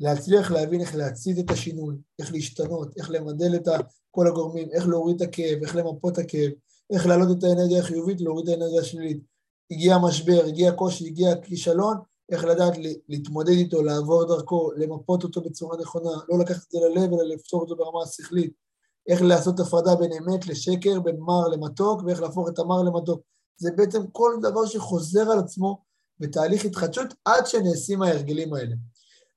[0.00, 3.68] להצליח להבין איך להצית את השינוי, איך להשתנות, איך למדל את
[4.10, 6.50] כל הגורמים, איך להוריד את הכאב, איך למפות את הכאב,
[6.92, 9.22] איך להעלות את האנרגיה החיובית, להוריד את האנרגיה השלילית.
[9.70, 11.96] הגיע משבר, הגיע קושי, הגיע כישלון,
[12.32, 12.72] איך לדעת
[13.08, 17.60] להתמודד איתו, לעבור דרכו, למפות אותו בצורה נכונה, לא לקחת את זה ללב, אלא לפתור
[17.60, 18.61] אותו ברמה השכלית.
[19.08, 23.20] איך לעשות הפרדה בין אמת לשקר, בין מר למתוק, ואיך להפוך את המר למתוק.
[23.56, 25.82] זה בעצם כל דבר שחוזר על עצמו
[26.18, 28.74] בתהליך התחדשות עד שנעשים ההרגלים האלה.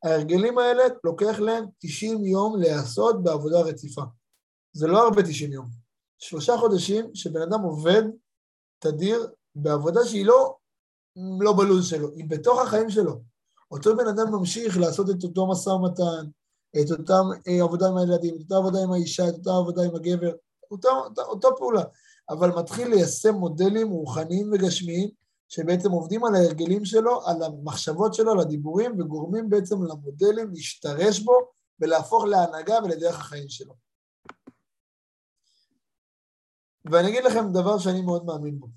[0.03, 4.01] ההרגלים האלה, לוקח להם 90 יום להיעשות בעבודה רציפה.
[4.73, 5.65] זה לא הרבה 90 יום.
[6.19, 8.03] שלושה חודשים שבן אדם עובד
[8.79, 10.55] תדיר בעבודה שהיא לא,
[11.39, 13.21] לא בלו"ז שלו, היא בתוך החיים שלו.
[13.71, 16.29] אותו בן אדם ממשיך לעשות את אותו משא ומתן,
[16.81, 17.13] את אותה
[17.47, 20.31] אה, עבודה עם הילדים, את אותה עבודה עם האישה, את אותה עבודה עם הגבר,
[20.71, 21.83] אותו, אותו, אותו פעולה,
[22.29, 25.09] אבל מתחיל ליישם מודלים רוחניים וגשמיים
[25.49, 31.33] שבעצם עובדים על ההרגלים שלו, על המחשבות שלו, על הדיבורים, וגורמים בעצם למודלים להשתרש בו
[31.79, 33.73] ולהפוך להנהגה ולדרך החיים שלו.
[36.91, 38.67] ואני אגיד לכם דבר שאני מאוד מאמין בו.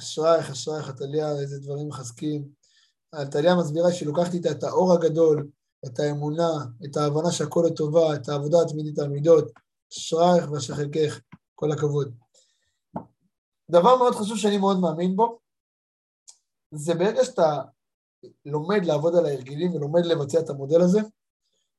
[0.00, 2.48] אשרייך, אשרייך, עתליה, איזה דברים מחזקים.
[3.12, 5.48] עתליה מסבירה שהיא לוקחת איתה את האור הגדול,
[5.86, 6.50] את האמונה,
[6.84, 9.52] את ההבנה שהכל לטובה, את העבודה התמידית על מידות.
[9.92, 11.20] אשרייך ואשר חלקך,
[11.54, 12.14] כל הכבוד.
[13.70, 15.38] דבר מאוד חשוב שאני מאוד מאמין בו,
[16.74, 17.62] זה ברגע שאתה
[18.44, 21.00] לומד לעבוד על ההרגלים ולומד לבצע את המודל הזה,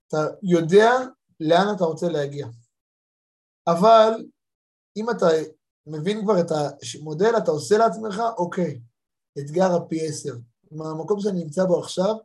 [0.07, 0.91] אתה יודע
[1.39, 2.47] לאן אתה רוצה להגיע.
[3.67, 4.25] אבל
[4.97, 5.25] אם אתה
[5.87, 6.51] מבין כבר את
[6.99, 8.79] המודל, אתה עושה לעצמך, אוקיי,
[9.39, 10.35] אתגר הפי עשר.
[10.71, 12.15] מהמקום שאני נמצא בו עכשיו,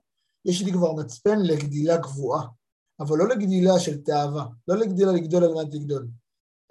[0.44, 2.46] יש לי כבר מצפן לגדילה קבועה,
[3.00, 6.08] אבל לא לגדילה של תאווה, לא לגדילה לגדול על מנת לגדול,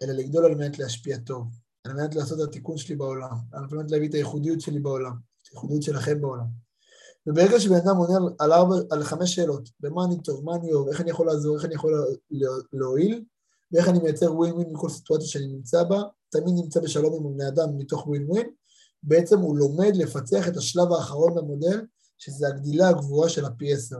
[0.03, 1.47] אלא לגדול על מנת להשפיע טוב,
[1.83, 5.47] על מנת לעשות את התיקון שלי בעולם, על מנת להביא את הייחודיות שלי בעולם, את
[5.51, 6.45] הייחודיות שלכם בעולם.
[7.27, 10.87] וברגע שבן אדם עונה על, ארבע, על חמש שאלות, במה אני טוב, מה אני אוהב,
[10.87, 12.05] איך אני יכול לעזור, איך אני יכול
[12.73, 13.23] להועיל,
[13.71, 17.47] ואיך אני מייצר ווין ווין מכל סיטואציה שאני נמצא בה, תמיד נמצא בשלום עם בני
[17.47, 18.49] אדם מתוך ווין ווין,
[19.03, 21.85] בעצם הוא לומד לפצח את השלב האחרון במודל,
[22.17, 23.97] שזה הגדילה הגבוהה של הפי עשר.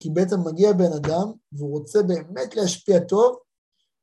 [0.00, 3.36] כי בעצם מגיע בן אדם והוא רוצה באמת להשפיע טוב,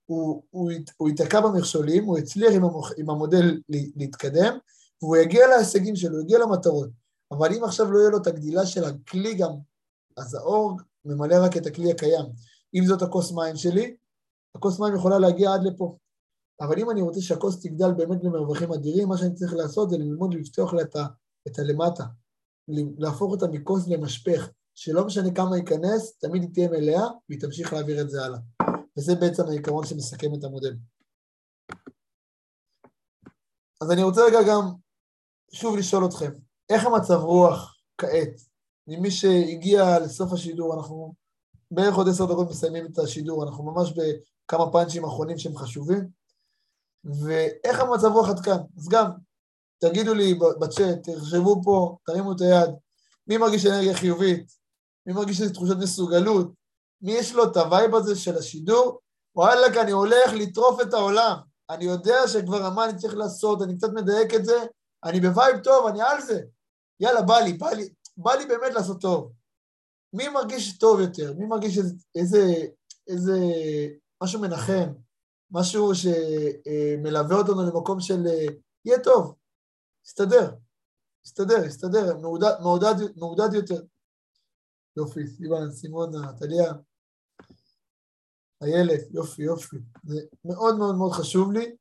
[0.05, 4.57] הוא, הוא, הוא ייתקע במכשולים, הוא יצליח עם, המוח, עם המודל להתקדם,
[5.01, 6.89] והוא יגיע להישגים שלו, יגיע למטרות.
[7.31, 9.51] אבל אם עכשיו לא יהיה לו את הגדילה של הכלי גם,
[10.17, 12.25] אז האור ממלא רק את הכלי הקיים.
[12.75, 13.95] אם זאת הכוס מים שלי,
[14.55, 15.97] הכוס מים יכולה להגיע עד לפה.
[16.61, 20.34] אבל אם אני רוצה שהכוס תגדל באמת למרווחים אדירים, מה שאני צריך לעשות זה ללמוד
[20.34, 20.81] לפתוח לה
[21.47, 22.03] את, הלמטה,
[22.97, 28.01] להפוך אותה מכוס למשפך, שלא משנה כמה ייכנס, תמיד היא תהיה מלאה, והיא תמשיך להעביר
[28.01, 28.39] את זה הלאה.
[28.97, 30.75] וזה בעצם העיקרון שמסכם את המודל.
[33.81, 34.73] אז אני רוצה רגע גם
[35.51, 36.31] שוב לשאול אתכם,
[36.69, 38.41] איך המצב רוח כעת?
[38.88, 41.13] ממי שהגיע לסוף השידור, אנחנו
[41.71, 43.93] בערך עוד עשר דקות מסיימים את השידור, אנחנו ממש
[44.45, 46.07] בכמה פאנצ'ים אחרונים שהם חשובים.
[47.03, 48.57] ואיך המצב רוח עד כאן?
[48.77, 49.11] אז גם,
[49.79, 52.69] תגידו לי בצ'אט, תחשבו פה, תרימו את היד,
[53.27, 54.51] מי מרגיש אנרגיה חיובית?
[55.05, 56.51] מי מרגיש איזו תחושת מסוגלות?
[57.01, 58.99] מי יש לו את ה vibe הזה של השידור?
[59.35, 61.37] וואלק, אני הולך לטרוף את העולם.
[61.69, 64.65] אני יודע שכבר מה אני צריך לעשות, אני קצת מדייק את זה,
[65.03, 66.41] אני ב vibe טוב, אני על זה.
[66.99, 69.31] יאללה, בא לי, בא לי, בא לי באמת לעשות טוב.
[70.13, 71.33] מי מרגיש טוב יותר?
[71.37, 72.53] מי מרגיש איזה, איזה,
[73.07, 73.37] איזה
[74.23, 74.93] משהו מנחם,
[75.51, 78.25] משהו שמלווה אותנו למקום של
[78.85, 79.35] יהיה טוב,
[80.05, 80.51] יסתדר,
[81.25, 83.81] יסתדר, יסתדר, מעודד, מעודד, מעודד יותר.
[84.97, 86.73] יופי, סיוון, סימונה, טליה,
[88.63, 89.77] איילת, יופי, יופי.
[90.03, 91.75] זה מאוד מאוד מאוד חשוב לי,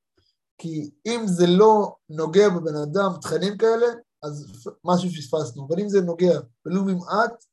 [0.58, 3.86] כי אם זה לא נוגע בבן אדם, תכנים כאלה,
[4.22, 4.46] אז
[4.84, 5.66] משהו פספסנו.
[5.68, 7.44] אבל אם זה נוגע ולו ממעט,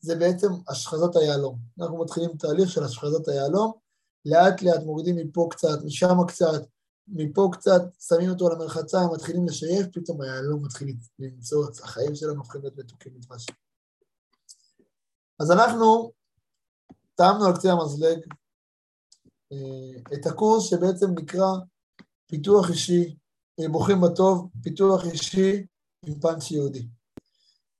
[0.00, 1.58] זה בעצם השחזת היהלום.
[1.80, 3.83] אנחנו מתחילים תהליך של השחזת היהלום,
[4.24, 6.62] לאט לאט מורידים מפה קצת, משם קצת,
[7.08, 12.60] מפה קצת, שמים אותו על המרחצה, מתחילים לשייף, פתאום היהלום מתחיל למצוץ, החיים שלנו הופכים
[12.60, 13.46] להיות מתוקים מדבש.
[15.40, 16.12] אז אנחנו
[17.14, 18.18] טעמנו על קצה המזלג
[19.52, 21.48] אה, את הקורס שבעצם נקרא
[22.26, 23.16] פיתוח אישי,
[23.60, 25.66] אה, ברוכים בטוב, פיתוח אישי
[26.06, 26.86] עם פאנץ' יהודי.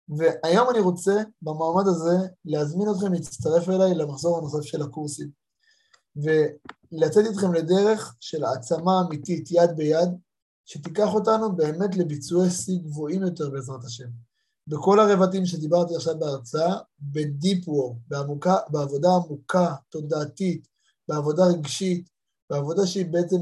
[0.09, 5.44] והיום אני רוצה, במעמד הזה, להזמין אתכם להצטרף אליי למחזור הנוסף של הקורסים.
[6.17, 10.09] ולצאת איתכם לדרך של העצמה אמיתית, יד ביד,
[10.65, 14.09] שתיקח אותנו באמת לביצועי שיא גבוהים יותר בעזרת השם.
[14.67, 17.99] בכל הרבדים שדיברתי עכשיו בהרצאה, בדיפ וור,
[18.71, 20.69] בעבודה עמוקה, תודעתית,
[21.09, 22.09] בעבודה רגשית,
[22.51, 23.37] בעבודה שהיא בעצם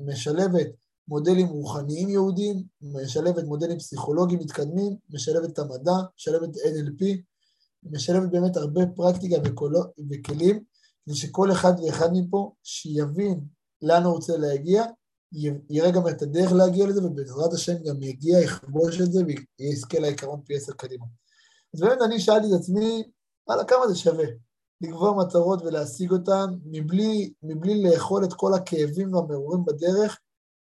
[0.00, 0.66] משלבת
[1.08, 7.04] מודלים רוחניים יהודיים, משלבת מודלים פסיכולוגיים מתקדמים, משלבת את המדע, משלבת NLP,
[7.82, 9.36] משלבת באמת הרבה פרקטיקה
[10.10, 10.64] וכלים,
[11.04, 13.40] כדי שכל אחד ואחד מפה, שיבין
[13.82, 14.84] לאן הוא רוצה להגיע,
[15.70, 19.22] יראה גם את הדרך להגיע לזה, ובעזרת השם גם יגיע, יכבוש את זה,
[19.60, 21.04] ויזכה לעיקרון פי עשר קדימה.
[21.74, 23.02] אז באמת אני שאלתי את עצמי,
[23.48, 24.24] וואלה, כמה זה שווה?
[24.80, 30.18] לקבוע מטרות ולהשיג אותן, מבלי, מבלי לאכול את כל הכאבים והמרורים בדרך,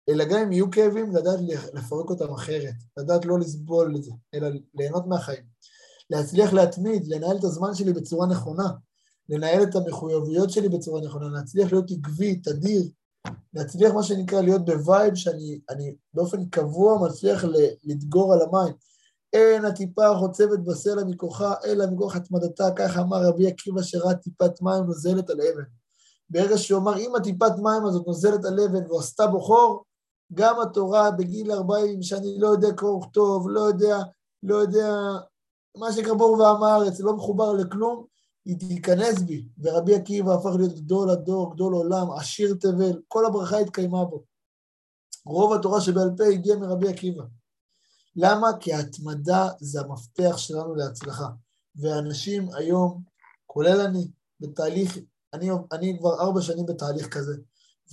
[0.10, 1.40] אלא גם אם יהיו כאבים, לדעת
[1.74, 5.44] לפרק אותם אחרת, לדעת לא לסבול את זה, אלא ליהנות מהחיים.
[6.10, 8.70] להצליח להתמיד, לנהל את הזמן שלי בצורה נכונה,
[9.30, 12.84] לנהל את המחויבויות שלי בצורה נכונה, להצליח להיות עקבי, תדיר,
[13.54, 17.44] להצליח מה שנקרא להיות ב vibe שאני באופן קבוע מצליח
[17.84, 18.74] לדגור על המים.
[19.34, 24.84] אין הטיפה החוצבת בסלע מכוחה, אלא מכוח התמדתה, כך אמר רבי עקיבא שראה טיפת מים
[24.84, 25.64] נוזלת על אבן.
[26.30, 29.84] ברגע שהוא אמר, אם הטיפת מים הזאת נוזלת על אבן ועשתה בו חור,
[30.34, 33.98] גם התורה בגיל 40, שאני לא יודע קרוא וכתוב, לא יודע,
[34.44, 34.94] לא יודע,
[35.78, 38.06] מה שנקרא בור ועם הארץ, לא מחובר לכלום,
[38.50, 39.46] היא תיכנס בי.
[39.60, 44.24] ורבי עקיבא הפך להיות גדול הדור, גדול עולם, עשיר תבל, כל הברכה התקיימה בו.
[45.26, 47.24] רוב התורה שבעל פה הגיע מרבי עקיבא.
[48.16, 48.48] למה?
[48.60, 51.28] כי ההתמדה זה המפתח שלנו להצלחה.
[51.76, 53.02] ואנשים היום,
[53.46, 54.08] כולל אני,
[54.40, 54.98] בתהליך,
[55.34, 57.34] אני, אני כבר ארבע שנים בתהליך כזה,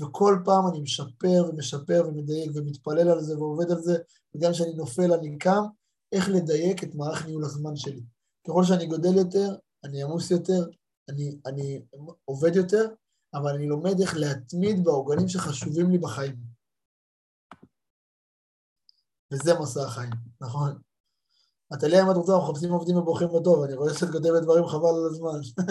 [0.01, 3.99] וכל פעם אני משפר ומשפר ומדייק ומתפלל על זה ועובד על זה,
[4.35, 5.65] וגם כשאני נופל אני קם,
[6.13, 8.03] איך לדייק את מערך ניהול הזמן שלי.
[8.49, 9.55] ככל שאני גודל יותר,
[9.87, 10.69] אני עמוס יותר,
[11.09, 11.83] אני, אני
[12.25, 12.85] עובד יותר,
[13.35, 16.37] אבל אני לומד איך להתמיד בעוגנים שחשובים לי בחיים.
[19.33, 20.11] וזה מסע החיים,
[20.41, 20.79] נכון?
[21.71, 24.89] עתליה, אם את רוצה, אנחנו מחפשים עובדים וברוכים בטוב, אני רואה שאת כותבת דברים חבל
[24.89, 25.63] על הזמן.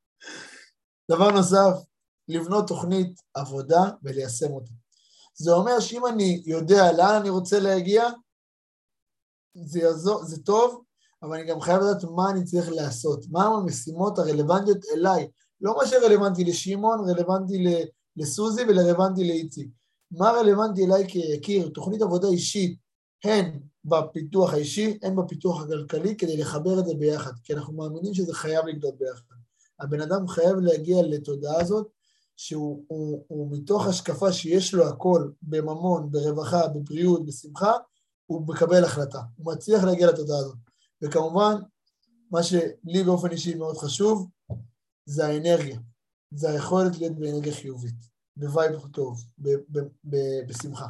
[1.10, 1.84] דבר נוסף,
[2.28, 4.72] לבנות תוכנית עבודה וליישם אותה.
[5.34, 8.04] זה אומר שאם אני יודע לאן אני רוצה להגיע,
[9.54, 10.84] זה, יעזור, זה טוב,
[11.22, 15.28] אבל אני גם חייב לדעת מה אני צריך לעשות, מה המשימות הרלוונטיות אליי.
[15.60, 17.64] לא מה שרלוונטי לשמעון, רלוונטי
[18.16, 19.68] לסוזי ולרלוונטי לאיציק.
[20.10, 22.78] מה רלוונטי אליי כיקיר, תוכנית עבודה אישית,
[23.24, 28.34] הן בפיתוח האישי, הן בפיתוח הכלכלי, כדי לחבר את זה ביחד, כי אנחנו מאמינים שזה
[28.34, 29.22] חייב לגדול ביחד.
[29.80, 31.86] הבן אדם חייב להגיע לתודעה הזאת,
[32.36, 37.72] שהוא הוא, הוא מתוך השקפה שיש לו הכל בממון, ברווחה, בבריאות, בשמחה,
[38.26, 39.20] הוא מקבל החלטה.
[39.36, 40.65] הוא מצליח להגיע לתודעה הזאת.
[41.02, 41.54] וכמובן,
[42.30, 44.30] מה שלי באופן אישי מאוד חשוב,
[45.06, 45.78] זה האנרגיה.
[46.30, 47.94] זה היכולת להיות באנרגיה חיובית,
[48.36, 49.24] ב vibe טוב,
[50.46, 50.86] בשמחה.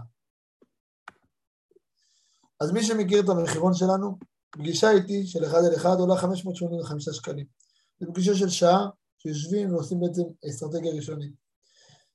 [2.60, 4.18] אז מי שמכיר את המחירון שלנו,
[4.50, 7.46] פגישה איתי של אחד על אחד עולה 585 שקלים.
[8.00, 8.88] זו פגישה של שעה,
[9.18, 11.32] שיושבים ועושים בעצם אסטרטגיה ראשונית.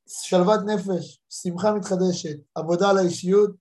[0.08, 3.52] שלוות נפש, שמחה מתחדשת, עבודה על האישיות,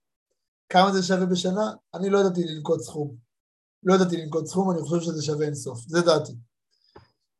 [0.68, 1.72] כמה זה שווה בשנה?
[1.94, 3.29] אני לא ידעתי לנקוט סכום.
[3.82, 6.32] לא ידעתי לנקוט סכום, אני חושב שזה שווה אינסוף, זה דעתי.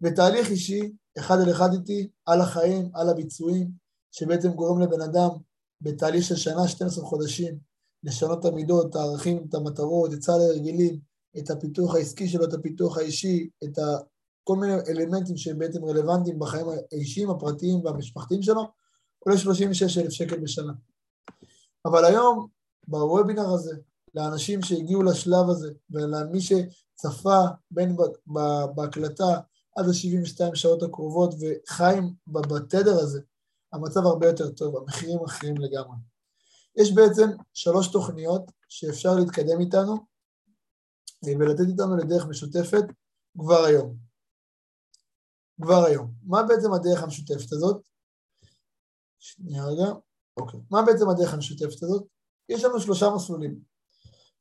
[0.01, 3.71] בתהליך אישי, אחד על אחד איתי, על החיים, על הביצועים,
[4.13, 5.29] שבעצם גורם לבן אדם
[5.81, 7.59] בתהליך של שנה, 12 חודשים,
[8.05, 11.01] לשנות את המידות, את הערכים, את המטרות, את סל ההרגלים,
[11.39, 13.83] את הפיתוח העסקי שלו, את הפיתוח האישי, את ה...
[14.45, 18.63] כל מיני אלמנטים שהם בעצם רלוונטיים בחיים האישיים, הפרטיים והמשפחתיים שלו,
[19.19, 20.73] עולה 36,000 שקל בשנה.
[21.85, 22.47] אבל היום,
[22.89, 23.77] בוובינר הזה,
[24.15, 27.97] לאנשים שהגיעו לשלב הזה, ולמי שצפה בין
[28.75, 29.41] בהקלטה
[29.77, 33.21] עד ה-72 שעות הקרובות וחיים בתדר הזה,
[33.73, 35.97] המצב הרבה יותר טוב, המחירים אחרים לגמרי.
[36.77, 39.97] יש בעצם שלוש תוכניות שאפשר להתקדם איתנו
[41.25, 42.85] ולתת איתנו לדרך משותפת
[43.39, 43.97] כבר היום.
[45.63, 46.13] כבר היום.
[46.23, 47.83] מה בעצם הדרך המשותפת הזאת?
[49.19, 49.93] שנייה רגע,
[50.37, 50.61] אוקיי.
[50.71, 52.05] מה בעצם הדרך המשותפת הזאת?
[52.49, 53.70] יש לנו שלושה מסלולים.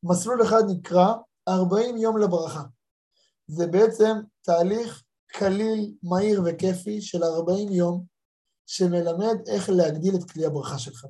[0.03, 1.13] מסלול אחד נקרא
[1.47, 2.63] 40 יום לברכה.
[3.47, 8.05] זה בעצם תהליך קליל, מהיר וכיפי של 40 יום,
[8.65, 11.05] שמלמד איך להגדיל את כלי הברכה שלך.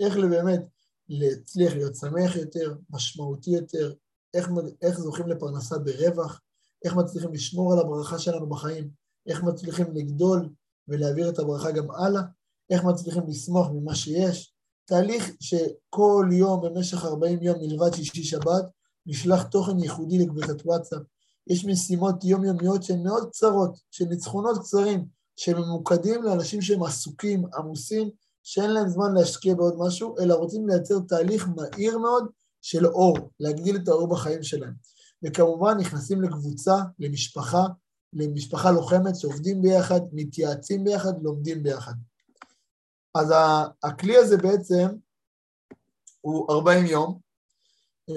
[0.00, 0.60] איך באמת
[1.08, 3.92] להצליח להיות שמח יותר, משמעותי יותר,
[4.34, 4.48] איך,
[4.82, 6.40] איך זוכים לפרנסה ברווח,
[6.84, 8.90] איך מצליחים לשמור על הברכה שלנו בחיים,
[9.26, 10.48] איך מצליחים לגדול
[10.88, 12.22] ולהעביר את הברכה גם הלאה,
[12.70, 14.54] איך מצליחים לשמוח ממה שיש.
[14.90, 18.64] תהליך שכל יום במשך 40 יום מלבד שישי שבת,
[19.06, 21.02] נשלח תוכן ייחודי לקבוצת וואטסאפ.
[21.46, 25.06] יש משימות יומיומיות שהן מאוד קצרות, של ניצחונות קצרים,
[25.36, 28.10] שממוקדים לאנשים שהם עסוקים, עמוסים,
[28.42, 32.26] שאין להם זמן להשקיע בעוד משהו, אלא רוצים לייצר תהליך מהיר מאוד
[32.62, 34.74] של אור, להגדיל את האור בחיים שלהם.
[35.24, 37.66] וכמובן נכנסים לקבוצה, למשפחה,
[38.12, 41.94] למשפחה לוחמת שעובדים ביחד, מתייעצים ביחד, לומדים ביחד.
[43.14, 43.34] אז
[43.82, 44.86] הכלי הזה בעצם
[46.20, 47.18] הוא 40 יום,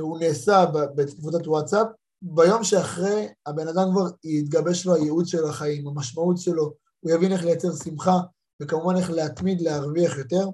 [0.01, 0.65] הוא נעשה
[0.95, 1.87] בקבוצת וואטסאפ,
[2.21, 7.43] ביום שאחרי הבן אדם כבר יתגבש לו הייעוד של החיים, המשמעות שלו, הוא יבין איך
[7.43, 8.19] לייצר שמחה,
[8.61, 10.47] וכמובן איך להתמיד להרוויח יותר.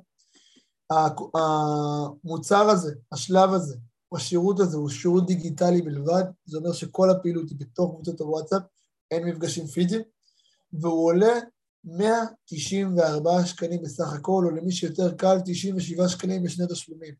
[1.35, 3.75] המוצר הזה, השלב הזה,
[4.15, 8.61] השירות הזה הוא שירות דיגיטלי בלבד, זה אומר שכל הפעילות היא בתוך קבוצות הוואטסאפ,
[9.11, 10.01] אין מפגשים פיזיים,
[10.73, 11.39] והוא עולה
[11.83, 17.13] 194 שקלים בסך הכל, או למי שיותר קל, 97 שקלים בשני תשלומים.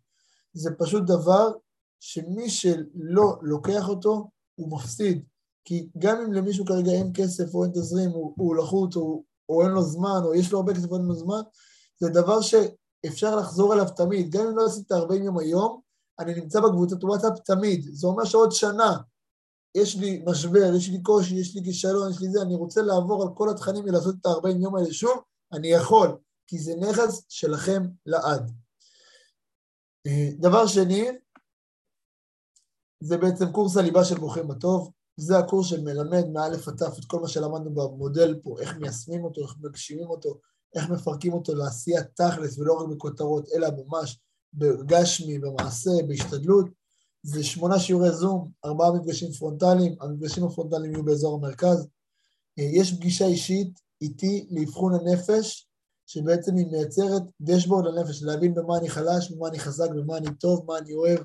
[0.54, 1.52] זה פשוט דבר
[2.00, 5.24] שמי שלא לוקח אותו, הוא מפסיד.
[5.66, 9.62] כי גם אם למישהו כרגע אין כסף או אין תזרים, הוא, הוא לחוץ, או, או
[9.62, 11.42] אין לו זמן, או יש לו הרבה כסף ואין לו זמן,
[12.00, 14.30] זה דבר שאפשר לחזור אליו תמיד.
[14.30, 15.80] גם אם לא עשית 40 יום היום,
[16.20, 17.90] אני נמצא בקבוצת וואטסאפ תמיד.
[17.94, 18.98] זה אומר שעוד שנה
[19.76, 23.24] יש לי משבר, יש לי קושי, יש לי כישלון, יש לי זה, אני רוצה לעבור
[23.24, 25.22] על כל התכנים ולעשות את ה-40 יום האלה שוב,
[25.54, 26.18] אני יכול,
[26.48, 28.52] כי זה נכס שלכם לעד.
[30.08, 31.08] אה, דבר שני,
[33.04, 34.92] זה בעצם קורס הליבה של ברוכים בטוב.
[35.18, 39.42] זה הקורס שמלמד מאלף עד תף את כל מה שלמדנו במודל פה, איך מיישמים אותו,
[39.42, 40.40] איך מגשימים אותו,
[40.76, 44.20] איך מפרקים אותו לעשייה תכלס ולא רק בכותרות, אלא ממש
[44.54, 46.79] בגשמי, במעשה, בהשתדלות.
[47.24, 51.88] זה שמונה שיעורי זום, ארבעה מפגשים פרונטליים, המפגשים הפרונטליים יהיו באזור המרכז.
[52.60, 55.68] אה, יש פגישה אישית איתי לאבחון הנפש,
[56.08, 60.66] שבעצם היא מייצרת dashboard לנפש, להבין במה אני חלש, במה אני חזק, במה אני טוב,
[60.68, 61.20] מה אני אוהב,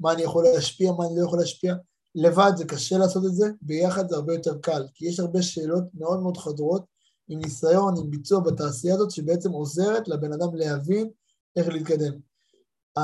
[0.00, 1.74] מה אני יכול להשפיע, מה אני לא יכול להשפיע.
[2.14, 5.84] לבד זה קשה לעשות את זה, ביחד זה הרבה יותר קל, כי יש הרבה שאלות
[5.94, 6.84] מאוד מאוד חדרות,
[7.28, 11.10] עם ניסיון, עם ביצוע בתעשייה הזאת, שבעצם עוזרת לבן אדם להבין
[11.56, 12.27] איך להתקדם.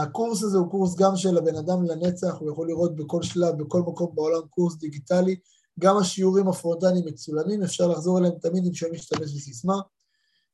[0.02, 3.80] הקורס הזה הוא קורס גם של הבן אדם לנצח, הוא יכול לראות בכל שלב, בכל
[3.80, 5.36] מקום בעולם קורס דיגיטלי,
[5.80, 9.80] גם השיעורים הפרונטליים מצולמים, אפשר לחזור אליהם תמיד אם שואלים להשתמש בסיסמה.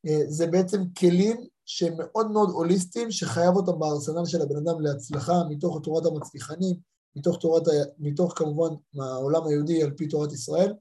[0.06, 1.36] אה, זה בעצם כלים
[1.66, 6.76] שהם מאוד מאוד הוליסטיים, שחייב אותם בארסנל של הבן אדם להצלחה, מתוך תורת המצליחנים,
[7.16, 7.62] מתוך, תורת,
[7.98, 10.74] מתוך כמובן העולם היהודי על פי תורת ישראל,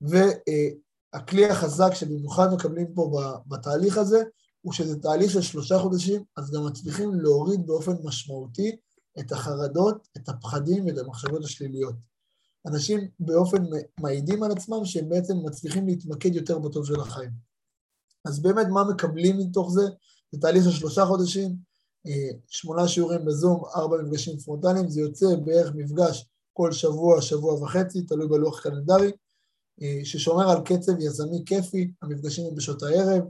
[0.00, 4.22] והכלי החזק שבמיוחד מקבלים פה בתהליך הזה,
[4.62, 8.76] הוא שזה תהליך של שלושה חודשים, אז גם מצליחים להוריד באופן משמעותי
[9.20, 11.94] את החרדות, את הפחדים ואת המחשבות השליליות.
[12.66, 13.64] אנשים באופן
[14.00, 17.30] מעידים על עצמם שהם בעצם מצליחים להתמקד יותר בטוב של החיים.
[18.24, 19.82] אז באמת מה מקבלים מתוך זה?
[20.32, 21.56] זה תהליך של שלושה חודשים,
[22.06, 28.02] אה, שמונה שיעורים בזום, ארבע מפגשים פרונטליים, זה יוצא בערך מפגש כל שבוע, שבוע וחצי,
[28.02, 29.12] תלוי בלוח קלנדרי,
[29.82, 33.22] אה, ששומר על קצב יזמי כיפי, המפגשים הם בשעות הערב,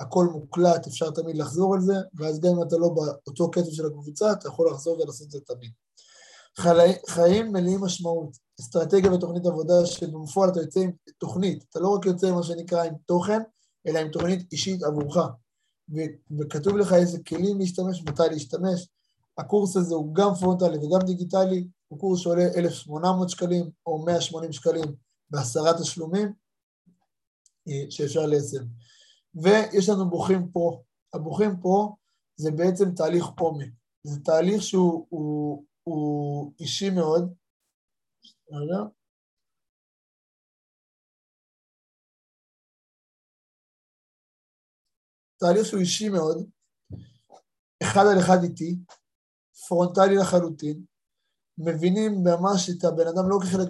[0.00, 3.86] הכל מוקלט, אפשר תמיד לחזור על זה, ואז גם אם אתה לא באותו קצב של
[3.86, 5.70] הקבוצה, אתה יכול לחזור ולעשות את זה תמיד.
[7.08, 12.26] חיים מלאים משמעות, אסטרטגיה ותוכנית עבודה שבפועל אתה יוצא עם תוכנית, אתה לא רק יוצא
[12.26, 13.40] עם מה שנקרא עם תוכן,
[13.86, 15.16] אלא עם תוכנית אישית עבורך.
[16.40, 18.88] וכתוב לך איזה כלים להשתמש, מתי להשתמש.
[19.38, 24.94] הקורס הזה הוא גם פרונטלי וגם דיגיטלי, הוא קורס שעולה 1,800 שקלים או 180 שקלים
[25.30, 26.32] בעשרה תשלומים
[27.68, 28.64] אה, שאפשר ליישם.
[29.42, 30.82] ויש לנו בוכים פה.
[31.14, 31.96] הבוכים פה
[32.36, 33.68] זה בעצם תהליך עומק.
[34.02, 37.34] זה תהליך שהוא הוא, הוא אישי מאוד.
[45.36, 46.50] תהליך שהוא אישי מאוד,
[47.82, 48.76] אחד על אחד איתי,
[49.68, 50.84] פרונטלי לחלוטין,
[51.58, 53.68] מבינים ממש את הבן אדם לא כחלק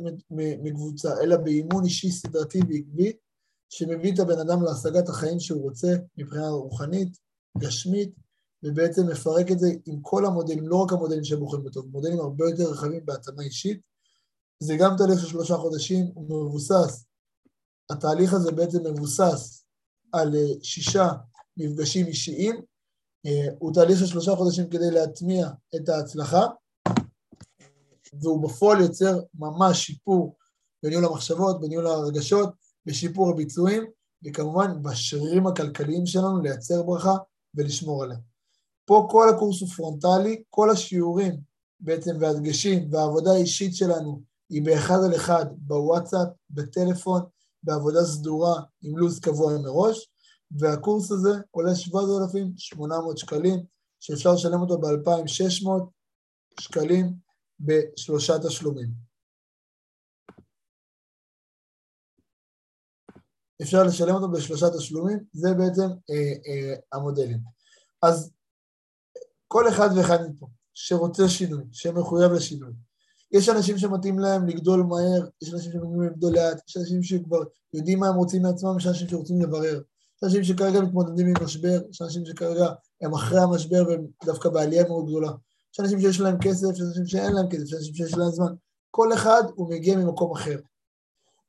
[0.64, 3.12] מקבוצה, אלא באימון אישי סדרתי ועקבי,
[3.68, 7.18] שמביא את הבן אדם להשגת החיים שהוא רוצה מבחינה רוחנית,
[7.58, 8.14] גשמית,
[8.62, 12.44] ובעצם מפרק את זה עם כל המודלים, לא רק המודלים שהם בוחרים בטוב, מודלים הרבה
[12.50, 13.80] יותר רחבים בהתאמה אישית.
[14.60, 17.04] זה גם תהליך של שלושה חודשים, הוא מבוסס,
[17.90, 19.64] התהליך הזה בעצם מבוסס
[20.12, 21.08] על אה, שישה
[21.56, 22.62] מפגשים אישיים,
[23.26, 26.46] אה, הוא תהליך של שלושה חודשים כדי להטמיע את ההצלחה,
[28.20, 30.36] והוא בפועל יוצר ממש שיפור
[30.82, 32.50] בניהול המחשבות, בניהול הרגשות,
[32.86, 33.84] בשיפור הביצועים,
[34.24, 37.16] וכמובן בשרירים הכלכליים שלנו לייצר ברכה
[37.54, 38.18] ולשמור עליה.
[38.84, 41.40] פה כל הקורס הוא פרונטלי, כל השיעורים
[41.80, 47.22] בעצם והדגשים והעבודה האישית שלנו היא באחד על אחד בוואטסאפ, בטלפון,
[47.62, 50.08] בעבודה סדורה עם לו"ז קבוע מראש,
[50.50, 53.64] והקורס הזה עולה 7,800 שקלים,
[54.00, 55.68] שאפשר לשלם אותו ב-2,600
[56.60, 57.12] שקלים
[57.60, 59.13] בשלושה תשלומים.
[63.62, 67.38] אפשר לשלם אותו בשלושה תשלומים, זה בעצם אה, אה, המודלים.
[68.02, 68.30] אז
[69.48, 72.72] כל אחד ואחד מפה שרוצה שינוי, שמחויב לשינוי,
[73.32, 77.42] יש אנשים שמתאים להם לגדול מהר, יש אנשים שמתאים להם לגדול לאט, יש אנשים שכבר
[77.74, 79.80] יודעים מה הם רוצים מעצמם, יש אנשים שרוצים לברר.
[80.16, 82.66] יש אנשים שכרגע מתמודדים עם משבר, יש אנשים שכרגע
[83.00, 85.30] הם אחרי המשבר והם דווקא בעלייה מאוד גדולה.
[85.72, 88.54] יש אנשים שיש להם כסף, יש אנשים שאין להם כסף, יש אנשים שיש להם זמן.
[88.90, 90.58] כל אחד הוא מגיע ממקום אחר.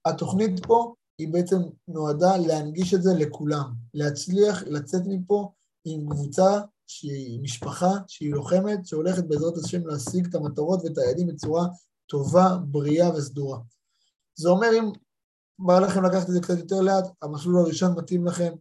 [0.06, 5.52] התוכנית פה היא בעצם נועדה להנגיש את זה לכולם, להצליח לצאת מפה
[5.86, 11.68] עם קבוצה שהיא משפחה, שהיא לוחמת, שהולכת בעזרת השם להשיג את המטרות ואת היעדים בצורה
[12.10, 13.60] טובה, בריאה וסדורה.
[14.36, 14.92] זה אומר אם
[15.60, 18.54] בא לכם לקחת את זה קצת יותר לאט, המסלול הראשון מתאים לכם,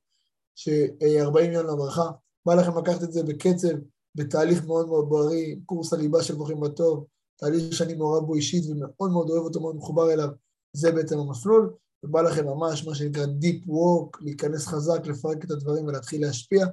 [0.55, 2.11] ש-40 יום לברכה,
[2.47, 3.75] בא לכם לקחת את זה בקצב,
[4.15, 7.05] בתהליך מאוד מאוד בריא, קורס הליבה של ברוכים בטוב,
[7.37, 10.29] תהליך שאני מעורב בו אישית ומאוד מאוד אוהב אותו, מאוד מחובר אליו,
[10.73, 11.75] זה בעצם המסלול,
[12.05, 16.67] ובא לכם ממש מה שנקרא Deep Work, להיכנס חזק, לפרק את הדברים ולהתחיל להשפיע,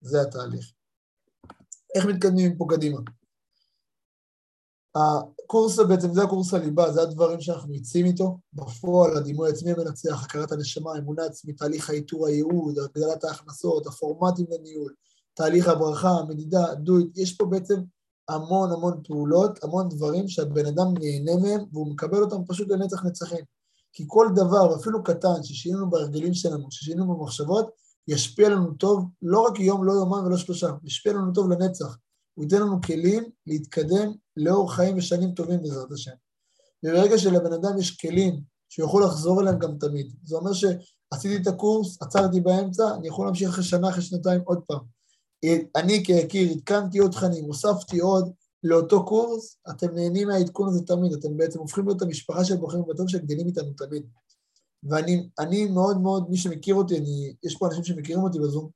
[0.00, 0.72] זה התהליך.
[1.94, 2.98] איך מתקדמים פה קדימה?
[5.46, 8.38] קורס בעצם זה הקורס הליבה, זה הדברים שאנחנו יוצאים איתו.
[8.52, 14.94] בפועל, הדימוי העצמי המנצח, הכרת הנשמה, אמונה עצמית, תהליך האיתור הייעוד, הגדלת ההכנסות, הפורמטים לניהול,
[15.34, 17.80] תהליך הברכה, המדידה, דויט, יש פה בעצם
[18.28, 23.44] המון המון פעולות, המון דברים שהבן אדם נהנה מהם והוא מקבל אותם פשוט לנצח נצחים.
[23.92, 27.70] כי כל דבר, אפילו קטן, ששינינו בהרגלים שלנו, ששינינו במחשבות,
[28.08, 31.96] ישפיע לנו טוב, לא רק יום, לא יומיים ולא שלושה, ישפיע לנו טוב לנצח.
[32.34, 36.12] הוא ייתן לנו כלים להתקדם לאור חיים ושנים טובים בעזרת השם.
[36.84, 41.46] וברגע שלבן אדם יש כלים שהוא יכול לחזור אליהם גם תמיד, זה אומר שעשיתי את
[41.46, 44.80] הקורס, עצרתי באמצע, אני יכול להמשיך אחרי שנה, אחרי שנתיים עוד פעם.
[45.76, 48.32] אני כיקיר עדכנתי עוד תכנים, הוספתי עוד
[48.62, 53.08] לאותו קורס, אתם נהנים מהעדכון הזה תמיד, אתם בעצם הופכים להיות המשפחה של בוחרים בטוב
[53.08, 54.06] שגדלים איתנו תמיד.
[54.82, 58.70] ואני מאוד מאוד, מי שמכיר אותי, אני, יש פה אנשים שמכירים אותי בזום,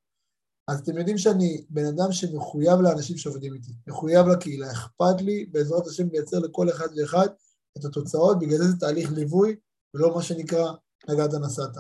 [0.69, 5.87] אז אתם יודעים שאני בן אדם שמחויב לאנשים שעובדים איתי, מחויב לקהילה, אכפת לי בעזרת
[5.87, 7.27] השם לייצר לכל אחד ואחד
[7.79, 9.57] את התוצאות, בגלל זה זה תהליך ליווי,
[9.95, 10.73] ולא מה שנקרא
[11.09, 11.77] נגעת נסעת.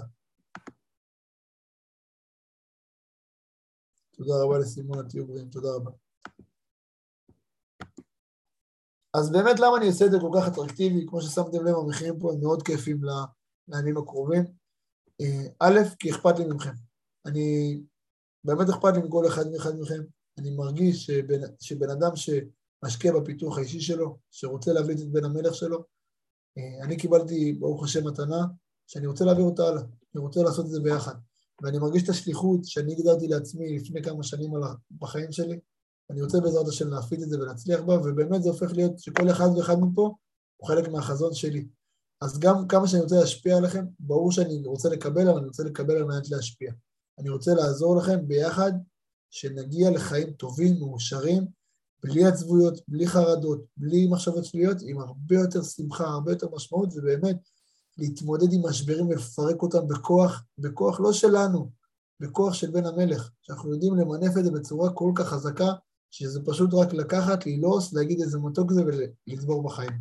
[4.12, 6.01] תודה רבה לסימון הטיוברים, תודה רבה.
[9.14, 12.32] אז באמת למה אני עושה את זה כל כך אטרקטיבי, כמו ששמתם לב, המחירים פה
[12.32, 13.01] הם מאוד כיפים
[13.68, 14.44] לימים הקרובים.
[15.20, 16.72] אה, א', כי אכפת לי מכם.
[17.26, 17.78] אני,
[18.44, 20.02] באמת אכפת לי מכל אחד ואחד מכם.
[20.39, 25.84] אני מרגיש שבן, שבן אדם שמשקיע בפיתוח האישי שלו, שרוצה להבליט את בן המלך שלו,
[26.59, 28.47] אה, אני קיבלתי, ברוך השם, מתנה,
[28.86, 29.82] שאני רוצה להעביר אותה הלאה.
[29.82, 31.14] אני רוצה לעשות את זה ביחד.
[31.62, 34.51] ואני מרגיש את השליחות שאני הגדרתי לעצמי לפני כמה שנים
[34.98, 35.59] בחיים שלי,
[36.12, 39.48] אני רוצה בעזרת השם להפיץ את זה ולהצליח בה, ובאמת זה הופך להיות שכל אחד
[39.56, 40.14] ואחד מפה
[40.56, 41.66] הוא חלק מהחזון שלי.
[42.20, 45.97] אז גם כמה שאני רוצה להשפיע עליכם, ברור שאני רוצה לקבל, אבל אני רוצה לקבל
[45.97, 46.72] על מנת להשפיע.
[47.18, 48.72] אני רוצה לעזור לכם ביחד,
[49.30, 51.47] שנגיע לחיים טובים, מאושרים,
[52.02, 57.36] בלי עצבויות, בלי חרדות, בלי מחשבות שליליות, עם הרבה יותר שמחה, הרבה יותר משמעות, ובאמת
[57.98, 61.70] להתמודד עם משברים ולפרק אותם בכוח, בכוח לא שלנו,
[62.20, 65.72] בכוח של בן המלך, שאנחנו יודעים למנף את זה בצורה כל כך חזקה,
[66.12, 69.93] שזה פשוט רק לקחת, ללעוס, להגיד איזה מתוק זה ולצבור בחיים.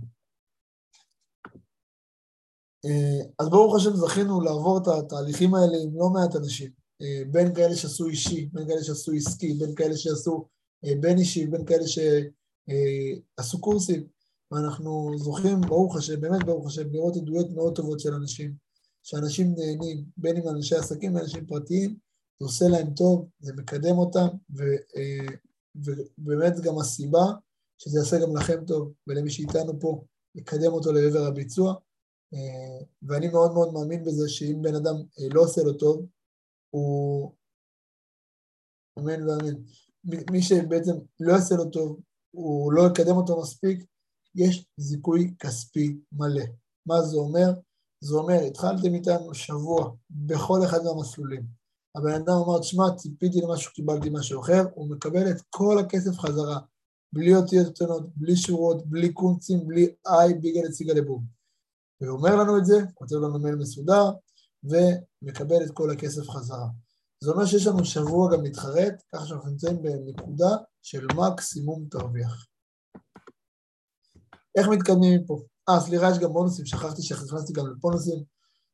[2.85, 6.71] אה, אז ברוך השם זכינו לעבור את התהליכים האלה עם לא מעט אנשים,
[7.01, 10.45] אה, בין כאלה שעשו אישי, בין כאלה שעשו עסקי, בין כאלה שעשו
[10.85, 14.07] אה, בין אישי, בין כאלה שעשו קורסים,
[14.51, 18.53] ואנחנו זוכים, ברוך השם, באמת ברוך השם, לראות עדויות מאוד טובות של אנשים,
[19.03, 21.95] שאנשים נהנים, בין אם אנשי עסקים ואנשים פרטיים,
[22.39, 24.27] זה עושה להם טוב, זה מקדם אותם,
[24.57, 24.63] ו,
[25.75, 27.25] ובאמת גם הסיבה
[27.77, 30.03] שזה יעשה גם לכם טוב, ולמי שאיתנו פה,
[30.35, 31.75] יקדם אותו לעבר הביצוע.
[32.33, 36.05] אה, ואני מאוד מאוד מאמין בזה שאם בן אדם אה, לא עושה לו טוב,
[36.69, 37.31] הוא...
[38.99, 39.55] אמן ואמן.
[40.31, 41.99] מי שבעצם לא יעשה לו טוב,
[42.31, 43.85] הוא לא יקדם אותו מספיק,
[44.35, 46.43] יש זיכוי כספי מלא.
[46.85, 47.49] מה זה אומר?
[48.03, 51.60] זה אומר, התחלתם איתנו שבוע בכל אחד מהמסלולים.
[51.95, 56.59] הבן אדם אמר, תשמע, ציפיתי למשהו, קיבלתי משהו אחר, הוא מקבל את כל הכסף חזרה,
[57.13, 60.33] בלי אותיות קטנות, בלי שורות, בלי קונצים, בלי איי,
[60.67, 61.25] נציגה לבום.
[62.01, 64.03] והוא אומר לנו את זה, כותב לנו מייל מסודר,
[64.63, 66.67] ומקבל את כל הכסף חזרה.
[67.23, 72.47] זה אומר שיש לנו שבוע גם להתחרט, ככה שאנחנו נמצאים בנקודה של מקסימום תרוויח.
[74.57, 75.41] איך מתקדמים מפה?
[75.69, 78.23] אה, סליחה, יש גם בונוסים, שכחתי שהכנסתי גם לבונוסים.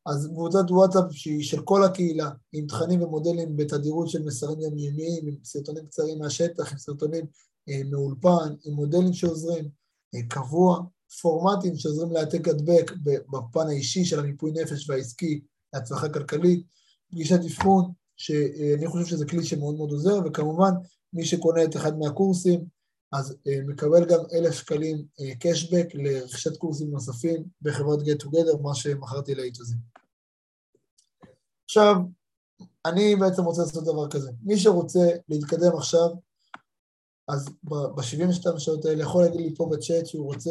[0.08, 5.34] אז קבוצת וואטסאפ שהיא של כל הקהילה, עם תכנים ומודלים בתדירות של מסרים יומיומיים, עם
[5.44, 7.26] סרטונים קצרים מהשטח, עם סרטונים
[7.68, 9.68] אה, מאולפן, עם מודלים שעוזרים,
[10.14, 10.80] אה, קבוע,
[11.22, 15.40] פורמטים שעוזרים להעתק הדבק בפן האישי של המיפוי נפש והעסקי
[15.74, 16.66] להצלחה כלכלית,
[17.10, 20.70] פגישת אבחון, שאני חושב שזה כלי שמאוד מאוד עוזר, וכמובן
[21.12, 22.64] מי שקונה את אחד מהקורסים,
[23.12, 25.04] אז אה, מקבל גם אלף שקלים
[25.40, 29.74] קשבק לרכישת קורסים נוספים בחברת Get Together, מה שמכרתי הזה.
[31.68, 31.96] עכשיו,
[32.86, 34.30] אני בעצם רוצה לעשות דבר כזה.
[34.42, 36.08] מי שרוצה להתקדם עכשיו,
[37.28, 40.50] אז ב-72 שעות האלה יכול להגיד לי פה בצ'אט שהוא רוצה,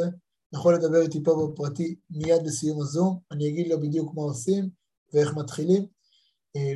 [0.54, 4.70] יכול לדבר איתי פה בפרטי מיד בסיום הזום, אני אגיד לו בדיוק מה עושים
[5.14, 5.86] ואיך מתחילים.
[6.56, 6.74] אה,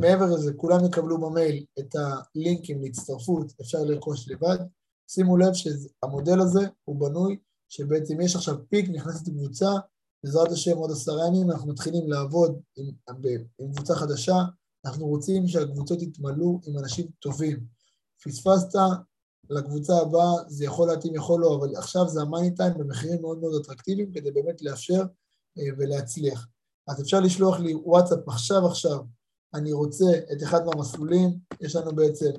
[0.00, 4.58] מעבר לזה, כולם יקבלו במייל את הלינקים להצטרפות, אפשר לרכוש לבד.
[5.08, 7.36] שימו לב שהמודל הזה הוא בנוי,
[7.68, 9.70] שבעצם יש עכשיו פיק, נכנסת קבוצה,
[10.24, 12.90] בעזרת השם עוד עשרה ימים אנחנו מתחילים לעבוד עם,
[13.58, 14.36] עם קבוצה חדשה,
[14.84, 17.66] אנחנו רוצים שהקבוצות יתמלאו עם אנשים טובים.
[18.24, 18.78] פספסת
[19.50, 23.60] לקבוצה הבאה, זה יכול להתאים, יכול לא, אבל עכשיו זה המאני טיים במחירים מאוד מאוד
[23.60, 25.02] אטרקטיביים כדי באמת לאפשר
[25.58, 26.48] אה, ולהצליח.
[26.88, 28.98] אז אפשר לשלוח לי וואטסאפ עכשיו עכשיו,
[29.54, 32.30] אני רוצה את אחד מהמסלולים, יש לנו בעצם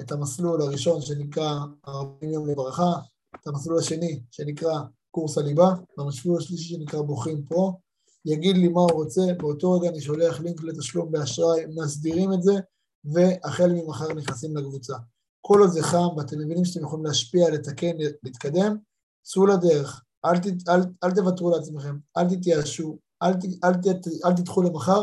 [0.00, 1.58] את המסלול הראשון שנקרא
[1.88, 2.92] 40 יום לברכה,
[3.36, 4.80] את המסלול השני, שנקרא
[5.18, 7.80] קורס הליבה, והמסלול השלישי שנקרא בוחרים פרו,
[8.24, 12.52] יגיד לי מה הוא רוצה, באותו רגע אני שולח לינק לתשלום באשראי, מסדירים את זה,
[13.04, 14.94] והחל ממחר נכנסים לקבוצה.
[15.40, 18.76] כל עוד זה חם ואתם מבינים שאתם יכולים להשפיע, לתקן, להתקדם,
[19.22, 23.32] צאו לדרך, אל, ת, אל, אל תוותרו לעצמכם, אל תתייאשו, אל,
[23.64, 23.92] אל, אל,
[24.24, 25.02] אל תדחו למחר,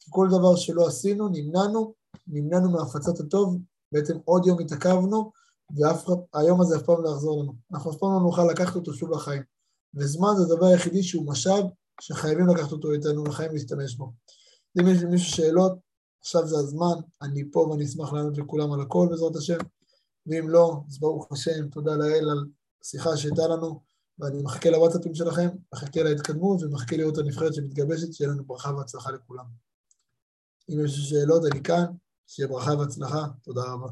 [0.00, 1.94] כי כל דבר שלא עשינו, נמנענו,
[2.26, 3.58] נמנענו מהפצת הטוב,
[3.92, 5.30] בעצם עוד יום התעכבנו,
[5.76, 7.52] והיום הזה אף פעם לא יחזור לנו.
[7.72, 9.53] אנחנו אף פעם לא נוכל לקחת אותו שוב לחיים.
[9.96, 11.64] וזמן זה הדבר היחידי שהוא משאב
[12.00, 14.12] שחייבים לקחת אותו איתנו לחיים ולהשתמש בו.
[14.80, 15.78] אם יש למישהו שאלות,
[16.20, 19.58] עכשיו זה הזמן, אני פה ואני אשמח לענות לכולם על הכל בעזרת השם,
[20.26, 22.44] ואם לא, אז ברוך השם, תודה לאל על
[22.82, 23.80] שיחה שהייתה לנו,
[24.18, 29.44] ואני מחכה לוואטסאפים שלכם, מחכה להתקדמות ומחכה לראות הנבחרת שמתגבשת, שיהיה לנו ברכה והצלחה לכולם.
[30.70, 31.84] אם יש שאלות, אני כאן,
[32.26, 33.88] שיהיה ברכה והצלחה, תודה רבה.